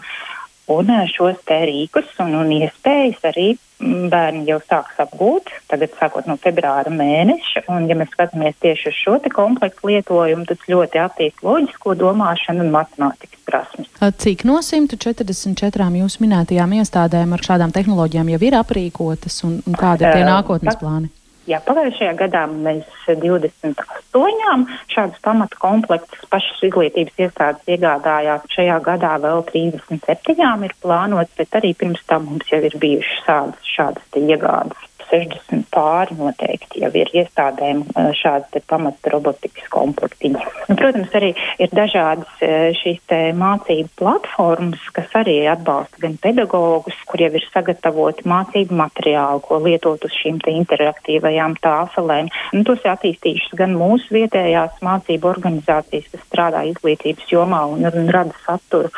Un 0.68 0.90
šos 1.08 1.38
te 1.48 1.62
rīkus 1.64 2.10
un, 2.20 2.34
un 2.36 2.50
iespējas 2.52 3.22
arī 3.30 3.54
mm, 3.80 4.10
bērni 4.12 4.50
jau 4.50 4.58
sāks 4.66 4.98
apgūt, 5.00 5.48
tagad 5.72 5.94
sākot 5.96 6.28
no 6.28 6.36
februāra 6.36 6.92
mēneša. 6.92 7.64
Un, 7.72 7.86
ja 7.88 7.96
mēs 7.96 8.12
skatāmies 8.12 8.58
tieši 8.60 8.90
uz 8.92 8.98
šo 9.00 9.16
komplektu 9.32 9.88
lietojumu, 9.88 10.44
tas 10.50 10.68
ļoti 10.68 11.00
attīst 11.00 11.40
loģisko 11.48 11.96
domāšanu 11.96 12.66
un 12.66 12.74
matemātikas 12.76 13.40
prasmes. 13.48 13.88
Cik 14.20 14.44
no 14.44 14.60
144 14.60 15.88
jūsu 16.02 16.26
minētajām 16.26 16.76
iestādēm 16.82 17.38
ar 17.38 17.48
šādām 17.48 17.72
tehnoloģijām 17.72 18.36
jau 18.36 18.42
ir 18.44 18.60
aprīkotas 18.60 19.40
un, 19.48 19.62
un 19.64 19.80
kādi 19.80 20.04
ir 20.04 20.20
tie 20.20 20.28
nākotnes 20.28 20.76
plāni? 20.84 21.14
Jā, 21.48 21.62
pagājušajā 21.64 22.12
gadā 22.20 22.42
mēs 22.52 22.88
28 23.08 24.66
šādus 24.92 25.22
pamatu 25.24 25.60
komplektus 25.62 26.26
pašas 26.28 26.60
izglītības 26.68 27.24
iestādes 27.24 27.72
iegādājās. 27.72 28.50
Šajā 28.52 28.82
gadā 28.84 29.14
vēl 29.24 29.46
37 29.54 30.68
ir 30.68 30.76
plānots, 30.84 31.32
bet 31.40 31.56
arī 31.62 31.72
pirms 31.80 32.04
tam 32.10 32.28
mums 32.28 32.52
jau 32.52 32.60
ir 32.68 32.76
bijušas 32.84 33.24
šādas, 33.30 33.72
šādas 33.78 34.20
iegādes. 34.20 34.87
60 35.12 35.68
pāri 35.74 36.18
noteikti 36.18 36.82
jau 36.84 36.92
ir 36.98 37.12
iestādēm 37.22 37.84
šādas 38.18 38.66
pamata 38.70 39.12
robotikas 39.14 39.68
komplektiņi. 39.74 40.44
Nu, 40.70 40.78
protams, 40.80 41.14
arī 41.18 41.34
ir 41.64 41.74
dažādas 41.76 42.42
šīs 42.82 43.16
mācību 43.38 43.92
platformas, 44.00 44.84
kas 44.96 45.14
arī 45.20 45.40
atbalsta 45.52 46.02
gan 46.04 46.18
pedagogus, 46.22 46.98
kur 47.10 47.24
jau 47.24 47.32
ir 47.34 47.48
sagatavoti 47.52 48.28
mācību 48.30 48.78
materiāli, 48.78 49.44
ko 49.48 49.62
lietot 49.64 50.06
uz 50.08 50.18
šīm 50.18 50.42
interaktīvajām 50.48 51.58
tāfelēm. 51.64 52.32
Nu, 52.56 52.64
tos 52.68 52.84
ir 52.86 52.94
attīstījušas 52.94 53.58
gan 53.60 53.76
mūsu 53.80 54.20
vietējās 54.20 54.82
mācību 54.86 55.32
organizācijas, 55.32 56.12
kas 56.14 56.28
strādā 56.28 56.64
izglītības 56.72 57.32
jomā 57.32 57.64
un, 57.74 57.88
un 57.88 58.12
rada 58.14 58.36
saturu 58.46 58.94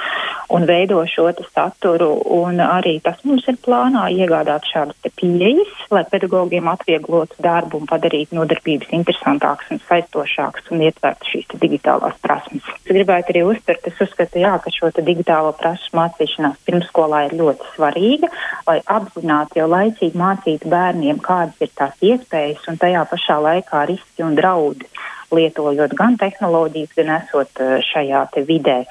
un 0.50 0.66
veido 0.66 1.02
šo 1.08 1.30
saturu. 1.54 2.10
Un 2.40 2.60
arī 2.64 2.98
tas 3.04 3.20
mums 3.24 3.46
ir 3.52 3.58
plānā 3.66 4.08
iegādāt 4.14 4.66
šādas 4.70 5.14
pieejas, 5.20 5.74
lai 5.94 5.99
pedagogiem 6.12 6.68
atvieglotu 6.72 7.36
darbu 7.44 7.82
un 7.82 7.90
padarītu 7.90 8.38
nodarbības 8.38 8.94
interesantākas 8.96 9.72
un 9.74 9.82
saistošākas 9.88 10.72
un 10.74 10.86
ietvertu 10.88 11.34
šīs 11.34 11.60
digitālās 11.62 12.18
prasmes. 12.24 12.66
Es 12.86 12.92
gribētu 12.92 13.34
arī 13.34 13.44
uzsvert, 13.50 13.88
es 13.90 14.02
uzskatu, 14.06 14.42
jā, 14.44 14.56
ka 14.64 14.74
šo 14.74 14.92
digitālo 15.00 15.52
prasmu 15.60 16.00
mācīšanās 16.00 16.60
pirmskolā 16.68 17.26
ir 17.28 17.38
ļoti 17.42 17.74
svarīga, 17.76 18.32
lai 18.68 18.80
apzināti 18.86 19.62
jau 19.62 19.70
laicīgi 19.72 20.20
mācītu 20.20 20.72
bērniem, 20.72 21.22
kādas 21.24 21.60
ir 21.66 21.74
tās 21.76 21.96
iespējas 22.06 22.68
un 22.72 22.80
tajā 22.82 23.06
pašā 23.10 23.40
laikā 23.46 23.86
riski 23.90 24.26
un 24.26 24.38
draudi 24.40 24.88
lietojot 25.36 25.94
gan 25.98 26.18
tehnoloģijas, 26.18 26.96
gan 26.98 27.12
esot 27.20 27.62
eh, 27.62 27.78
šajā 27.92 28.26
vidē. 28.48 28.84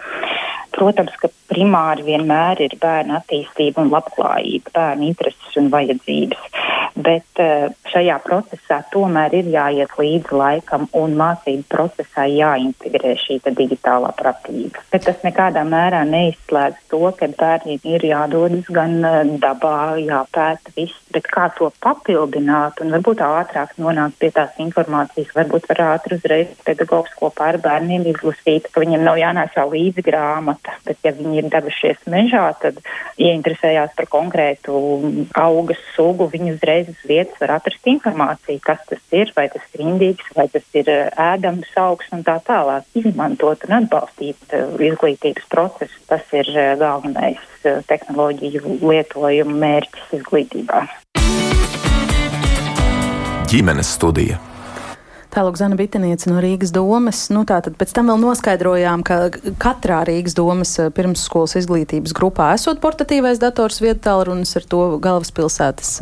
Protams, 0.79 1.15
ka 1.19 1.31
primāri 1.51 2.05
vienmēr 2.07 2.61
ir 2.63 2.77
bērna 2.81 3.19
attīstība 3.19 3.83
un 3.83 3.91
labklājība, 3.91 4.75
bērna 4.77 5.09
intereses 5.09 5.57
un 5.59 5.71
vajadzības. 5.73 6.45
Bet 6.99 7.41
eh, 7.43 7.69
šajā 7.93 8.17
procesā 8.25 8.81
tomēr 8.93 9.37
ir 9.39 9.51
jāiet 9.53 9.93
līdzi 10.01 10.35
laikam 10.35 10.89
un 10.99 11.15
mācību 11.19 11.67
procesā 11.71 12.25
jāintegrē 12.31 13.15
šī 13.23 13.39
digitālā 13.49 14.11
pratība. 14.19 14.83
Bet 14.93 15.07
tas 15.07 15.23
nekādā 15.27 15.63
mērā 15.67 16.03
neizslēdz 16.09 16.89
to, 16.91 17.03
ka 17.19 17.31
bērniem 17.39 17.87
ir 17.87 18.07
jādodas 18.09 18.71
gan 18.75 18.99
eh, 19.07 19.21
dabā, 19.43 19.99
jāpēta 20.03 20.75
viss, 20.77 20.99
bet 21.15 21.31
kā 21.31 21.49
to 21.59 21.71
papildināt 21.85 22.83
un 22.83 22.95
varbūt 22.97 23.23
ātrāk 23.25 23.77
nonākt 23.79 24.19
pie 24.19 24.33
tās 24.35 24.59
informācijas, 24.63 25.35
varbūt 25.39 25.71
var 25.71 25.85
ātri 25.93 26.19
uzreiz 26.19 26.51
pedagogs 26.67 27.15
kopā 27.19 27.53
ar 27.53 27.61
bērniem 27.63 28.09
izlasīt, 28.11 28.71
ka 28.73 28.83
viņiem 28.83 29.07
nav 29.07 29.23
jānēsā 29.23 29.69
līdzi 29.71 30.05
grāmata, 30.11 30.68
bet 30.87 31.01
ja 31.05 31.13
viņi 31.17 31.43
ir 31.43 31.51
devušies 31.53 32.05
mežā, 32.11 32.45
tad 32.63 32.81
ieinteresējās 33.21 33.95
par 33.99 34.09
konkrētu 34.13 34.79
augas 35.39 35.81
sugu, 35.95 36.29
viņi 36.33 36.55
uzreiz 36.57 36.91
uz 36.93 37.03
vietas 37.09 37.39
var 37.43 37.57
atrast 37.59 37.89
informāciju, 37.91 38.61
kas 38.65 38.83
tas 38.91 39.03
ir, 39.15 39.33
vai 39.37 39.49
tas 39.53 39.65
ir 39.75 39.85
indīgs, 39.87 40.33
vai 40.37 40.49
tas 40.53 40.67
ir 40.79 40.91
eh, 40.93 41.09
ēdams 41.29 41.73
augs 41.81 42.11
un 42.15 42.25
tā 42.27 42.39
tālāk. 42.47 42.87
Izmantot 42.99 43.65
un 43.69 43.77
atbalstīt 43.81 44.57
uh, 44.57 44.75
izglītības 44.83 45.47
procesu, 45.53 46.01
tas 46.11 46.25
ir 46.37 46.49
uh, 46.55 46.75
galvenais 46.81 47.45
tehnoloģiju 47.89 48.79
lietojuma 48.87 49.57
mērķis 49.65 50.13
izglītībā. 50.21 50.85
Ģimenes 53.49 53.97
studija. 53.97 54.39
Tālāk 55.35 55.59
Zana 55.61 55.77
Bitiniece 55.77 56.31
no 56.31 56.41
Rīgas 56.41 56.73
domas. 56.73 57.27
Nu, 57.35 57.43
tātad 57.49 57.77
pēc 57.79 57.93
tam 57.97 58.09
vēl 58.09 58.21
noskaidrojām, 58.23 59.05
ka 59.07 59.19
katrā 59.61 60.01
Rīgas 60.09 60.37
domas 60.39 60.73
eh, 60.81 60.89
pirmsskolas 60.95 61.59
izglītības 61.61 62.17
grupā 62.17 62.53
esot 62.57 62.81
portatīvais 62.85 63.41
dators 63.43 63.83
vietālrunis 63.85 64.57
ar 64.59 64.67
to 64.69 64.83
galvaspilsētas 65.05 65.93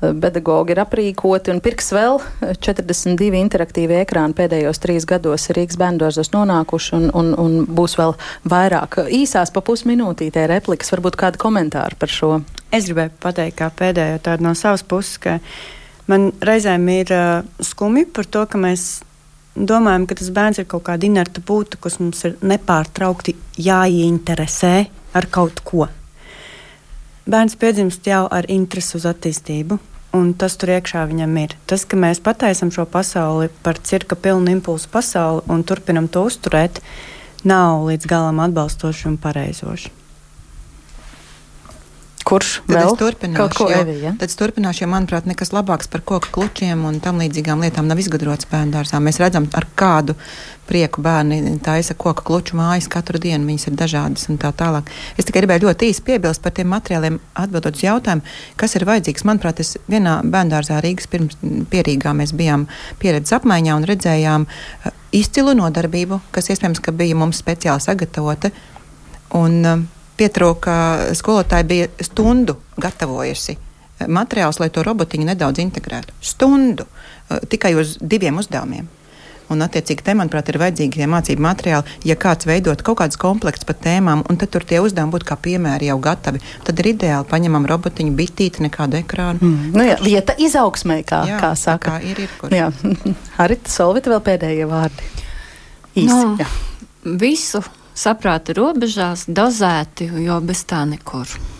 pedagogi 0.00 0.74
ir 0.74 0.82
aprīkoti 0.82 1.52
un 1.52 1.60
pirks 1.64 1.90
vēl 1.94 2.20
42 2.60 3.40
interaktīvi 3.40 4.00
ekrāni 4.02 4.36
pēdējos 4.36 4.82
trīs 4.82 5.08
gados 5.08 5.48
Rīgas 5.56 5.78
bērndārzos 5.80 6.32
nonākuši 6.34 6.96
un, 6.98 7.08
un, 7.16 7.32
un 7.40 7.58
būs 7.66 7.96
vēl 8.00 8.16
vairāk. 8.50 9.02
Īsās 9.20 9.52
pa 9.54 9.64
pusminūtītē 9.64 10.46
replikas, 10.50 10.92
varbūt 10.94 11.18
kādi 11.20 11.40
komentāri 11.40 11.98
par 12.00 12.12
šo. 12.12 12.32
Es 12.70 12.86
gribēju 12.86 13.16
pateikt, 13.22 13.58
kā 13.58 13.70
pēdējo 13.74 14.20
tādu 14.24 14.46
no 14.46 14.54
savas 14.58 14.84
puses, 14.86 15.18
ka 15.22 15.38
man 16.10 16.30
reizēm 16.44 16.88
ir 16.92 17.12
uh, 17.14 17.46
skumji 17.62 18.08
par 18.10 18.26
to, 18.26 18.44
ka 18.50 18.58
mēs 18.60 18.88
domājam, 19.54 20.06
ka 20.08 20.16
tas 20.18 20.30
bērns 20.34 20.60
ir 20.60 20.68
kaut 20.70 20.84
kāda 20.88 21.06
inerta 21.06 21.42
būtne, 21.46 21.80
kas 21.82 21.98
mums 22.02 22.24
ir 22.26 22.36
nepārtraukti 22.42 23.36
jāieinteresē 23.60 24.74
ar 25.16 25.28
kaut 25.32 25.62
ko. 25.66 25.88
Bērns 27.30 27.56
piedzimst 27.60 28.06
jau 28.08 28.24
ar 28.32 28.48
interesi 28.50 28.96
uz 28.98 29.06
attīstību, 29.06 29.78
un 30.16 30.32
tas 30.34 30.56
tur 30.58 30.72
iekšā 30.74 31.04
viņam 31.10 31.36
ir. 31.44 31.54
Tas, 31.70 31.84
ka 31.86 31.98
mēs 32.00 32.22
pataisam 32.24 32.72
šo 32.74 32.86
pasauli 32.90 33.50
par 33.62 33.78
cirka 33.78 34.18
pilnu 34.18 34.56
impulsu 34.56 34.90
pasauli 34.90 35.44
un 35.52 35.62
turpinam 35.66 36.08
to 36.10 36.24
uzturēt, 36.26 36.82
nav 37.46 37.86
līdz 37.86 38.10
galam 38.10 38.42
atbalstoši 38.48 39.08
un 39.12 39.18
pareizoši. 39.20 39.99
Kurš 42.30 42.50
tad 42.68 42.76
vēl? 42.76 42.92
turpināšu? 43.00 43.40
Kaut 43.40 43.56
ko 43.58 43.66
Evi, 43.74 43.96
ja? 44.04 44.12
Tad 44.18 44.30
es 44.30 44.38
turpināšu, 44.38 44.84
jo, 44.84 44.88
manuprāt, 44.92 45.26
nekas 45.26 45.50
labāks 45.54 45.90
par 45.90 46.04
koku 46.06 46.30
klučiem 46.36 46.84
un 46.86 47.00
tam 47.02 47.18
līdzīgām 47.18 47.64
lietām 47.64 47.90
nav 47.90 47.98
izgudrots 47.98 48.46
bērnu 48.50 48.76
dārzā. 48.76 49.00
Mēs 49.02 49.18
redzam, 49.22 49.48
ar 49.58 49.66
kādu 49.78 50.14
prieku 50.70 51.02
bērni 51.02 51.56
taisa 51.66 51.96
koku 51.98 52.22
kluču 52.28 52.54
mājas 52.60 52.86
katru 52.90 53.18
dienu. 53.22 53.48
Viņas 53.50 53.66
ir 53.66 53.76
dažādas 53.80 54.30
un 54.30 54.38
tā 54.38 54.52
tālāk. 54.54 54.90
Es 55.18 55.26
tikai 55.26 55.42
gribēju 55.42 55.66
ļoti 55.66 55.90
īsi 55.90 56.06
piebilst 56.06 56.44
par 56.44 56.54
tiem 56.54 56.70
materiāliem, 56.70 57.18
atbildot 57.34 57.74
uz 57.74 57.84
jautājumu, 57.88 58.22
kas 58.60 58.78
ir 58.78 58.86
vajadzīgs. 58.86 59.26
Manuprāt, 59.26 59.62
es 59.64 59.74
vienā 59.90 60.20
bērnu 60.22 60.54
dārzā 60.54 60.78
Rīgas 60.84 61.10
pirms 61.10 61.38
pierīgā 61.72 62.14
mēs 62.14 62.34
bijām 62.38 62.68
pieredzes 63.02 63.40
apmaiņā 63.40 63.80
un 63.80 63.88
redzējām 63.90 64.46
uh, 64.46 64.92
izcilu 65.10 65.56
nodarbību, 65.58 66.22
kas 66.30 66.52
iespējams, 66.54 66.82
ka 66.84 66.94
bija 66.94 67.18
mums 67.18 67.42
speciāli 67.42 67.82
sagatavota. 67.82 68.54
Un, 69.40 69.64
uh, 69.66 69.88
pietrūka 70.20 70.76
skolotāji 71.18 71.68
bija 71.72 71.90
stundu 72.04 72.58
gatavojusi 72.80 73.56
materiālus, 74.08 74.60
lai 74.62 74.70
to 74.72 74.84
robotiņu 74.86 75.26
nedaudz 75.32 75.60
integrētu. 75.60 76.14
Stundu 76.24 76.86
tikai 77.52 77.74
uz 77.78 77.98
diviem 78.00 78.40
uzdevumiem. 78.40 78.88
Un, 79.50 79.64
attiecīgi, 79.64 80.04
te, 80.06 80.12
manuprāt, 80.14 80.46
ir 80.52 80.60
vajadzīgi 80.62 81.00
tie 81.00 81.06
mācību 81.10 81.42
materiāli. 81.42 81.94
Ja 82.06 82.14
kāds 82.14 82.46
veidot 82.46 82.84
kaut 82.86 83.00
kādus 83.00 83.18
komplektus 83.18 83.66
par 83.66 83.74
tēmām, 83.82 84.22
un 84.30 84.38
tad 84.38 84.52
tur 84.54 84.62
tie 84.62 84.78
uzdevumi 84.78 85.10
būtu 85.16 85.26
kā 85.26 85.34
piemēri 85.42 85.88
jau 85.88 85.96
gatavi, 85.98 86.38
tad 86.66 86.78
ir 86.78 86.92
ideāli 86.92 87.26
paņemam 87.26 87.66
robotiņu, 87.66 88.14
bitīti, 88.14 88.62
nekādu 88.68 89.00
ekrānu. 89.00 89.42
Mm. 89.42 89.72
Nu, 89.74 89.82
jā, 89.88 89.96
vieta 90.06 90.36
izaugsmē, 90.38 91.00
kā, 91.08 91.24
Jā, 91.32 91.40
kā 91.42 91.50
saka. 91.58 91.96
kā 91.96 92.12
ir, 92.12 92.22
ir, 92.28 92.36
kur. 92.38 92.54
Jā, 92.54 92.70
Arita 93.42 93.74
Solvita 93.74 94.14
vēl 94.14 94.22
pēdējie 94.30 94.70
vārdi. 94.70 95.10
Īsi. 95.98 96.06
Nu, 96.14 96.36
jā. 96.38 96.46
Visu 97.18 97.64
saprāta 98.00 98.56
robežās, 98.56 99.26
dozēti, 99.28 100.08
jo 100.26 100.40
bez 100.44 100.64
tā 100.68 100.84
nekur. 100.88 101.59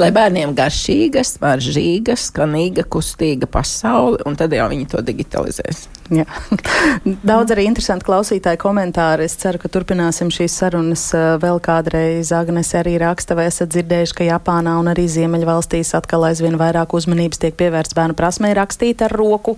Lai 0.00 0.10
bērniem 0.14 0.54
garšīga, 0.56 1.24
smaržīga, 1.26 2.16
skanīga, 2.18 2.86
kustīga 2.90 3.48
pasaule, 3.50 4.22
un 4.26 4.38
tad 4.38 4.54
jau 4.56 4.68
viņi 4.72 4.88
to 4.90 5.02
digitalizēs. 5.04 5.86
Jā. 6.12 6.26
Daudz 7.30 7.54
arī 7.54 7.64
interesanti 7.64 8.04
klausītāji 8.04 8.58
komentāri. 8.60 9.24
Es 9.24 9.38
ceru, 9.40 9.56
ka 9.62 9.70
turpināsim 9.72 10.28
šīs 10.34 10.52
sarunas 10.60 11.04
eh, 11.16 11.36
vēl 11.40 11.60
kādreiz. 11.64 12.28
Agnese 12.36 12.76
arī 12.82 12.98
raksta, 13.00 13.36
vai 13.38 13.46
esat 13.48 13.72
dzirdējuši, 13.72 14.16
ka 14.18 14.26
Japānā 14.28 14.74
un 14.80 14.90
arī 14.92 15.06
Ziemeļvalstīs 15.08 15.94
atkal 15.96 16.26
aizvien 16.28 16.58
vairāk 16.60 16.92
uzmanības 16.96 17.40
tiek 17.40 17.56
pievērsts 17.56 17.96
bērnu 17.96 18.16
prasmei 18.18 18.52
rakstīt 18.56 19.04
ar 19.06 19.14
roku, 19.16 19.56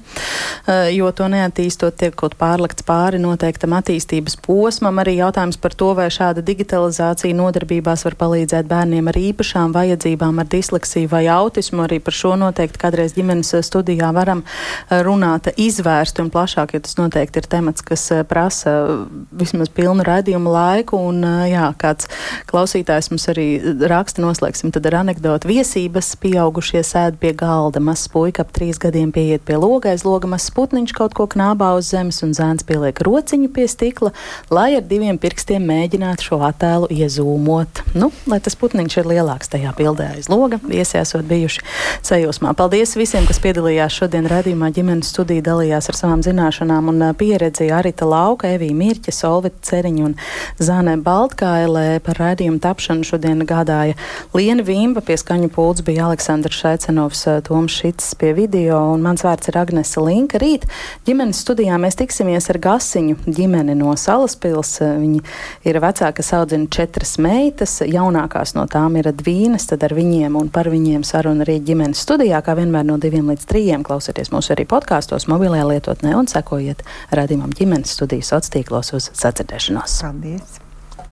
eh, 0.69 0.93
jo 0.95 1.11
to 1.11 1.27
neattīstot 1.33 1.99
tiek 1.99 2.15
kaut 2.15 2.39
pārlikts 2.39 2.87
pāri 2.87 3.19
noteiktam 3.23 3.75
attīstības 3.81 4.39
posmam. 4.47 5.03
Arī 5.03 5.19
jautājums 5.19 5.59
par 5.59 5.75
to, 5.75 5.93
vai 5.99 6.07
šāda 6.15 6.47
digitalizācija 6.47 7.35
nodarbībās 7.35 8.07
var 8.07 8.19
palīdzēt 8.23 8.71
bērniem 8.71 9.11
ar 9.11 9.19
īpašām 9.19 9.75
vajadzībām, 9.75 10.16
ar 10.23 10.47
disleksiju 10.47 11.09
vai 11.09 11.27
autismu. 11.27 11.83
Arī 11.85 11.99
par 12.01 12.15
šo 12.15 12.35
noteikti 12.39 12.81
kādreiz 12.81 13.15
ģimenes 13.17 13.53
studijā 13.67 14.13
varam 14.15 14.43
eh, 14.43 15.03
runāt 15.05 15.51
izvērst 15.57 16.21
un 16.23 16.31
plašāk, 16.31 16.75
jo 16.75 16.81
tas 16.81 16.97
noteikti 16.99 17.43
ir 17.43 17.49
temats, 17.51 17.83
kas 17.83 18.11
eh, 18.15 18.23
prasa 18.25 19.07
vismaz 19.31 19.69
pilnu 19.69 20.05
raidījumu 20.07 20.53
laiku. 20.53 21.01
Un, 21.11 21.23
eh, 21.25 21.53
jā, 21.53 21.69
kāds 21.79 22.11
klausītājs 22.51 23.11
mums 23.13 23.29
arī 23.33 23.49
raksta, 23.89 24.23
noslēgsim 24.25 24.73
tad 24.75 24.87
ar 24.91 25.01
anekdotu. 25.03 25.51
Viesības 25.51 26.15
pieaugušie 26.23 26.85
sēd 26.87 27.21
pie 27.23 27.33
galda. 27.37 27.83
Mazs 27.83 28.09
puika 28.13 28.45
ap 28.47 28.53
trīs 28.57 28.81
gadiem 28.83 29.13
pieiet 29.15 29.45
pie 29.47 29.59
loga, 29.61 29.93
aiz 29.95 30.07
loga 30.07 30.31
mazs 30.31 30.53
putniņš 30.57 30.95
kaut 30.97 31.17
ko 31.17 31.29
knābā 31.31 31.73
uz 31.79 31.91
zemes, 31.93 32.23
un 32.27 32.35
zēns 32.37 32.67
pieliek 32.67 33.01
rociņu 33.07 33.51
pie 33.53 33.69
stikla, 33.71 34.13
lai 34.51 34.77
ar 34.79 34.87
diviem 34.87 35.19
pirkstiem 35.21 35.65
mēģinātu 35.67 36.31
šo 36.31 36.41
attēlu 36.47 36.91
iezūmot. 36.93 37.83
Nu, 37.97 38.11
lai 38.31 38.41
tas 38.45 38.59
putniņš 38.59 39.01
ir 39.01 39.11
lielāks 39.15 39.51
tajā 39.53 39.73
bildē 39.77 39.96
aiz 40.05 40.29
loga, 40.29 40.59
viesi 40.63 40.99
esot 41.01 41.25
bijuši 41.29 41.63
sajūsmā. 42.07 42.53
Paldies 42.59 42.97
visiem, 42.99 43.27
kas 43.29 43.41
piedalījās 43.45 43.97
šodien 44.01 44.29
redzījumā 44.31 44.71
ģimenes 44.77 45.11
studija, 45.13 45.45
dalījās 45.49 45.91
ar 45.91 45.99
savām 45.99 46.25
zināšanām 46.27 46.91
un 46.93 47.05
pieredzi 47.19 47.71
Arita 47.75 48.09
Lauka, 48.09 48.51
Evija 48.57 48.77
Mirķa, 48.77 49.15
Solvita 49.15 49.63
Ceriņa 49.71 50.05
un 50.07 50.17
Zānē 50.63 50.97
Baltkailē 51.05 52.01
par 52.05 52.21
raidījumu 52.21 52.61
tapšanu 52.65 53.07
šodien 53.07 53.45
gādāja 53.49 53.97
Liena 54.37 54.65
Vimba, 54.67 55.03
pie 55.05 55.17
skaņu 55.21 55.51
pults 55.55 55.85
bija 55.87 56.07
Aleksandrs 56.11 56.61
Šaicenovs, 56.61 57.25
Toms 57.47 57.77
Šits 57.77 58.15
pie 58.19 58.33
video 58.37 58.81
un 58.95 59.05
mans 59.05 59.25
vārds 59.27 59.51
ir 59.51 59.59
Agnese 59.61 60.03
Linka. 60.03 60.41
Rīt 60.43 60.67
ģimenes 61.07 61.41
studijā 61.45 61.79
mēs 61.81 61.99
tiksimies 62.01 62.51
ar 62.53 62.61
Gasiņu 62.63 63.19
ģimeni 63.27 63.77
no 63.79 63.95
Salaspils. 63.99 64.77
Viņi 64.83 65.23
ir 65.69 65.81
vecāka 65.83 66.25
saudzina 66.25 66.69
četras 66.73 67.17
meitas, 67.23 67.79
jaunākās 67.85 68.57
no 68.57 68.67
tām 68.71 68.99
ir 69.01 69.11
dvīnas, 69.15 69.69
tad 69.71 69.86
ar 69.87 69.95
viņiem 69.97 70.37
un 70.39 70.51
par 70.53 70.71
viņiem 70.73 71.07
saruna 71.07 71.47
arī 71.47 71.59
ģimenes 71.67 72.03
studijā, 72.07 72.43
kā 72.45 72.57
vienmēr 72.59 72.87
no 72.89 72.99
diviem 73.03 73.31
līdz 73.33 73.49
trījiem. 73.51 73.87
Klausieties 73.87 74.33
mūs 74.35 74.51
arī 74.55 74.67
podkāstos, 74.69 75.29
mobilajā 75.31 75.71
lietotnē 75.71 76.17
un 76.19 76.31
sekojiet 76.31 76.85
radījumam 77.15 77.55
ģimenes 77.57 77.97
studijas 77.97 78.33
sociālos 78.35 78.55
tīklos 78.57 78.95
uz 78.99 79.11
sadzirdēšanos. 79.15 80.01
Paldies! 80.05 80.66